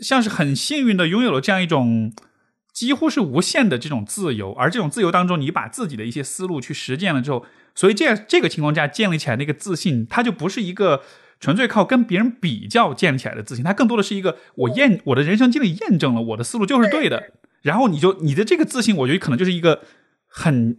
[0.00, 2.12] 像是很幸运的拥有了这样一种
[2.72, 4.52] 几乎是无限的这种自由。
[4.52, 11.02] 而这种自由当中，你把自己的一些思路去实践了之后，所以这样这个情况下建立起来那个自信，它就不是一个。
[11.40, 19.82] 纯粹靠跟别人比较建立起来的自信，它更多的是一个我验我的人生经历验证了我的思路就是对的，然后你就你的这个自信，我觉得可能就是一个
[20.28, 20.76] 很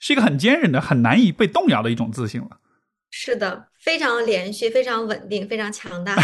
[0.00, 2.58] 是一个很坚韧的、很难以被动摇的一种自信了。
[3.12, 6.16] 是的，非常连续、非常稳定、非常强大。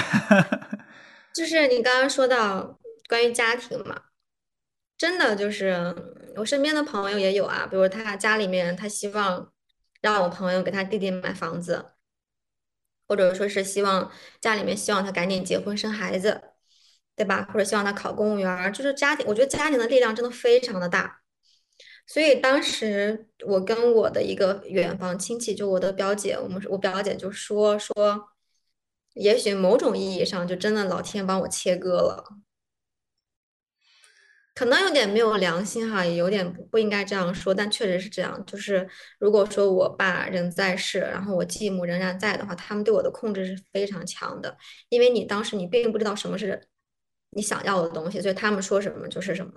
[1.32, 2.78] 就是你刚刚说到
[3.08, 3.96] 关于家庭嘛，
[4.98, 5.94] 真的就是
[6.34, 9.48] 我身边的朋友也有啊，比如他家里面他希望
[10.00, 11.86] 让我朋友给他弟弟买房子。
[13.12, 14.10] 或者说是希望
[14.40, 16.40] 家里面希望他赶紧结婚生孩子，
[17.14, 17.46] 对吧？
[17.52, 19.26] 或者希望他考公务员，就是家庭。
[19.28, 21.20] 我觉得家庭的力量真的非常的大。
[22.06, 28.30] 所以当时我跟我的一个远房亲戚，就我的表姐，我们我表姐就说说，
[29.12, 32.24] 也许某种意义上就真的老天帮我切割了。
[34.54, 38.44] 可能有点没有良心哈，也有点不应该这样说，但确实是这样。
[38.44, 38.86] 就是
[39.18, 44.54] 如果说我爸仍在世，然后我继母仍然在的话，他们对我的控制是非常强的。
[44.90, 46.68] 因为你当时你并不知道什么是
[47.30, 49.52] 你想要的东西，所以他们说什么就是什么。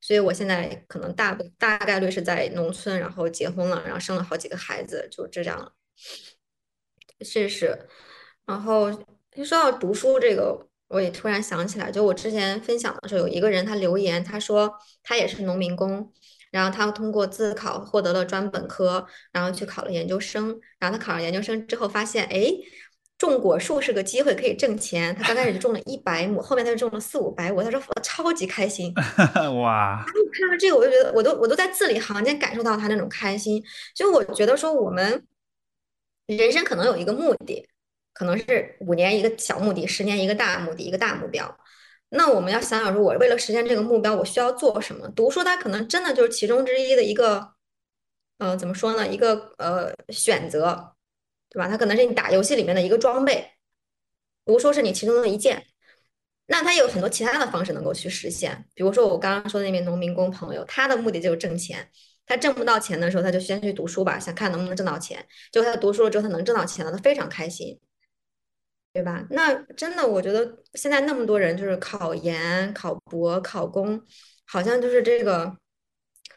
[0.00, 5.72] 所以我现在可能大大概率是在农村，然后结婚了，然后生了好几个孩子，就这样了。
[7.20, 7.88] 是是，
[8.44, 8.90] 然后
[9.34, 10.66] 一说到读书这个。
[10.88, 16.12] 我也突然想起来，就我之前分享的时候，有一个人他留言，他说他也是农民工，
[16.50, 22.50] 然后他通过自考获得了专本科，然后去考了研究生，然后他考上研究生之后发现，哎，
[23.18, 25.14] 种果树是个机会，可以挣钱。
[25.14, 28.94] 他刚开始就种了一百亩，后面他就种了四五百亩，他说超级开心。
[29.60, 30.02] 哇！
[30.06, 33.62] 看到这个，我就觉得，我都我都在字里行间感受到他那种开心。
[33.94, 35.26] 就我觉得说，我们
[36.26, 37.68] 人生可能有一个目的。
[38.18, 41.56] 可能是五年一个小目的，十年一个大目的，一个大目标。
[42.08, 45.08] 那我们要想想，说我为了实现这个目标，我需要做什么？
[45.10, 47.52] 读书它可能真的就是其中之一的一个，
[48.38, 49.06] 呃，怎么说呢？
[49.06, 50.96] 一个呃选择，
[51.48, 51.68] 对吧？
[51.68, 53.52] 它可能是你打游戏里面的一个装备，
[54.44, 55.64] 读书是你其中的一件。
[56.46, 61.88] 那他有很多其他的方式能够去实现，比如说我刚刚说的那名农民工朋友，他的目的就是挣钱。
[62.26, 65.24] 他挣不到钱的时候，他就先去读书吧，想看能不能挣到钱。
[65.50, 67.80] 结果他读书了之后，他能挣到钱了，他非常开心，
[68.98, 69.24] 对吧？
[69.30, 74.00] 那真的，我觉得现在那么多人就是考研、考博、考公，
[74.44, 75.56] 好像就是这个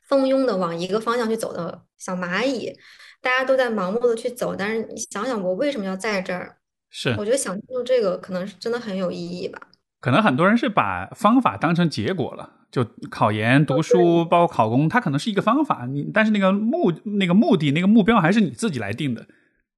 [0.07, 2.71] 蜂拥的往一个方向去走的小蚂蚁，
[3.19, 4.55] 大家都在盲目的去走。
[4.55, 6.57] 但是你想想，我为什么要在这儿？
[6.91, 9.59] 是，我觉得想清楚这个，可能是真的很有意义吧。
[9.99, 12.57] 可能很多人是把方法当成结果了。
[12.69, 19.25] 就考研、读书，包括考公，它可能是一个方法，你但是那个目、那个目的、那个目标还是你自己来定的。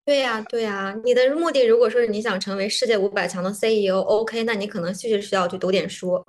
[0.06, 6.26] 对呀，对呀，你的目的如果说是你想成为世界五百强的 CEO，OK，那你可能确实需要去读点书，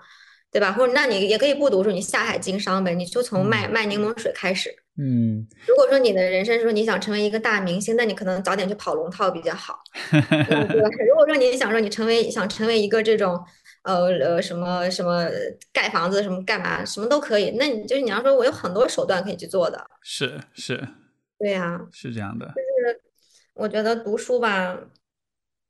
[0.51, 0.72] 对吧？
[0.72, 4.70] 或者那你也可以不读书，你下海经商呗，你就从卖卖柠檬水开始。
[4.96, 9.80] 嗯，如果说你的人生说你想成为一个大明星，那你可能早点去跑龙套比较好。
[10.10, 13.44] 对如果说你想说你成为想成为一个这种。
[13.84, 15.28] 呃呃，什么什么
[15.70, 17.51] 盖房子，什么干嘛，什么都可以。
[17.59, 19.78] 那你就是你要说，我有很多手段可以去做的。
[20.01, 20.82] 是是，
[21.38, 22.46] 对呀，是这样的。
[23.56, 24.78] 就是我觉得读书吧，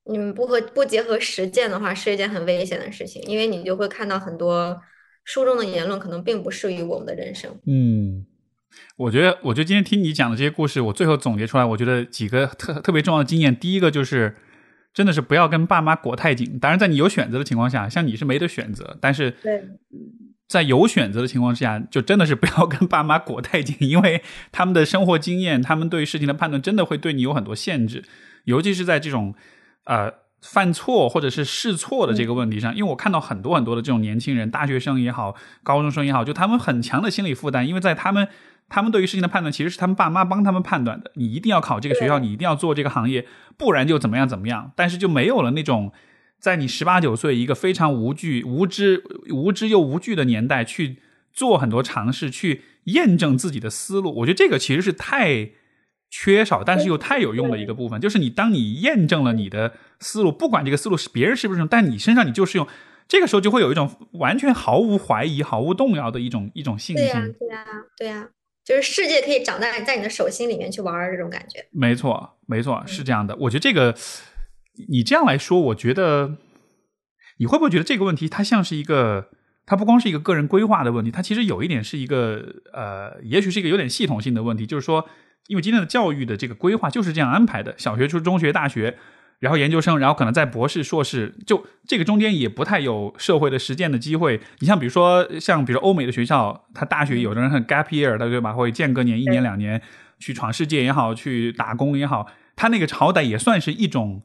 [0.04, 4.80] 你们不和不结合实践的话，是一件很危险的事情，因为你就会看到很多
[5.24, 7.50] 书中的言论可能并不适于我们的人生。
[7.66, 8.26] 嗯，
[8.96, 13.54] 我觉得，我觉得今天听你讲的这些故事，我最后总结出来，我觉得几个特特别重要的经验。
[13.54, 14.36] 第一个就是。
[14.94, 16.56] 真的是不要跟爸妈裹太紧。
[16.60, 19.34] 当然，在你有选择的情况下，像你是没得选择，但是
[20.46, 24.22] 在有选择的情况之下，就真的是不要跟爸妈裹太紧，因为
[24.52, 28.04] 他们的生活经验，他们对于事情的判断，真的会对你有很多限制，
[28.44, 29.34] 尤其是在这种
[29.84, 30.12] 呃
[30.42, 32.74] 犯错或者是试错的这个问题上。
[32.74, 38.28] 因为我看到很多很多的这种年轻人，大学生也好，高中生也好，就他们很强的心理负担，因为在他们。
[38.66, 41.12] 他们对于事情的判断，其实是他们爸妈帮他们判断的。
[41.16, 43.26] 你一定要考这个学校，你一定要做这个行业，
[43.58, 44.72] 不然就怎么样怎么样。
[44.74, 45.92] 但是就没有了那种，
[46.44, 50.98] 在你十八九岁一个非常无惧、无知、无知又无惧的年代去
[51.32, 54.14] 做很多尝试，去验证自己的思路。
[54.16, 55.52] 我觉得这个其实是太
[56.10, 57.98] 缺少，但是又太有用的一个部分。
[57.98, 62.68] 就是你当你验证了你的思路，不管这个思路是别人是不是用，但你身上你就是用。
[63.08, 67.06] 这个时候就会有一种完全毫无怀疑、毫无动摇的一种一种信心。
[67.06, 67.64] 对呀，对呀，
[67.96, 68.28] 对呀。
[68.62, 71.66] 就是世界可以长在在你的手心里面去玩儿这种感觉。
[71.70, 73.34] 没错，没错，是这样的。
[73.36, 73.94] 我觉得这个，
[74.88, 76.36] 你这样来说，我觉得
[77.38, 79.28] 你会不会觉得这个问题它像是一个，
[79.66, 84.66] 它不光是一个个人规划的问题，它其实有一点是一个呃，也许是一个有点系统性的问题。
[84.66, 85.08] 就是说，
[85.46, 88.96] 因为今天的教育的这个规划就是这样安排的，小学、初中学、大学。
[89.40, 94.40] 然后研究生，然后可能在博士、硕士，就这个中间也不太有社会的实践的机会。
[94.60, 98.54] 你像比如说，像比如欧美的学校，他大学有的人很 gap year，对吧？
[98.54, 99.82] 会间隔年一年两年
[100.18, 102.26] 去闯世界也好，去打工也好，
[102.56, 104.22] 他那个好歹也算是一种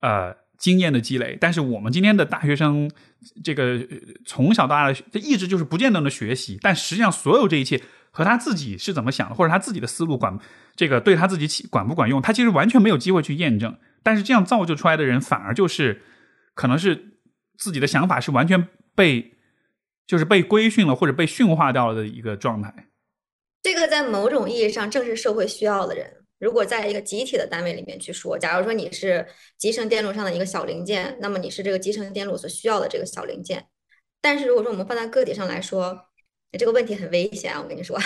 [0.00, 1.36] 呃经验的积累。
[1.40, 2.90] 但是我们今天的大学生，
[3.44, 3.80] 这个
[4.26, 10.38] 从小到大的他一直就是不间断的学习，但实际上所有这一切和他自己是怎么想的，或者他自己的思路管
[10.76, 13.76] 这个对他自己起管不管用，他其实完全没有机会去验证。
[14.02, 16.02] 但是这样造就出来的人，反而就是
[16.54, 17.18] 可能是
[17.58, 19.34] 自己的想法是完全被
[20.06, 22.88] 就是被规训了或者被驯化掉了的一个状态。
[23.62, 26.19] 这个在某种意义上正是社会需要的人。
[26.40, 29.24] 如果在一个集体的单位里面去说，假如说你是
[29.56, 33.68] 集成电路上的一个小零件，那么你是这个集成电路所需要的这个小零件。
[34.20, 36.08] 但是如果说我们放在个体上来说，
[36.58, 37.60] 这个问题很危险啊！
[37.62, 37.96] 我跟你说，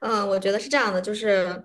[0.00, 1.62] 嗯， 我觉得是这样的，就是。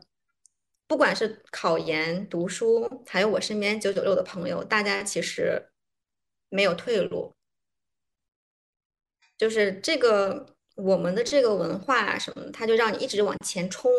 [0.88, 5.70] 不管是考研、读书，还有我身边九九六的朋友，大家其实
[6.50, 7.34] 没有退路。
[9.38, 10.46] 就是这个
[10.76, 13.90] 我们的这个文化啊什么，它就让你一直往前冲，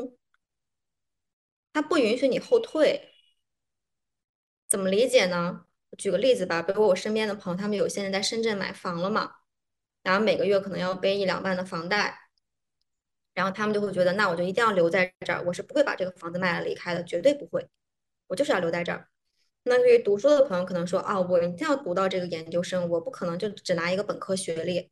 [1.73, 3.11] 它不允许你后退。
[4.69, 5.67] 怎么理解呢？
[5.99, 9.33] 举个例子吧，比如我身边的朋友，他们有些人在深圳买房了嘛，
[10.03, 12.19] 然后每个月可能要背一两万的房贷。
[13.35, 17.67] 然后他们就会觉得，那我就一定要留在这儿，我是不会把这个房子卖了离开的，绝对不会，
[18.27, 19.09] 我就是要留在这儿。
[19.63, 24.91] 那对于读书的朋友可能说，啊，我一定要读到这个研究生，我不可能就只拿一个本科学历。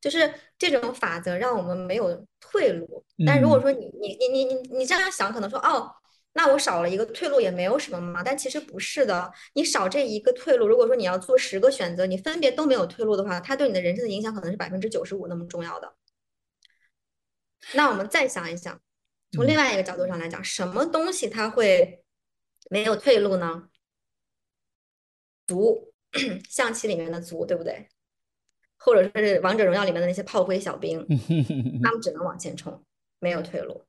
[0.00, 3.04] 就是这种法则让我们没有退路。
[3.26, 5.90] 但如果说你你你你你你这样想，可能说，哦，
[6.32, 8.22] 那我少了一个退路也没有什么嘛。
[8.22, 15.94] 但其实不是的，你少这一个退路，如果说你要做十个选择，你分别都没有退路的话，它对你的人生的影响可能是百分之九十五那么重要的。
[17.74, 18.80] 那我们再想一想，
[19.32, 22.04] 从另外一个角度上来讲，什么东西它会
[22.70, 23.68] 没有退路呢？
[25.46, 25.92] 足，
[26.50, 27.88] 象棋里面的足，对不对？
[28.78, 31.04] 或者说是王者荣耀里面的那些炮灰小兵，
[31.82, 32.82] 他们只能往前冲，
[33.18, 33.84] 没有退路。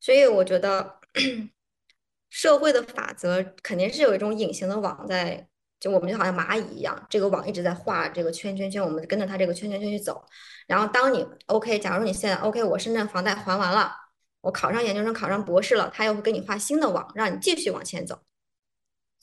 [0.00, 0.98] 所以我觉得
[2.30, 5.46] 社会的法则肯定是有一种隐形的网在，
[5.78, 10.24] 就我们就好像蚂蚁一样，这个网一直在画这个圈圈圈，我们跟着它这个圈圈圈去走。
[10.66, 13.92] 然后当你 OK，假如你现在 OK，我深圳房贷还完了，
[14.40, 18.20] 我考上研究生，考上博士了，他又会给你画新的网，让你继续往前走。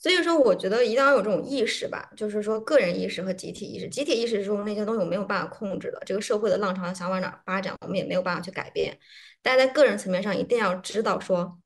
[0.02, 3.88] 所以说，我觉得一定要有这种意识吧，就是说个人意识和集体意识。
[3.88, 8.98] 集体意识中那些东西我没有办法控制的，这个社会的浪潮想往哪发展，我们也没有办法去改变。
[9.42, 11.56] 但在个人层面上，一定要知道说，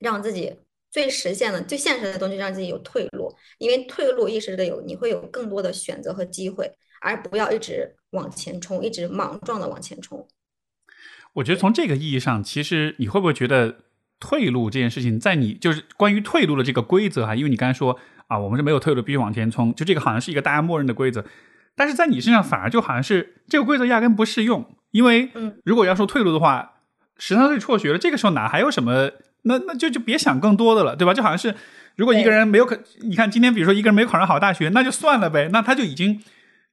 [0.00, 0.56] 让自己
[0.90, 3.32] 最实现的、最现实的东西，让自己有退路。
[3.58, 6.68] 因为退路意识的有，你会有更多的选择和机会，
[7.00, 10.26] 而不要一直往前冲，一直莽撞的往前冲。
[11.34, 13.82] 我觉得从这个意义上，其实你会不会觉得？
[14.20, 21.24] 退路这件事情，在你就是关于退路的这个规则哈，因为你刚才说啊，我们是没有退路，必须往前冲，就这个好像是一个大家默认的规则，
[21.76, 25.30] 但是在你身上反而就好像是这个规则压根不适用，因为
[25.64, 26.72] 如果要说退路的话，
[27.16, 29.10] 十三岁辍学了，这个时候哪还有什么？
[29.42, 31.14] 那那就就别想更多的了，对吧？
[31.14, 31.54] 就好像是
[31.94, 36.20] 如果一个人没有可，你看今天比如说一个人没有考上好大学，那就算了呗，那他就已经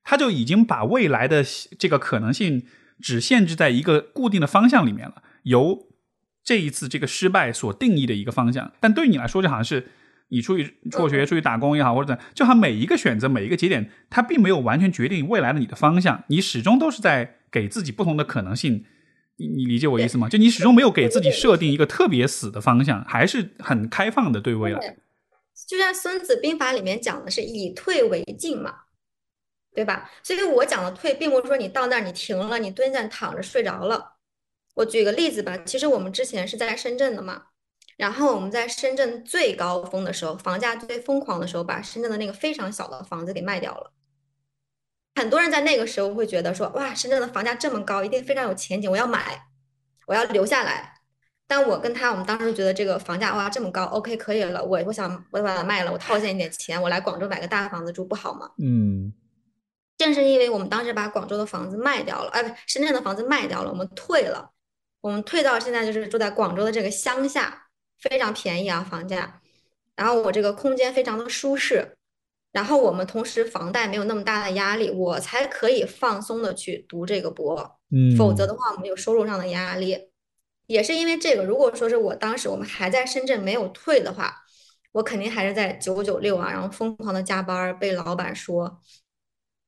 [0.04, 1.44] 他就已经把未来的
[1.78, 2.66] 这个可能性
[3.00, 5.88] 只限制在一个固定的方向里面了，由。
[6.46, 9.90] 这一次这个失败所定义的一个方向，但对你来说就好像是
[10.30, 18.86] 你出去辍学、出去打工也好，或者怎就好像每一个选择、每一个节点，它并没有完全决定未来的你的方向，你始终都是在给自己不同的可能性。
[19.38, 20.30] 你你理解我意思吗？
[20.30, 24.96] 就你始终没有给自己设定一个特别死的方向，还是很开放的对未来。
[25.68, 28.74] 就像《孙子兵法》里面讲的是以退为进嘛，
[29.74, 30.10] 对吧？
[30.24, 34.15] 所以我讲的退，并不是说你到那儿你停了，你蹲下躺着睡着了。
[34.76, 37.44] 我举个例子吧，其实我们之前是在深圳的嘛，
[37.98, 43.92] 然后我们在深圳最高峰的时候，房价最疯狂的时候，把深圳的那个非常小的房子给卖掉了。
[45.16, 49.48] 很多人在那个时候会觉得说，哇，深圳的房价这么高，一定非常有前景，我要买，
[50.08, 50.94] 我要留下来。
[51.48, 58.50] 但我跟他，我们当时觉得这个房价哇这么高，OK 可以了，我我想我把它卖了，我套现一点钱，我来广州买个大房子住不好吗？
[58.58, 59.14] 嗯。
[59.98, 64.52] 正是因为我们当时把广州的房子卖掉了，哎，不，深圳的房子卖掉了，我们退了。
[65.06, 67.68] 我们退到现在就是住在广州的这个乡下，
[68.00, 69.40] 非常便宜啊房价，
[69.96, 71.96] 然后我这个空间非常的舒适，
[72.52, 80.10] 然后我们同时房贷没有那么大的压力，我才可以放松的去读这个博，嗯，否则的话我们有收入上的压力，
[80.66, 84.36] 也是因为这个，如果说是我当时我们还在深圳没有退的话，
[84.94, 88.82] 我肯定还是在九九六啊，然后疯狂的加班被老板说，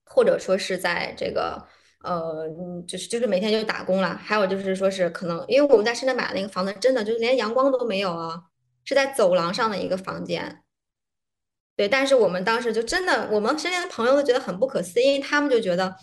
[0.03, 1.67] 或者说是在这个。
[2.03, 2.47] 呃，
[2.87, 8.43] 就是就是每天就打工了，还有就是说是可能，因为我们在深圳买的那个房子，真的就是连阳光都没有啊，
[8.85, 10.61] 是在走廊上的一个房间。
[11.75, 15.95] 对，但是我们当时就真的，我们身边的朋友都觉得很不可思议，他们就觉得，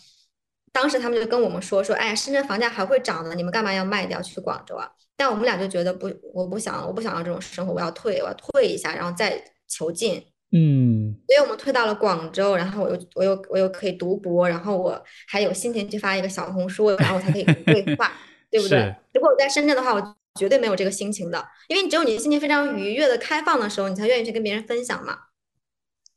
[0.73, 4.91] 当时他们就跟我们说说，哎，深圳房价还会涨的，你们干嘛要卖掉去广州啊？
[5.17, 10.25] 但我们俩就觉得不，我不想，我不想要这种生活，我要退，我要退一下，然后再求进。
[10.57, 18.13] 嗯，所以我们退到了广州，然后我又我又我又可以读博，然后我还有心情去发一个小红书，然后我才可以绘画，
[18.53, 18.95] 对不对？
[19.13, 25.19] 如果我在深圳的话，我绝对没有这个心情的，因为只有你心情非常愉悦的开放的时候，你才愿意去跟别人分享嘛。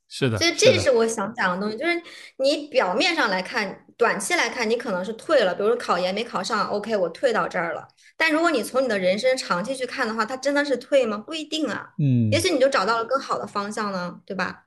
[0.09, 2.01] 是的，所以这是我想讲的东西，就是
[2.37, 7.85] 你表面上来看，短期来看，你可能是退了，比如说考研没考上，OK，我退到这儿了。
[8.15, 11.17] 但如果你从你的人生长期去看的话，它真的是退吗？
[11.17, 11.89] 不一定啊。
[11.99, 14.63] 嗯，也许你就找到了更好的方向呢，对吧？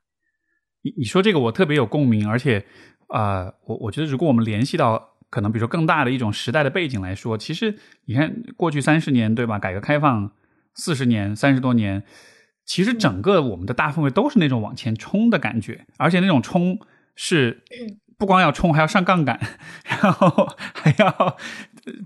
[0.82, 2.66] 你你说这个我特别有共鸣，而且
[3.08, 9.58] 啊，我我觉得如果我们联系到可能比如说更大的一种时代的背景来说，其实你看过去三十年，对吧？
[9.58, 10.32] 改革开放
[10.74, 12.04] 四十年，三十多年。
[12.70, 16.78] 其实整个我们的大氛围都是那种往前冲的感觉，而且那种冲
[17.16, 17.64] 是
[18.16, 19.40] 不光要冲，还要上杠杆，
[19.82, 21.36] 然后 还要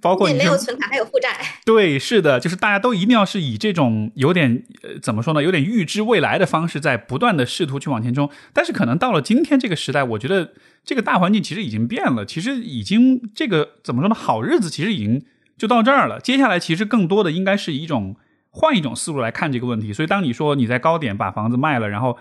[0.01, 1.29] 包括你没有存款还有负债。
[1.67, 8.31] 对，是的，就是大家都一定要是以这种有点呃怎么说呢，有点预知未来的方式，在不断的试图去往前冲。
[8.55, 15.23] 但是可能到了今天这个时代，我觉得这个大环境其实已经变了，其实已经这个怎么说呢，好日子其实已经
[15.59, 16.19] 就到这儿了。
[16.19, 18.17] 接下来其实更多的应该是一种。
[18.57, 22.17] 换一种思路来看这个问题，所以当你说你在高点把房子卖了，然后，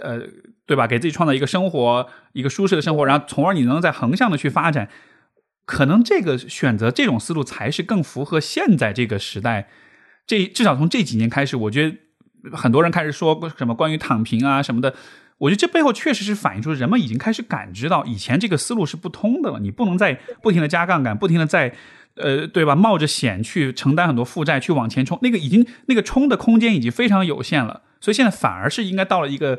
[0.00, 0.20] 呃，
[0.66, 0.84] 对吧？
[0.84, 4.88] 给自己创造一个生活，一个舒适的生活，然后从而你能在横向的去发展，
[5.64, 9.68] 可能这个选择这种思路才是更符合现在这个时代。
[10.26, 14.92] 这至少从这几年开始，我觉得很多人开始说什么关于躺平啊什么的，
[15.38, 19.60] 我觉得这背后确实是反映出人们已经开始感知到以前这个思路是不通的了。
[19.60, 21.76] 你不能再不停的加杠杆，不停的在。
[22.16, 22.74] 呃，对吧？
[22.74, 27.82] 冒着险去承担很多负债，去往前冲，那个已经那个冲的空间已经非常有限了。
[28.00, 29.58] 所以现在反而是应该到了一个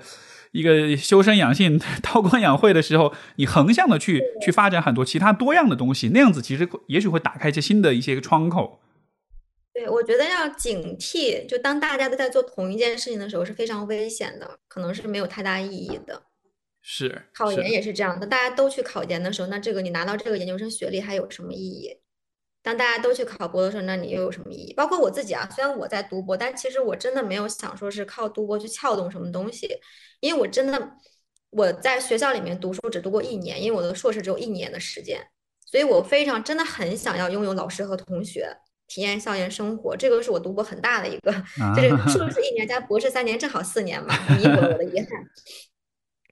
[0.51, 8.79] 一个修身养性、 韬光养晦的时候，你横向的去去发展很多其他多样的东西，那样子其实也许会打开一些新的一些窗口。
[9.73, 16.23] 对，我觉得要警惕，就当大家都在做同一件事情的时候是非常危险的，可能是没有太大意义的。
[16.81, 21.97] 是，考研也是这样的，大家都去考研的时候，那这个你拿到这个研究生学历还有什么意义？
[22.67, 24.73] 当大家都去考博的时候，那你又有什么意义？
[24.73, 29.69] 包括我自己啊，虽然我在读博，但其实我真的没有想说是靠读博去撬动什么东西，
[30.19, 30.91] 因为我真的
[31.51, 35.25] 我在学校里面读书只读过一年，因为我的硕士只有一年的时间，
[35.65, 38.53] 所以我非常真的很想要拥有老师和同学，
[38.89, 41.31] 体验校园生活，这个是我读博很大的一个，
[41.73, 45.07] 就是硕士一年加博士三年，正好四年嘛，弥补了我的遗憾。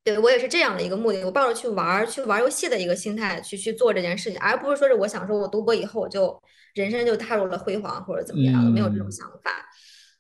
[0.06, 6.40] 对我也是这样的一个目的，我抱着去玩儿、去玩游戏的一个心态去去做这件事情，而不是说是我想说我读博以后我就
[6.76, 9.52] 人生就踏入了辉煌或者怎么样的，没有这种想法。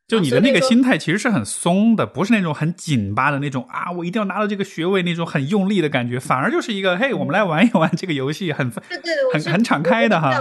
[0.07, 10.32] 就你的那个心态其实是很松的，不是那种很紧巴的那种啊，我一定要拿到这个学位那种很用力的感觉，反而就是一个嘿，我们来玩一玩这个游戏，很对对，很很敞开的哈，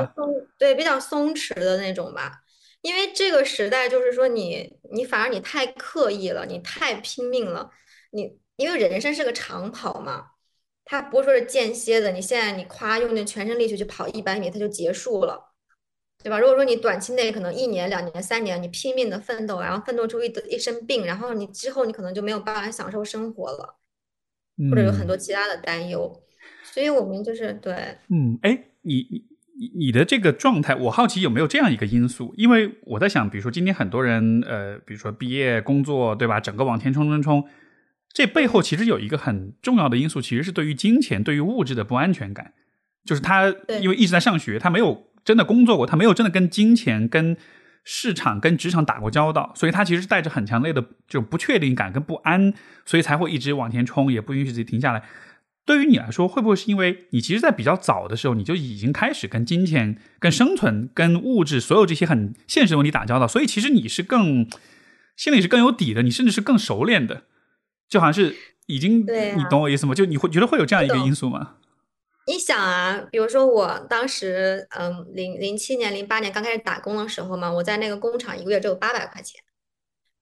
[0.58, 2.32] 对，比较松弛的那种吧。
[2.80, 7.70] 因为这个时代就是说你你反而你太刻意了，你太拼命了，
[8.10, 8.38] 你。
[8.56, 10.26] 因为人生是个长跑嘛，
[10.84, 12.12] 它不是说是间歇的。
[12.12, 15.52] 你现在你夸用尽全身力气去跑一百米，它就结束了，
[16.22, 16.38] 对吧？
[16.38, 23.76] 如果说你短期内可能一年、两年、三年，你拼命的奋斗，然后奋斗出一得一身病，然后你之后你可能就没有办法享受生活了，
[24.70, 26.22] 或者有很多其他的担忧。
[26.62, 27.74] 所以我们就是对，
[28.08, 29.24] 嗯，哎，你你
[29.58, 32.34] 你你的这个状态，我好奇有没有这样一个因素？
[32.36, 36.38] 因为我在想，比如说今天很多人，呃，比如说毕业、工作，对吧？
[36.40, 37.44] 整个往前冲冲冲。
[38.14, 42.54] 这背后其实有一个很重要的因素，其实是对于金钱、对于物质的不安全感。
[43.04, 47.36] 就是他因为一直在上学，他没有真的工作过，他没有真的跟金钱、跟
[47.82, 52.54] 市场、跟职场打过交道，所以他其实带着很强烈的这种不确定感跟不安，
[52.86, 55.02] 所以才会一直往前冲，也不允许自己停下来。
[55.66, 64.48] 对于你来说，会不会是因为你其实，在比较早的时候，你就已经开始跟金钱、跟生存、跟物质所有这些很现实的问题打交道，所以其实你是更
[65.16, 67.24] 心里是更有底的，你甚至是更熟练的。
[67.88, 68.34] 就好像是
[68.66, 69.94] 已经，你懂我意思吗？
[69.94, 71.56] 就你会觉得会有这样一个因素吗？
[72.26, 79.38] 你想啊，比如说我当时，嗯，零零七年、零八年刚开始打工的时候嘛，我在那个工厂一个月只有八百块钱，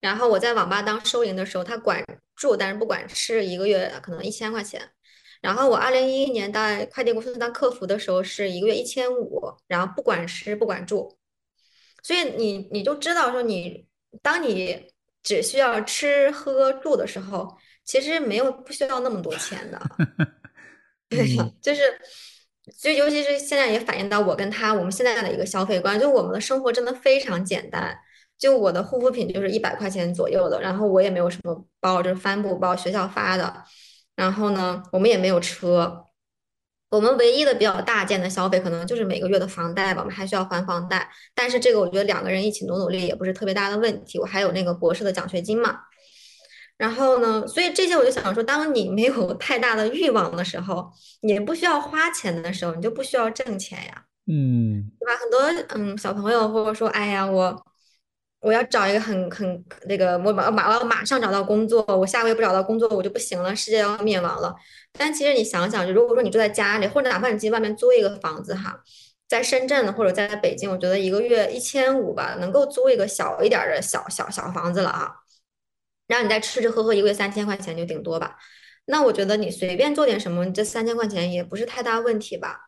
[0.00, 4.90] 然后我在网吧当收银的时候，他管住但是不管吃，一个月可能一千块钱。
[5.40, 11.16] 然后我二零一一年在快递公司当客服的时候，是一个月一千五，然后不管吃不管住，
[12.02, 13.86] 所以你你就知道说你
[14.20, 14.91] 当你。
[15.22, 19.80] 只需要吃喝住的时候，其实没有不需要那么多钱的。
[21.08, 21.82] 对，就是，
[22.80, 27.96] 就尤其是现在也反映到我跟他我们现在的一个消费观，就我们的生活真的非常简单。
[28.38, 33.64] 就我的护肤品就是一百块钱左右的，然后我也没有什么包，就是帆布包，学校发的。
[34.16, 36.04] 然后呢，我们也没有车。
[36.92, 41.10] 我们唯一的比较大件的消费，可能就是每个月的房贷吧，我们还需要还房贷。
[41.34, 44.18] 但是这个我觉得两个人一起努努力也不是特别大的问题。
[44.18, 45.80] 我还有那个博士的奖学金嘛。
[46.76, 50.92] 然后呢，所以这些我就想说，当你没有太大的欲望的时候，
[51.22, 54.04] 你不需要花钱的时候，你就不需要挣钱呀。
[54.26, 55.16] 嗯，对吧？
[55.16, 57.64] 很多嗯小朋友或者说，哎呀，我
[58.42, 64.52] 我要找一个很很那个，我马马我要马上找到工作，我下个月不找到工作我就不行了，世界要灭亡了。
[64.92, 68.80] 但其实你想想，就如果说你住在家里，或者哪怕你去外面租一个房子哈，
[69.28, 75.12] 在深圳或者在北京，我觉得一个月一千五吧，能够租一个小一点的小小小房子了啊。
[76.08, 78.36] 然后你再吃吃喝喝，一个月三千块钱就顶多吧。
[78.86, 82.58] 那我觉得你随便做点什么，你这三千块钱也不是太大问题吧？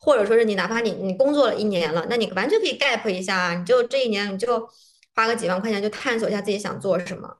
[0.00, 4.68] 或者说是你哪怕你你工作了一年了，那你完全可以 gap 一下，你就这一年你就
[5.14, 7.38] 花个几万块钱，就探索一下自己想做什么。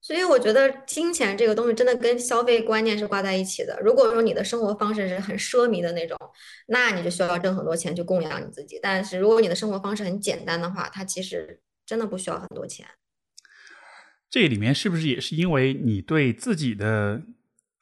[0.00, 3.78] 所以我觉得金钱这个东西真的跟消费观念是挂在一起的。
[3.80, 6.18] 如果说你的生活方式是很奢靡的那种，
[6.66, 8.80] 那你就需要挣很多钱去供养你自己。
[8.82, 12.84] 但是如果你的生活方式很简单的话，它其实真的不需要很多钱。
[14.28, 17.22] 这里面是不是也是因为你对自己的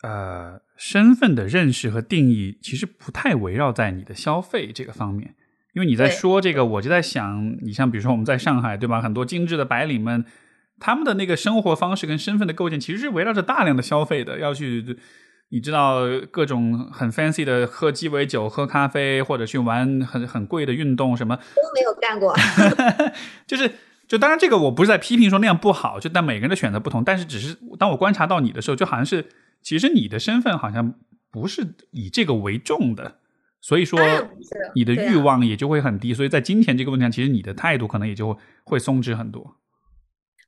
[0.02, 5.34] 呃身份的认识和定义，其实不太围绕在你的消费这个方面？
[5.74, 9.00] 因为你在说这个，我就在想，你像比如说我们在上海，对吧？
[9.00, 10.24] 很多精致的白领们。
[10.82, 14.96] 他们的那个生活方式跟身份的构建，其实是围绕着大量的消费的，要去，
[15.50, 22.34] 你知道各种很 fancy 的喝鸡尾酒、喝咖啡，或者去玩很很贵的运动，什么都没有干过。
[23.46, 23.70] 就是，
[24.08, 27.04] 就当然这个我不是在批评说那样不好，就但每个人的选择不同。
[27.04, 29.26] 但是只是当我观察到你的时候，就好像是
[29.60, 30.94] 其实你的身份好像
[31.30, 33.16] 不是以这个为重的，
[33.60, 34.00] 所以说
[34.74, 36.14] 你的欲望也就会很低。
[36.14, 39.56] 所以在金钱这个问题上，其实你的态度可能也就会松弛很多。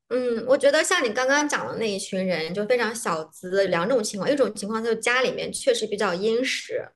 [0.08, 3.66] 嗯，我觉得像你刚刚讲的那一群人，就非常小资。
[3.68, 6.86] 两种情况，一种情况就是家里面确实比较殷实，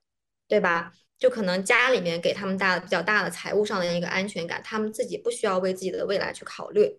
[0.46, 0.92] 对吧？
[1.18, 6.98] 就可能家里面给他们大比较大的财务上的一个安全感，他们自己不需要为自己的未来去考虑。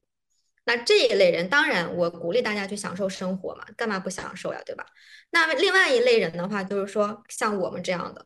[0.66, 4.84] 那这一类人，当然我鼓励大家去享受生活嘛，干嘛不享受呀，对吧？
[5.30, 8.26] 那另外一类人的话，就是说像我们这样的，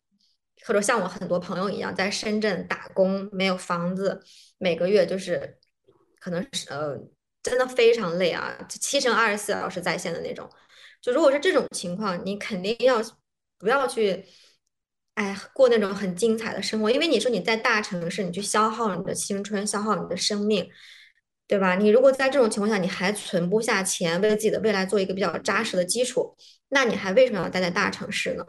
[0.65, 4.21] 或者像我很多朋友一样，在深圳打工，没有房子，
[4.57, 5.57] 每个月就是
[6.19, 6.97] 可能是呃。
[7.43, 10.47] 真的非常累啊，七乘二十四小时在线的那种。
[11.01, 13.01] 就如果是这种情况，你肯定要
[13.57, 14.23] 不要去，
[15.15, 20.69] 哎，过那种很精彩的生活，因为你说你在大城市，你去消耗你的青春，消耗你的生命，
[21.47, 21.73] 对吧？
[21.73, 26.37] 你如果在这种情况下，你还存不下钱，为了自己的未来做一个比较扎实的基础，
[26.69, 28.45] 那你还为什么要待在大城市呢？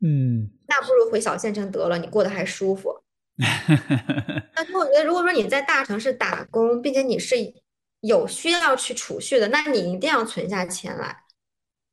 [0.00, 2.94] 嗯，那不如回小县城得了，你过得还舒服。
[4.56, 7.36] 但是我觉得，如果说你在大城市打工，并且你是。
[8.02, 11.14] 有需要去储蓄的，那你一定要存下钱来，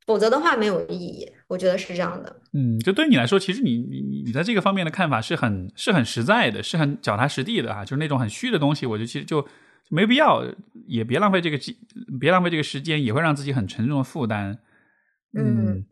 [0.05, 1.29] 否则的话没有意义。
[1.49, 2.33] 我觉得是这样的。
[2.53, 7.83] 嗯，就对你来说，其实你你你你在这个方面的看法是很是很实在的，是很脚踏实地的啊。
[7.83, 9.45] 就是那种很虚的东西，我觉得其实就
[9.89, 10.45] 没必要，
[10.87, 11.59] 也别浪费这个
[12.21, 14.59] 别浪费这个时间，也会让自己很沉重的负担。
[15.37, 15.83] 嗯，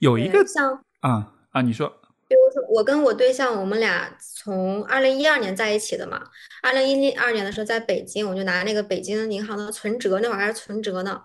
[0.00, 1.99] 有一个像啊啊，你说。
[2.68, 6.22] 我跟我对象，我们俩从二零一二年在一起的嘛。
[6.62, 11.22] 二零一二年的时候，在北京，我就拿那个北京银行的存折，那会儿还是存折呢，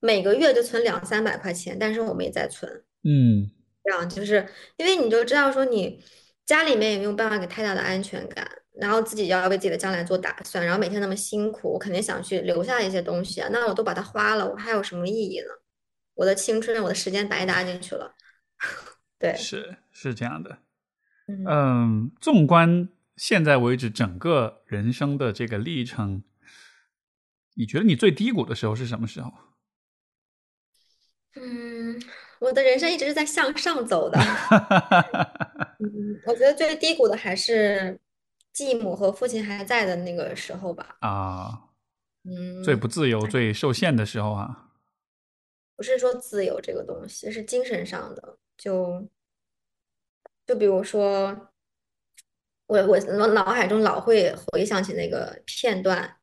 [0.00, 2.84] 每个月就存两三百块钱，但是我们也在存。
[3.04, 3.50] 嗯，
[3.84, 4.46] 这样就是
[4.76, 6.02] 因为你就知道说，你
[6.46, 13.48] 家里面也没有办法给太大的安全感，然后自己要为自己的将来做打算，然后每天那么辛苦，我肯定想去留下一些东西啊。
[13.52, 15.46] 那我都把它花了，我还有什么意义呢？
[16.14, 18.14] 我的青春，我的时间白搭进去了。
[19.18, 20.58] 对，是是这样的，
[21.46, 26.24] 嗯，纵观现在为止整个人生的这个历程，
[27.54, 29.32] 你觉得你最低谷的时候是什么时候？
[31.36, 31.98] 嗯，
[32.40, 34.18] 我的人生一直是在向上走的。
[35.80, 37.98] 嗯，我觉得最低谷的还是
[38.52, 40.96] 继母和父亲还在的那个时候吧。
[41.00, 41.70] 啊，
[42.24, 44.68] 嗯，最不自由、最受限的时候啊。
[45.74, 48.38] 不是说自由这个东西，是精神上的。
[48.58, 49.08] 就
[50.46, 51.48] 就比如说，
[52.66, 56.16] 我我我脑海中老会回想起那个片段，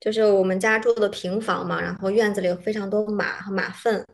[0.00, 4.04] 就是我们家住的平房嘛，然后院子里有非常多马和马粪，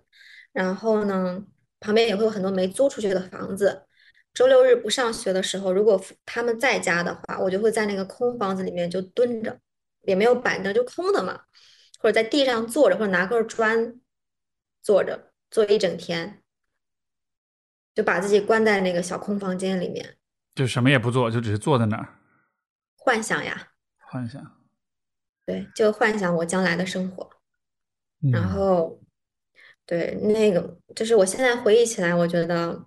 [0.52, 1.42] 然后呢，
[1.80, 3.84] 旁边也会有很多没租出去的房子。
[4.34, 9.58] 周六日不上学的时候，如果他们在家的话，我就会在那个空房子里面就蹲着，
[10.02, 11.40] 也没有板凳，就空的嘛，
[11.98, 13.98] 或者在地上坐着，或者拿个砖
[14.82, 16.42] 坐着，坐一整天。
[17.96, 20.18] 就把自己关在那个小空房间里面，
[20.54, 22.06] 就什么也不做，就只是坐在那儿
[22.94, 23.68] 幻想呀，
[23.98, 24.60] 幻想，
[25.46, 27.30] 对，就幻想我将来的生活。
[28.30, 29.00] 然后，
[29.86, 32.84] 对那个，就是我现在回忆起来，我觉得，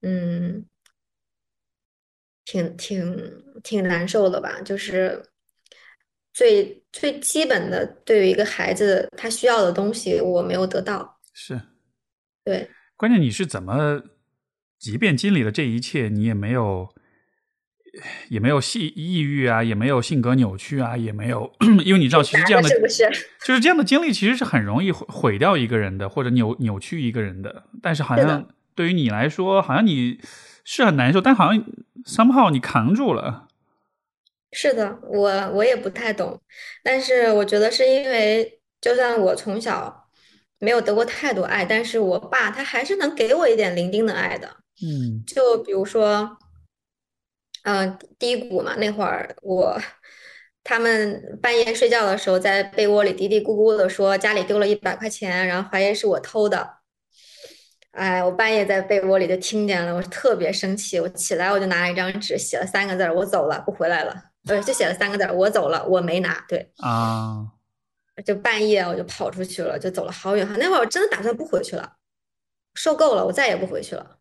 [0.00, 0.64] 嗯，
[2.44, 4.62] 挺挺挺难受的吧。
[4.62, 5.30] 就是
[6.32, 11.20] 最最基本的，对于一个孩子他需要的东西，我没有得到。
[11.34, 11.60] 是，
[12.44, 12.70] 对。
[12.96, 14.02] 关键你是怎么，
[14.78, 16.88] 即便经历了这一切，你也没有，
[18.30, 21.52] 也没有抑抑郁啊，也没有性格扭曲啊，也没有，
[21.84, 23.06] 因为你知道，其实这样的是不是？
[23.44, 27.64] 就是这样的经历，其实是很容易毁毁掉一个人的，或者扭扭曲一个人的。
[27.82, 30.18] 但是好像对于你来说，好像你
[30.64, 31.62] 是很难受，但好像
[32.06, 33.48] somehow 你扛住了。
[34.52, 36.40] 是的，我我也不太懂，
[36.82, 40.05] 但是我觉得是因为，就算我从小。
[40.58, 44.48] 没有得过太多爱，但是我爸他还是能给我一点零丁的爱的。
[44.82, 46.36] 嗯，就比如说，
[47.64, 49.80] 嗯，低谷嘛，那会儿我
[50.62, 56.78] 他们半夜睡觉的时候，在被窝里嘀嘀咕咕的说家里丢了一百块钱，然后怀疑是我偷的。
[57.92, 61.00] 哎，我半夜在被窝里就听见了，我特别生气。
[61.00, 64.14] 我起来我就拿了一张纸，写了三个字儿：我走了，不回来了。
[64.46, 66.44] 对，就写了三个字儿：我走了，我没拿。
[66.46, 67.55] 对啊。
[68.24, 70.56] 就半夜我就跑出去了，就走了好远哈。
[70.58, 71.92] 那会儿我真的打算不回去了，
[72.74, 74.18] 受够了，我再也不回去了。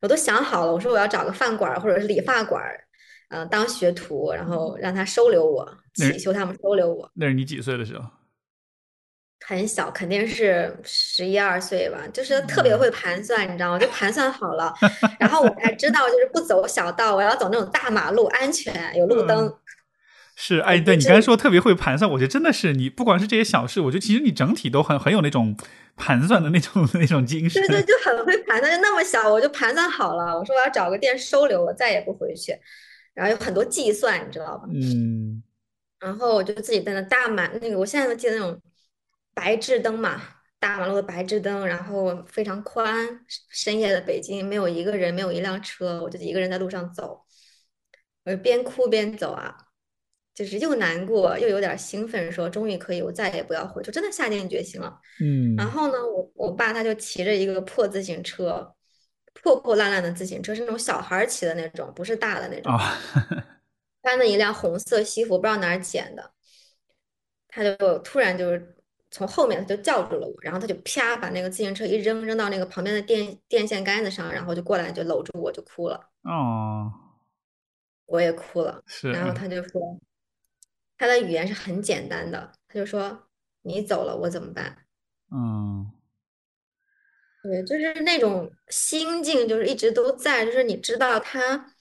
[0.00, 2.62] 我都想好了，我说我要找个饭馆或者是理发馆，
[3.30, 7.10] 嗯，当学徒，然后让他收留我，祈求他们收留我。
[7.14, 8.04] 那是你几岁的时候？
[9.46, 12.06] 很小，肯定是十一二岁吧。
[12.12, 13.78] 就是特别会盘算，你知道吗？
[13.78, 14.74] 就盘算好了，
[15.18, 19.52] 然后我才知道，就是不走小道，我要走那种大马路，安全有路灯。
[20.40, 25.56] 是，哎，对你刚才说特别会盘算，我觉得真的是你，不管是这些小事，我觉得其实你整体都很很有那种
[25.96, 27.60] 盘算的那种 那种精神。
[27.66, 32.56] 对对，就很会盘算，就那么小我就盘算好了，我说我要找个店收留我，再也不回去，
[33.14, 34.68] 然后有很多计算，你知道吧？
[34.72, 35.42] 嗯，
[35.98, 38.62] 然后我就自己在那大马那个，我现在都记得那种
[39.34, 40.22] 白炽灯嘛，
[40.60, 42.94] 大马路的白炽灯，然后非常宽，
[43.50, 47.24] 深夜的北京没有一个人，没有一辆车，我就一个人在路上走，
[48.24, 49.52] 我就边哭边走啊，
[50.38, 54.96] 就是又难过又有点兴奋，说终于可以，我再也不要回，就真的下定决心了。
[55.20, 58.72] 嗯，然后呢，我我爸他就骑着一个破自行车，
[59.34, 62.72] 破破烂烂的自行车，是那种小孩儿骑的那种，不是大的那种。
[62.72, 62.96] 啊，
[64.04, 66.30] 穿的一辆红色西服，不知道哪儿捡的，
[67.48, 68.76] 他就突然就是
[69.10, 76.92] 从后面他就叫住了我，然后他就啪把那个自行车一扔，扔到那个旁边的电电线杆子上，然后就过来就搂住我就哭了，哦，
[78.06, 79.98] 我也哭了，是，然后他就说，
[80.98, 83.28] 他的语言是很简单的，他就说
[83.62, 84.84] 你走了我怎么办？
[85.30, 85.92] 嗯，
[87.42, 91.74] 对，就是那种心境，就是一直都在，就是你知道他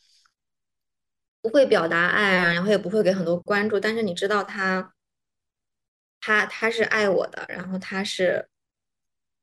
[1.42, 4.94] 不会表达爱啊，然后也不会给很多关注，但是你知道他，
[6.20, 8.50] 他他是爱我的，然后他是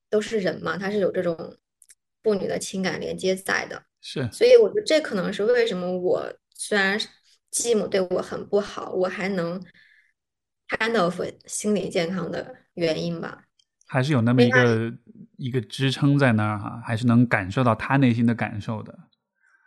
[0.09, 1.57] 都是人嘛，他是有这种
[2.23, 7.09] 父女的情感连接在的，是，所以我觉得这可能是为什么我虽然是
[7.55, 9.63] 继母对我很不好，我还能
[10.69, 13.45] kind of 心理健康的原因吧。
[13.87, 14.93] 还是有那么一个
[15.37, 18.99] 一个支撑在那儿哈，还是能感受到他内心的感受的。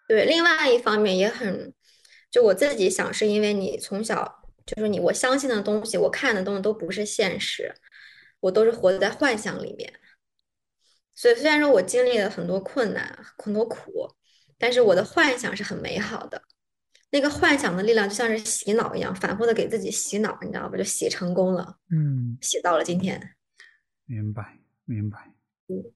[0.06, 1.74] 对，另外一方面也很，
[2.30, 7.74] 就我自己想，是因为你从小就是你，我相信的东西，我看的东西都不是现实，
[8.42, 9.94] 我都是活在幻想里面。
[11.16, 14.14] 所以虽然说我经历了很多困难、很多苦，
[14.58, 16.42] 但是我的幻想是很美好的。
[17.10, 20.78] 那个幻想的力量就像是洗脑一样，反复的给自己洗脑，你知道吧？
[20.78, 23.36] 就洗成功了，嗯，洗到了今天。
[24.06, 25.34] 明白，明白。
[25.68, 25.94] 嗯，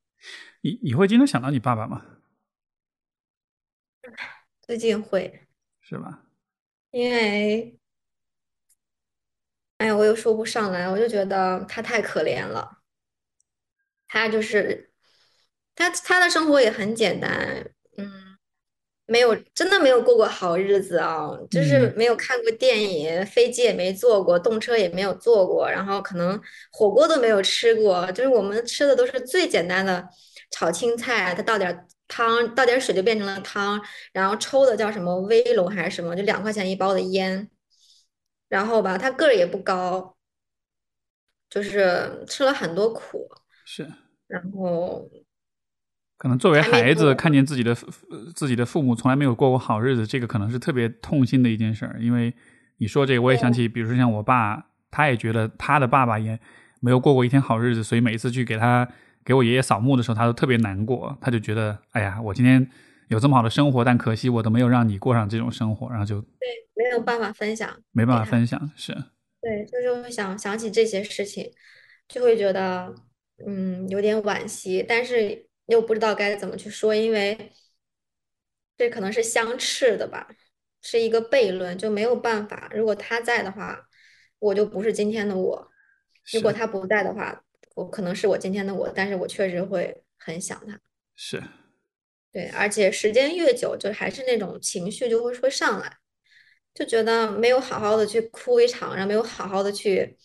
[0.61, 2.05] 你你会经常想到你爸爸吗？
[4.61, 5.47] 最近会，
[5.81, 6.23] 是吧？
[6.91, 7.77] 因为，
[9.77, 12.79] 哎呀，我又说不上来，我就觉得他太可怜了。
[14.07, 14.91] 他就是
[15.73, 17.73] 他，他的生活也很简单，嗯，
[19.11, 21.93] 没有真的没有过过好日子啊，就是嗯。
[21.97, 26.39] 没有看过电影，飞机也没坐过，动车也没有坐过，然后可能
[26.71, 30.07] 火锅都没有吃过，就是我们吃的都是最简单的
[30.51, 33.81] 炒青菜，他倒点儿汤，倒点儿水就变成了汤，
[34.13, 37.49] 然后抽的叫什么威龙还是什么，就两块钱一包的烟，
[38.47, 40.15] 然后吧，他个儿也不高，
[41.49, 43.29] 就是吃了很多苦，
[43.65, 43.85] 是，
[44.27, 45.09] 然后
[46.21, 47.87] 可能作为孩子看见自己的父
[48.35, 51.97] 自己的父母从来没有过过好日子，这个可能是特别痛心的一件事儿。
[51.99, 52.31] 因为
[52.77, 56.39] 你说这个，我也想起，比如说像我爸，他也觉得他的爸爸也
[56.79, 58.87] 没有过过一天好日子，所以每次去给他
[59.25, 61.17] 给我爷爷扫墓的时候，他都特别难过。
[61.19, 62.69] 他就觉得，哎呀，我今天
[63.07, 67.67] 有这么好的生活，但可惜我都没有让你过上这种生活，然后就对没有办法分享。
[67.93, 68.69] 没办法分享。
[68.75, 68.93] 是，
[69.41, 71.51] 对，就是会想想起这些事情，
[72.07, 72.93] 就会觉得
[73.47, 77.51] 嗯有点惋惜，但是又不知道该怎么去说，因为
[78.77, 80.27] 这可能是相斥的吧，
[80.81, 82.69] 是一个悖论，就没有办法。
[82.73, 83.87] 如果他在的话，
[84.39, 85.67] 我就不是今天的我；
[86.33, 87.43] 如果他不在的话，
[87.75, 90.79] 我可能是我今天的我，但是我确实会很想他。
[91.15, 91.41] 是，
[92.31, 95.97] 对，而且时间越久，就还是那种情绪就会会上来，
[96.73, 100.17] 就觉得没有好好的去哭一场，然后没有好好的去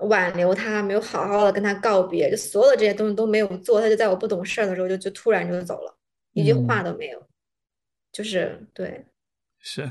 [0.00, 5.98] 挽留他，没有好好的跟他告别，就所有的这些东西都没有做，他就在我不懂事儿的时候就就突然就走了，
[6.32, 7.26] 一句话嗯都没有，
[8.12, 9.06] 就是对
[9.58, 9.90] 是。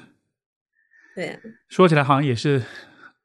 [1.16, 2.62] 对说起来好像也是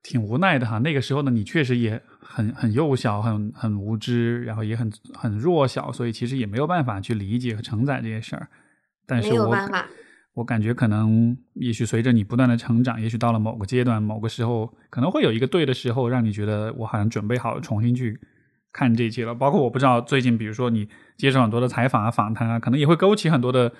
[0.02, 0.78] 挺无奈的哈。
[0.78, 8.48] 那个时候呢，你确实也很很幼小，很很无知，然后也很很弱小，所以其实也没有办法去理解和承载这些事儿。
[9.04, 9.90] 但没是我有办法，
[10.34, 18.18] 我感觉可能，也许随着你不断的成长，也许到了某个阶段、某个时候，可能会有一个对的时候，让你觉得我好像准备好重新去
[18.72, 19.34] 看这一切了。
[19.34, 20.88] 包括我不知道最近，比如说你
[21.18, 23.72] 接受很多的采访啊、访谈啊，可能也会勾起很多的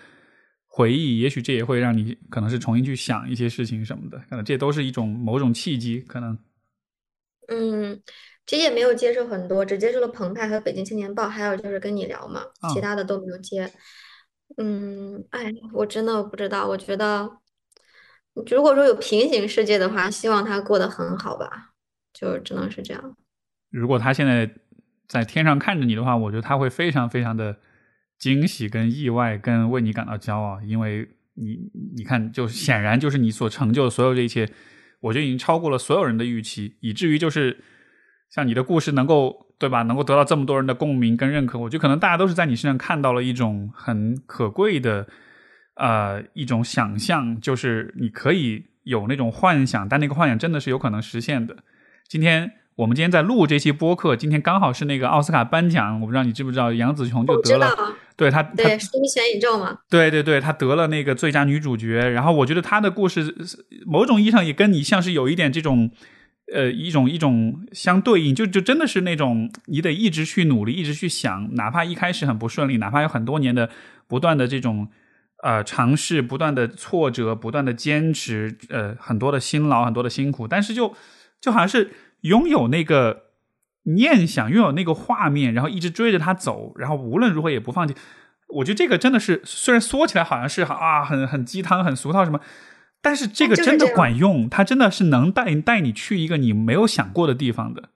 [0.67, 6.39] 回忆，也许这也会让你可能是重新去想一些事情什么的，可能这都是一种某种契机，可能
[7.49, 8.03] 嗯，
[8.47, 12.43] 其实也没有接受很多，只接受了澎湃和北京青年报，还有就是跟你聊嘛，
[12.73, 13.71] 其啊他的都没有接。
[14.57, 17.39] 嗯，哎，我真的不知道，我觉得
[18.51, 21.73] 如果说有平行世界的话，希望他过得很好吧，
[22.13, 23.17] 就只能是这样。
[23.71, 24.51] 如果他现在
[25.09, 27.59] 在天上看着你的话，我觉得他会非常非常的
[28.19, 34.51] 惊喜、跟意外、跟为你感到骄傲，因为你你看，就显然就是你所成就的所有这一切，
[35.01, 37.63] 我觉得已经超过了所有人的预期，以至于就是
[38.35, 45.07] 像你的故事能够对吧，能够得到这么多人的共鸣跟认可，我觉得可能大家都是在你身上看到了一种很可贵的
[45.77, 51.59] 呃一种想象，就是你可以有那种幻想，但那个幻想真的是有可能实现的。
[52.09, 57.69] 今天我们今天在录这期播客，今天刚好是那个奥斯卡颁奖，我不知道你知不知道，杨紫琼就得了，
[58.17, 62.09] 对她，对，星全宇宙嘛，对对对，她得了那个最佳女主角。
[62.09, 63.35] 然后我觉得她的故事，
[63.85, 65.91] 某种意义上也跟你像是有一点这种。
[66.55, 73.71] 呃，一种一种相对应，就就真的是那种你得一直去努力，一直去想，哪怕一开始很不顺利，哪怕有很多年的
[74.07, 74.89] 不断的这种
[75.43, 80.95] 呃尝试，不断的挫折，不断的坚持，呃，很多的辛劳，很多的辛苦，但是就
[81.41, 83.25] 就好像是拥有那个
[83.85, 87.95] 念想，拥有那个画面，然后一直追着他走，然后无论如何也不放弃。
[88.49, 92.39] 我觉得这个真的是，虽然说起来好像是啊，很很鸡汤，很俗套什么。
[93.05, 97.91] 但是这个真的管用，它真的是能带带你去一个你没有想过的地方的。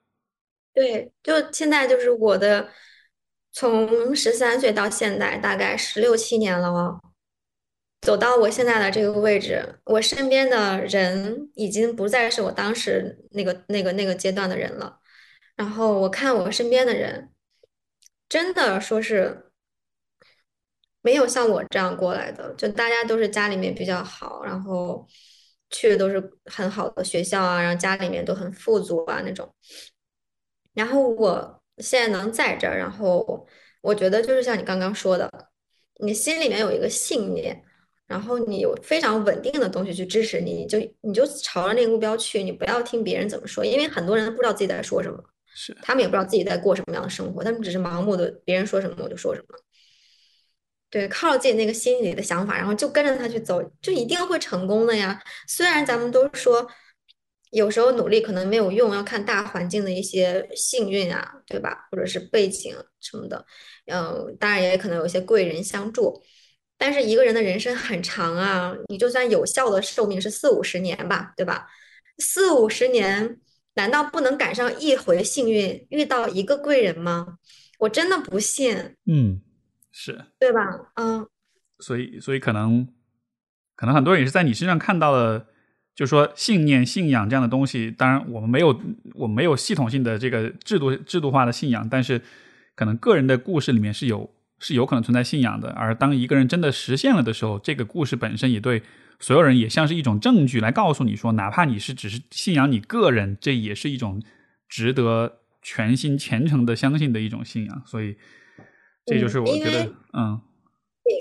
[0.73, 2.69] 对，就现在就是我的，
[3.53, 6.99] 从十三岁到现在，大概十六七年了哦。
[8.01, 14.99] 走到我现在的这个位置，我身边的人已经不再是我当时那个那个那个阶段的人了。
[15.55, 17.29] 然后我看我身边的人，
[18.27, 19.45] 真的说是。
[21.01, 25.07] 没有像我这样过来的，就大家都是家里面比较好，然后
[25.69, 29.53] 去的都是很好的学校啊，然后家里面都很富足啊那种。
[30.73, 33.47] 然后我现在能在这儿，然后
[33.81, 35.31] 我觉得就是像你刚刚说的，
[36.01, 37.63] 你心里面有一个信念，
[38.05, 49.57] 然后你有非常稳定的东西去支持你，就你就朝着那个目标去，你不要听别人怎么说，因为很多人不知道自己在说什么，是他们也不知道自己在过什么样的生活，他们只是盲目的，别人说什么我就说什么。
[50.89, 55.21] 对，靠着自己那个心里的想法，然后就跟着他去走，就一定会成功的呀。
[55.47, 56.65] 虽然咱们都说，
[57.51, 61.87] 有时候努力可能没有用，要看大环境的一些幸运啊，对吧？
[61.91, 63.45] 或者是背景什么的，
[63.87, 66.23] 嗯，当然也可能有一些贵人相助。
[66.77, 71.67] 但是一个人的人生很长啊，你就算有效的寿命是四五十年吧，对吧？
[72.19, 73.39] 四五十年，
[73.73, 77.39] 难道不能赶上一回幸运，遇到一个贵人吗？
[77.79, 78.95] 我真的不信。
[79.05, 79.41] 嗯。
[79.99, 80.61] 是对吧？
[80.93, 81.27] 嗯，
[81.79, 82.87] 所以，所以可能，
[83.75, 85.47] 可能很多人也是在你身上看到了，
[85.95, 87.89] 就是说信念、信仰这样的东西。
[87.89, 88.79] 当然，我们没有，
[89.15, 92.21] 我们没有系统性的这个制度、制度化的信仰，但是
[92.75, 94.29] 可能个人的故事里面是有，
[94.59, 95.71] 是有可能存在信仰的。
[95.71, 98.83] 而当一个人真的实现了的时候，这个故事本身也对
[99.19, 104.21] 所有人也像是一种证据，来告诉你说，哪怕你是只是信仰你个人，这也是一种
[104.69, 107.81] 值得全心虔诚的相信的一种信仰。
[107.83, 108.15] 所以。
[109.07, 110.37] 这就是我觉得，嗯，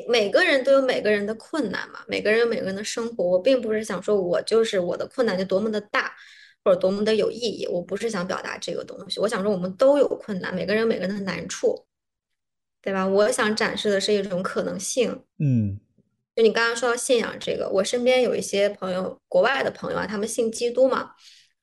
[0.08, 3.24] 每每个人都有每个人的困难嘛，每个人有每个人的生活。
[3.24, 6.12] 我并不是想说我就是我的困难就多么的大，
[6.64, 7.64] 或者多么的有意义。
[7.68, 9.20] 我不是想表达这个东西。
[9.20, 11.86] 我想说我们都有困难，每个人有每个人的难处，
[12.82, 13.06] 对吧？
[13.06, 15.22] 我想展示的是一种可能性。
[15.38, 15.78] 嗯，
[16.34, 21.12] 就你刚刚说到信仰这个，我身边有一些朋友，国外的朋友啊，他们信基督嘛。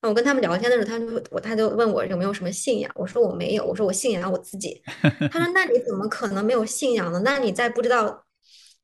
[0.08, 4.82] 我跟他们聊天的时候，他就我他就问我有没有什么信仰，我说我没有，我说我信仰我自己。
[5.32, 7.22] 他说那你怎么可能没有信仰呢？
[7.24, 8.26] 那你在不知道，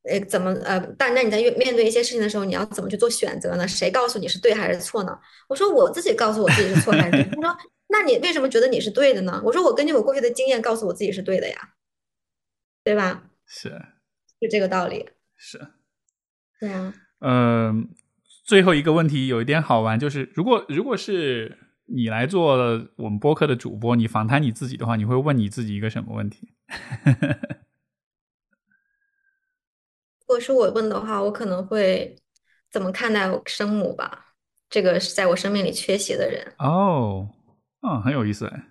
[0.03, 3.67] 呃，怎么呃，但那你在面对一些事情的时候，你要怎么去做选择呢？
[3.67, 5.17] 谁告诉你是对还是错呢？
[5.47, 7.23] 我说我自己告诉我自己是错还是对。
[7.35, 7.57] 他说
[7.91, 9.41] 那你为什么觉得你是对的呢？
[9.43, 11.73] 我说我根据我过去的经验告诉我自己是对的呀，
[12.83, 13.23] 对吧？
[13.45, 13.69] 是，
[14.39, 15.09] 就这个道理。
[15.35, 15.59] 是，
[16.59, 16.93] 对啊。
[17.19, 17.89] 嗯。
[18.49, 21.55] 最后一个问题有一点好玩，就是如果如果是
[21.85, 22.57] 你来做
[22.95, 26.51] 我们播客的主播，你访谈你自己的话，你会问你自己一个什么问题？
[30.21, 32.15] 如果是我问的话，我可能会
[32.71, 34.33] 怎么看待我生母吧？
[34.67, 36.51] 这个是在我生命里缺席的人。
[36.57, 37.29] 哦，
[37.87, 38.63] 嗯，很有意思哎。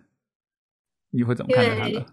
[1.10, 2.04] 你会怎么看待他的？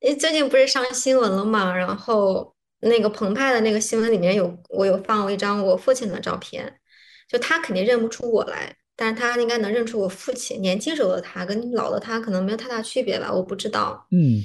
[0.00, 2.51] 因为最近不是上新闻了嘛，然后。
[2.88, 6.80] 那个澎湃的那个新闻里面有我有放过一张我父亲的照片，
[7.28, 10.60] 就他肯定认不出我来，但是他应该能认出我父亲。
[10.60, 14.04] 年轻时候的他跟老的他可能没有太大区别吧，我不知道。
[14.10, 14.42] 嗯，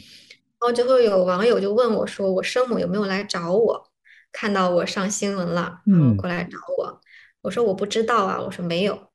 [0.60, 3.92] 然后就会有网友就问我说：“我生母有没有来找我？
[4.32, 7.02] 看到我上新闻了，然后过来找我。”
[7.42, 9.10] 我说：“我不知道啊。”我说：“没有。”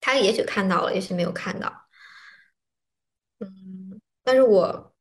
[0.00, 1.72] 他也许看到了，也许没有看到。
[3.38, 4.92] 嗯，但是我。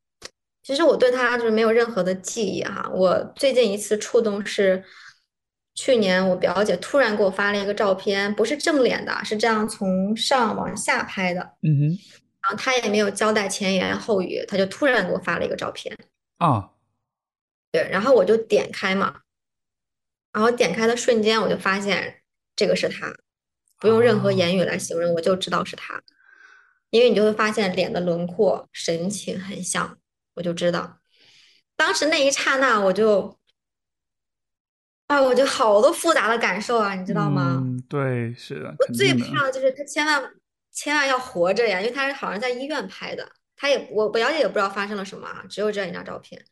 [0.66, 2.90] 其实我对他就是没有任何的记忆哈。
[2.92, 4.84] 我最近一次触动是
[5.76, 11.42] 去年我表姐突然给我发了一个照片，不是正脸的，是这样从上往下拍的。
[11.62, 11.82] 嗯哼。
[12.42, 15.96] 然后他也没有交代前言后语，他就突然给我发了一个照片。
[16.38, 16.72] 啊。
[17.72, 19.22] 对，然后我就点开嘛，
[20.34, 22.22] 然后点开的瞬间我就发现
[22.56, 23.14] 这个是他，
[23.80, 26.02] 不用任何言语来形容，我就知道是他，
[26.90, 29.98] 因为你就会发现脸的轮廓、神情很像。
[30.36, 31.00] 我就知道，
[31.76, 33.38] 当时那一刹那，我就
[35.08, 37.62] 啊，我就好多复杂的感受啊，你知道吗？
[37.64, 39.14] 嗯，对，是的，我最。
[39.14, 40.32] 怕的就是他千万
[40.72, 46.44] 千万要活着呀，因为他是好像在医院拍的，他也我不了解也不知道发生了什么啊，只有这样一张照片。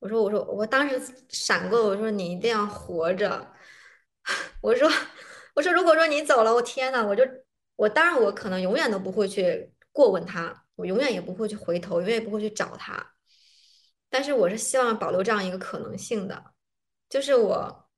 [0.00, 3.52] 我说我说我当时闪过，我说你一定要活着。
[4.60, 4.90] 我说
[5.54, 7.24] 我说如果说你走了，我天呐，我就
[7.76, 13.14] 我当然我可能永远都不会去过问他，我永远也不会去回头，永远也不会去找他。
[14.08, 16.54] 但是我是希望保留这样一个可能性的，
[17.08, 17.90] 就是我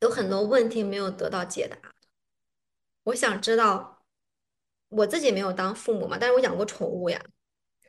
[0.00, 1.94] 有很多问题没有得到解答。
[3.04, 4.04] 我想知道，
[4.90, 7.24] 我自己没有当父母嘛，但是我养过宠物呀，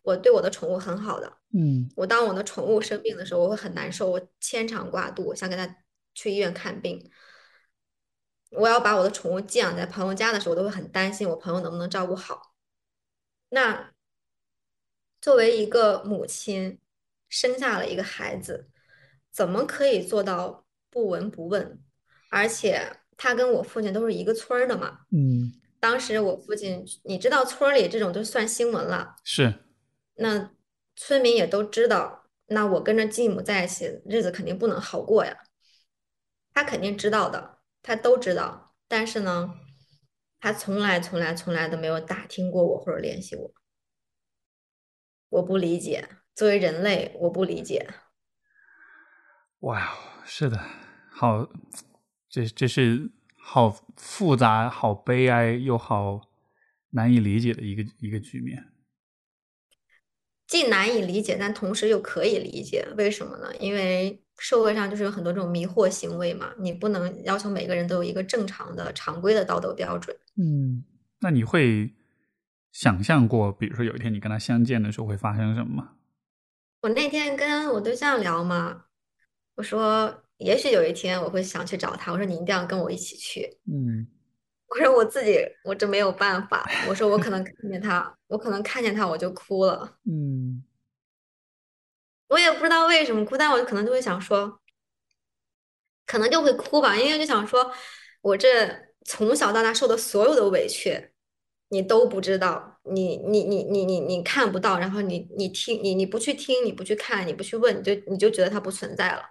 [0.02, 1.38] 我对我的宠物很好的。
[1.52, 7.12] 嗯我当我的宠物生病的时候，我会很难受，我牵肠挂肚，我想给它去医院看病。
[8.52, 12.56] 我要把我的宠物寄养在朋友家的时候，我都会很担心我朋友能不能照顾好。
[13.50, 13.92] 那
[15.22, 16.80] 作为一个母亲，
[17.28, 18.70] 生下了一个孩子，
[19.32, 21.80] 怎么可以做到不闻不问？
[22.30, 25.00] 而且他跟我父亲都是一个村儿的嘛。
[25.12, 29.54] 嗯，当时我父亲，你知道村儿里这种都算新闻了，是，
[30.16, 30.52] 那
[30.96, 35.36] 村民也都知道，那我跟着继母在一起，日子肯定不能好过呀。
[36.54, 39.54] 他肯定知道的，他都知道，但是呢，
[40.40, 43.54] 他从来从来从来都没有打听过我或者联系我，
[45.30, 46.08] 我不理解。
[46.34, 47.90] 作为人类，我不理解。
[49.60, 49.94] 哇，
[50.24, 50.58] 是的，
[51.12, 51.50] 好，
[52.30, 56.22] 这这是好复杂、好悲哀又好
[56.92, 58.72] 难以理解的一个一个局面。
[60.48, 63.54] 既难以理解，但同时又可以理解，为什么呢？
[63.58, 70.16] 因为社会上就是有很多这种迷惑行为嘛，你不能要求每个人都有一个正常的、常规的道德标准。
[70.38, 70.84] 嗯，
[71.20, 71.94] 那你会
[72.72, 75.92] 想象过，比如说有一天你跟他相见的时候会发生什么吗？
[76.82, 78.86] 我那天跟我对象聊嘛，
[79.56, 83.58] 我说也许有一天我会想去找他，我说你一定要跟我一起去。
[83.70, 84.08] 嗯
[84.70, 90.64] 我说我自己我这没有办法，我说我可能看见他，我可能看见他我就哭了，嗯
[92.30, 94.60] 我也不知道为什么哭，但我可能就会想说，
[96.06, 97.72] 可能就会哭吧，因为就想说，
[98.22, 98.70] 我这
[99.06, 101.12] 从小到大受的所有的委屈，
[101.70, 109.24] 你都不知道，你你你你你你看不到，然后你你听你你不去听，你不去看，你不去问，你就你就觉得它不存在了。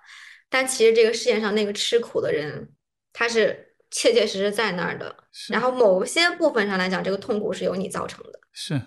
[0.49, 2.69] 但其实这个世界上那个吃苦的人，
[3.13, 5.15] 他是切切实实在那儿的。
[5.51, 8.41] 然后某些部分上来讲，这个痛苦是由你造成的。
[8.53, 8.81] 是，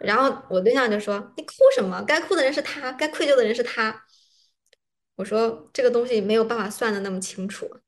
[0.00, 2.02] 然后我对象就说：“你哭什么？
[2.02, 4.04] 该哭的人是他，该愧疚的人是他。”
[5.16, 7.80] 我说：“这个东西没有办法算的那么清楚，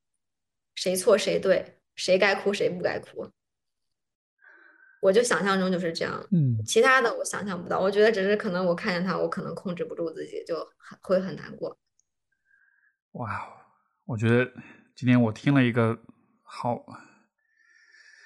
[0.74, 3.30] 谁错谁对，谁该哭谁不该哭。”
[5.00, 7.78] 我就想象中就是这样，嗯其他的我想象不到。
[7.78, 11.78] 我觉得只是可能我看见他，我可能控制不住自己，就很会很难过。
[13.12, 13.48] 哇，
[14.06, 14.50] 我觉得
[14.96, 15.96] 今天我听了一个
[16.42, 16.84] 好，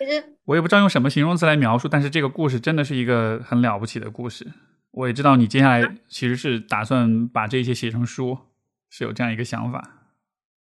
[0.05, 4.47] 其实我也不知道用什么形容词来描述，但是这个故事真的是一个很了不起的故事。
[4.91, 8.37] 我也知道你接下来其实是打算把这些写成书，
[8.91, 9.99] 是有这样一个想法。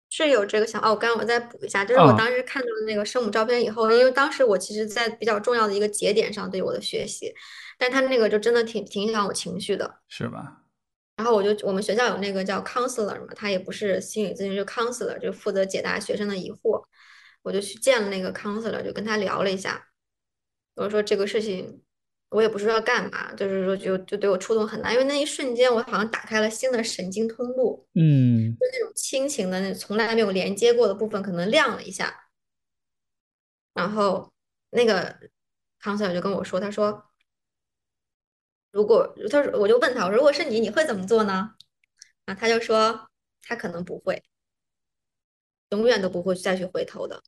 [0.09, 7.33] 是有这个想，哦，我刚刚我再补一下，就是我啊当时看到那个生母照片以后，因为当时我其实在比较重要的一个节点上对我的学习，
[7.77, 9.99] 但他那个就真的挺挺影响我情绪的。
[10.07, 10.59] 是吧？
[11.15, 16.83] 然后我就我们学校有那个叫 counselor 嘛，他也不是心理咨询，就 counselor，就负责解答学生的疑惑。
[17.41, 19.87] 我就去见了那个 counselor，就跟他聊了一下。
[20.75, 21.83] 我说这个事情
[22.29, 32.29] 我也不知道要干嘛，就是说就就对我触动很大，因为那一瞬间我好像打开了新的神经通路，嗯就那种亲情的那从来没有连接过的部分可能亮了一下。
[33.73, 34.31] 然后
[34.71, 35.17] 那个
[35.81, 37.05] counselor 就跟我说，他说。
[38.73, 41.55] 如果他说，我就问他，我说如果是你，你会怎么做呢？
[42.23, 43.09] 啊，他就说
[43.41, 44.23] 他可能不会，
[45.71, 47.21] 永远都不会再去回头的。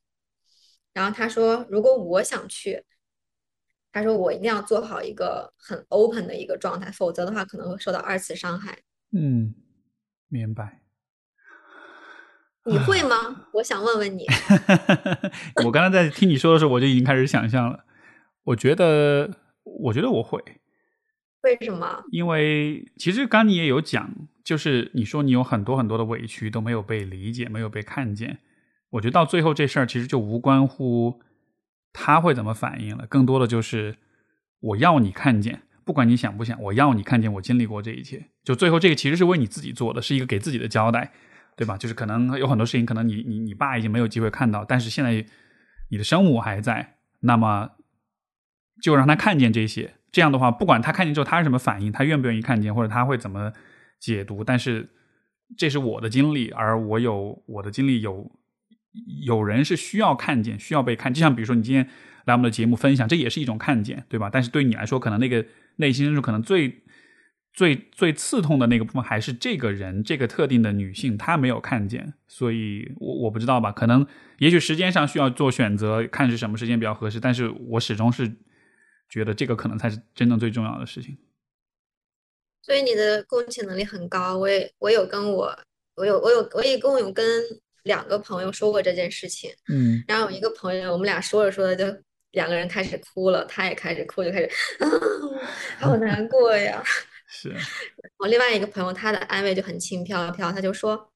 [0.94, 2.84] 然后他说，如果我想去，
[3.92, 8.80] 他说我一定要做好一个很 open 的一个状态，否则的话可能会受到二次伤害。
[9.12, 9.56] 嗯，
[10.28, 10.82] 明白。
[12.66, 13.48] 你会吗？
[13.54, 14.26] 我想问问你。
[15.66, 17.84] 我刚才在听你说的时候，我就已经开始想象了。
[18.44, 19.30] 我觉得，
[19.64, 20.42] 我觉得我会，
[21.42, 22.04] 为什么？
[22.12, 24.14] 因为其实刚你也有讲，
[24.44, 28.40] 就是你说你有很多很多的委屈都没有被理解，没有被看见。
[28.92, 31.22] 我觉得到最后这事儿其实就无关乎
[31.92, 33.96] 他会怎么反应了，更多的就是
[34.60, 38.30] 我要你看见，不管你想不想，我要你看见我经历过这一切。
[38.44, 41.12] 就最后这个其实是为你自己做的，是一个给自己的交代，
[41.56, 41.78] 对吧？
[41.78, 45.26] 就是可能有很多事情，可能你你你爸已经没有机会看到，但是现在
[45.90, 47.72] 你的生母还在，那么
[48.82, 49.96] 就让他看见这些。
[50.12, 53.52] 这样的话，不管他看见之后他是什么反应，他愿不愿意看见，或者他会怎么
[54.04, 54.90] 解读，但是
[55.58, 58.30] 这是我的经历，而我有我的经历有
[59.26, 61.88] 有人是需要看见，需要被看，就像比如说你今天
[62.26, 64.30] 来我们的节目分享，这也是一种看见，对吧？
[64.30, 65.46] 但是对你来说，可能那个
[65.78, 66.82] 内心深处可能最。
[67.56, 74.04] 最最刺痛的那个部分还是这个人，这个特定的女性，她没有看见，所以我我不知道吧，可能
[74.40, 78.28] 也许时间上需要做选择，看是什么时间比较合适，但是我始终是
[79.08, 81.16] 觉得这个可能才是真正最重要的事情。
[82.64, 85.56] 所以你的共情能力很高，我也我有跟我
[85.96, 87.44] 我有我有我一共有跟
[87.84, 94.50] 两个朋友说过这件事情，嗯，然后有一个朋友，我们俩说着说着就两个人开始哭了，他也开始哭，就开始
[94.80, 94.90] 啊，
[95.80, 96.84] 好难过呀。
[97.28, 97.52] 是，
[98.18, 101.12] 我另外一个朋友，他的安慰就很轻飘飘，他就说：“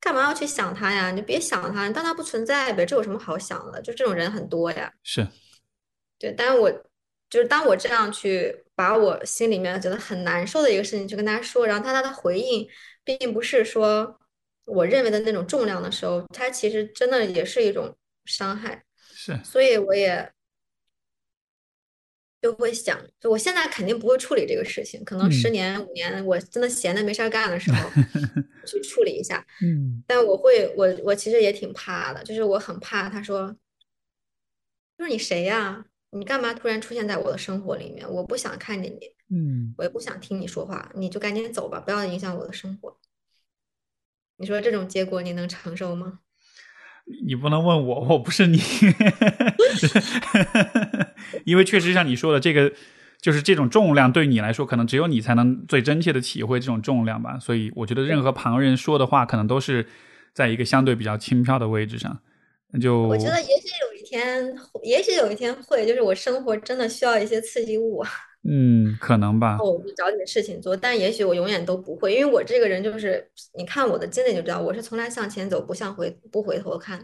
[0.00, 1.12] 干嘛要去想他呀？
[1.12, 3.80] 你就别想他，你当他不存在呗，这有什么好想的？
[3.80, 5.24] 就这种人很多呀。”是，
[6.18, 6.32] 对。
[6.36, 6.68] 但是我
[7.30, 12.68] 就是当我这样去把我心里面觉得很难受的一个事情去跟他说，然后他他的回应
[13.04, 14.18] 并不是说
[14.64, 18.84] 我认为的那种重量的时候，他其实真的也是一种伤害。
[19.12, 20.30] 是，所以我也。
[22.42, 27.88] 就会想，就我现在肯定不会处理这个事情，可能十年五年，我真的闲的没事儿干的时候
[28.68, 29.42] 去处理一下。
[29.62, 33.56] 嗯，但我会，我我其实也挺怕的，就是我很怕他说，
[34.98, 35.86] 就是你谁呀？
[36.14, 38.08] 你干嘛突然出现在我的生活里面？
[38.10, 39.00] 我不想看见你，
[39.36, 42.96] 嗯，我也不想听你说话，你就赶紧走吧，不要影响我的生活。
[44.36, 46.20] 你说这种结果你能承受吗？
[47.26, 48.58] 你不能问我，我不是你，
[51.44, 52.72] 因为确实像你说的，这个
[53.20, 57.38] 就是这种重量对你来说，可能只有你才能最真切的体会这种重量吧。
[57.38, 59.86] 所以我觉得任何旁人说的话，可能都是
[60.32, 62.20] 在一个相对比较轻飘的位置上。
[62.72, 63.68] 那就我觉得也许
[64.14, 68.04] 天，也许有一天会，就是我生活真的需要一些刺激物。
[68.46, 69.58] 嗯，可能吧。
[69.58, 73.26] 我就找点事情做，但也许我永远都不会，因为我这个人就是，
[73.56, 77.02] 你看我的经历就知道，我是从来向前走，不向回不回头看。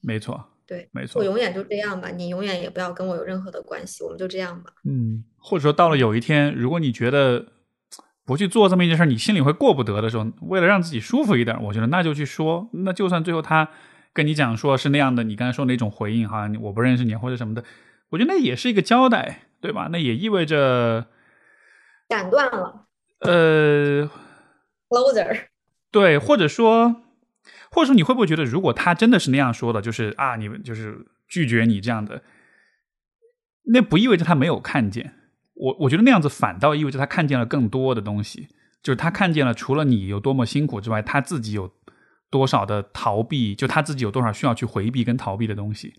[0.00, 1.18] 没错，对，没错。
[1.20, 4.72] 我永远就这样吧，你永远也不要跟我有任何的关系，我们就这样吧。
[4.88, 7.44] 嗯，或者说到了有一天，如果你觉得
[8.24, 12.70] 不去做这么一件事，你心里会过不得的时候，为了让自己舒服一点，我觉得那就去说。
[12.72, 13.68] 那就算最后他
[14.18, 17.62] 跟你讲说是那样的，你刚才说那种回应哈，我不认识你或者什么的，
[18.10, 19.44] 我觉得那也是一个交代。
[19.60, 19.88] 对吧？
[19.90, 21.08] 那也意味着
[22.08, 22.86] 斩断了。
[23.22, 24.08] 呃
[24.88, 25.46] ，closer。
[25.90, 27.02] 对，或者说，
[27.72, 32.22] 或者说，你会不会觉得，如果他真的是那样说的，就是啊，你们就是拒绝你这样的，
[33.64, 35.14] 那不意味着他没有看见。
[35.54, 38.46] 我我觉得那样子反倒意味着他看见了更多的东西，
[38.80, 41.74] 就是他看见了除了你有多么辛苦之外，他自己有
[42.30, 45.94] 多少的逃避，就他自己有多少需要去回避跟逃避的东西。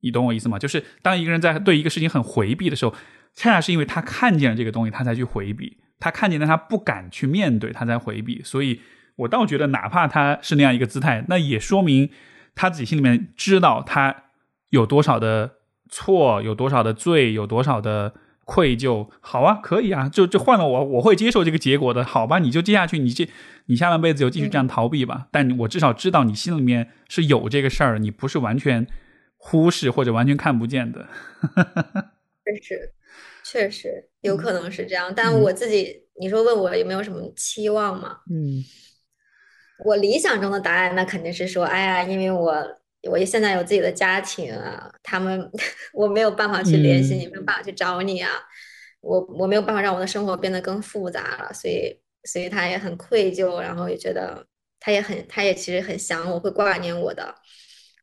[0.00, 0.58] 你懂我意思吗？
[0.58, 2.92] 就是当一个人在对一个事情很回避的时候，
[3.34, 5.78] 恰恰是因为他看见了这个东西，他才去回避。
[5.98, 8.42] 他看见，但他不敢去面对，他才回避。
[8.42, 8.80] 所以
[9.16, 12.10] 我倒觉得，哪怕他是那样一个姿态，那也说明
[12.54, 14.24] 他自己心里面知道他
[14.68, 15.54] 有多少的
[15.88, 18.12] 错，有多少的罪，有多少的
[18.44, 19.08] 愧疚。
[19.20, 22.04] 好啊，可以啊，就就换了我，我会接受这个结果的。
[22.04, 23.28] 好吧，你就接下去，你这
[23.66, 25.28] 你下半辈子就继续这样逃避吧。
[25.30, 28.86] 但我至少知道你心里面是有这个事儿，你不是完全。
[29.46, 31.06] 忽视或者完全看不见的，
[32.46, 32.92] 确实，
[33.44, 35.12] 确实有可能是这样。
[35.14, 38.20] 但我自己，你说问我有没有什么期望吗？
[38.30, 38.64] 嗯，
[39.84, 42.54] 我理想中的答案，那肯定是说，哎呀，因为我
[43.08, 45.50] 我现在有自己的家庭啊，他们
[45.92, 48.30] 我没有办法去联系你，没有办法去找你啊，
[49.00, 54.46] 我我没有办法让我的生活变得更复杂了，所以所以他也很愧疚，然后也觉得
[54.80, 57.34] 他也很，他也其实很想我，会挂念我的，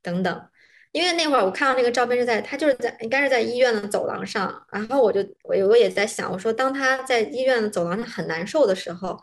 [0.02, 0.48] 等等。
[0.92, 9.18] 因为那会儿我看到那个照片是在他就是在应该是在医院的走廊上，然后我就我我也在想，我说当他在医院的走廊上很难受的时候，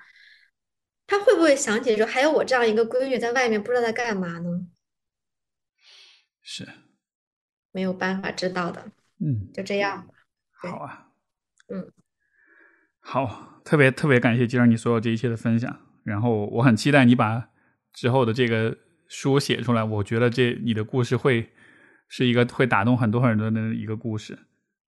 [1.06, 4.48] 他会不会想起说还有我这样一个闺女在外面不知道在干嘛呢？
[6.50, 6.66] 是，
[7.72, 8.90] 没有办法知道的。
[9.18, 10.14] 嗯，就这样吧。
[10.50, 11.08] 好啊。
[11.68, 11.92] 嗯，
[13.00, 17.50] 好，特别特别感谢今儿你所有这一切的分享，然后我很期待你把
[17.92, 21.50] 之后的这个书写出来，我觉得这你的故事会。
[22.10, 24.38] 是一个会打动很多很多的一个故事，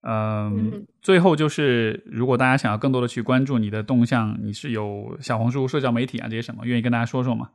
[0.01, 7.51] 嗯，最后就是，如果大家想要更多的去关注你的动向，你是有小红书、社交媒体啊这些什么，愿意跟大家说说吗？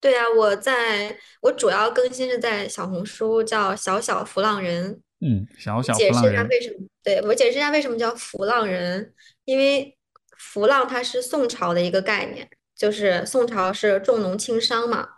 [0.00, 5.00] 对啊，我在我主要更新是在小红书，叫小小浮浪人。
[5.20, 6.86] 嗯，小小解释一下为什么？
[7.02, 9.12] 对我解释一下为什么叫浮浪人，
[9.44, 9.96] 因为
[10.36, 15.08] 浮浪它是宋朝的一个概念，就是宋朝是重农轻商嘛。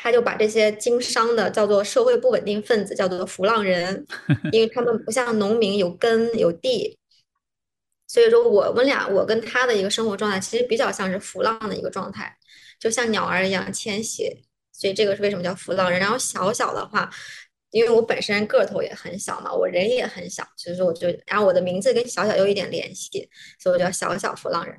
[0.00, 4.06] 他就把这些经商的叫做社会不稳定分子，叫做浮浪人，
[4.52, 6.96] 因为他们不像农民有根有地，
[8.06, 12.37] 所以说我们俩，我跟他的一个生活状态其实比较像是浮浪的一个状态，
[12.78, 14.44] 就像鸟儿一样迁徙。
[14.72, 15.98] 所以这个是为什么叫浮浪人。
[15.98, 17.10] 然后小小的话，
[17.70, 23.28] 因为我本身个头也很小嘛，我人也很小，所以说我就，然后我的名字跟小小有一点联系，
[23.58, 24.76] 所以我叫小小浮浪人。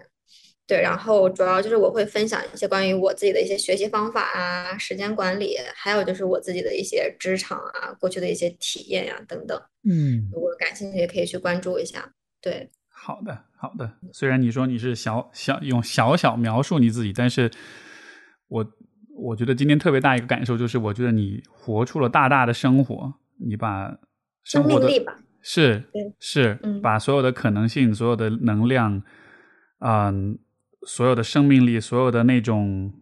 [0.66, 9.60] 对，然后主要就是我会分享一些关于我自己的一些学习方法啊、时间管理，还有就是我自己的一些职场啊、过去的一些体验呀等等。
[9.84, 12.14] 嗯，如果感兴趣也可以去关注一下。
[12.40, 13.94] 对，好的，好的。
[14.14, 17.52] 虽然你说你是小小用小小描述你自己，但是
[18.50, 18.74] 我
[19.16, 23.98] 我觉得今天特别大一个感受就是，我觉得你活出了大大的生活，你把
[24.44, 24.90] 生活的
[25.42, 25.86] 是
[26.20, 29.02] 是把所有的可能性、所有的能量，
[29.80, 30.38] 嗯。
[30.88, 32.94] 所有的生命力，所有的那种，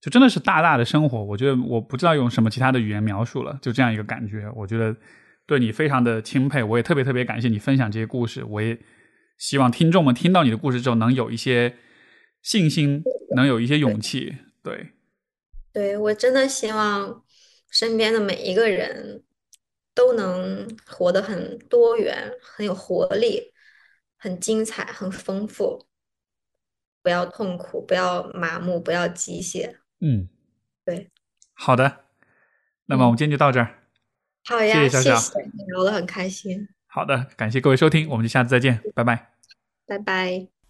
[0.00, 1.22] 就真的是大大的生活。
[1.22, 4.50] 我觉得我不知道用什么其他的语言描述了，就这样一个感觉。
[4.56, 4.96] 我觉得
[5.46, 8.42] 对你非常的钦佩，我也特别特别感谢你分享这些故事。
[8.42, 8.78] 我也
[9.36, 11.74] 希望听众们听到你的故事之后，能有一些
[12.42, 13.02] 信心，
[13.34, 14.36] 能有一些勇气。
[14.62, 14.92] 对，
[15.72, 17.24] 对我真的希望
[17.70, 19.22] 身边的每一个人
[19.94, 23.52] 都能活得很多元，很有活力，
[24.18, 25.86] 很精彩，很丰富。
[27.02, 29.76] 不要痛苦，不要麻木，不要机械。
[30.00, 30.28] 嗯，
[30.84, 31.10] 对，
[31.52, 32.04] 好的。
[32.86, 33.82] 那么我们今天就到这儿。
[34.44, 35.38] 好呀，谢谢小小，
[35.68, 36.68] 聊得很开心。
[36.86, 39.32] 好的，感谢各位收听，我们就下次再见，拜拜。
[39.86, 40.61] 拜拜。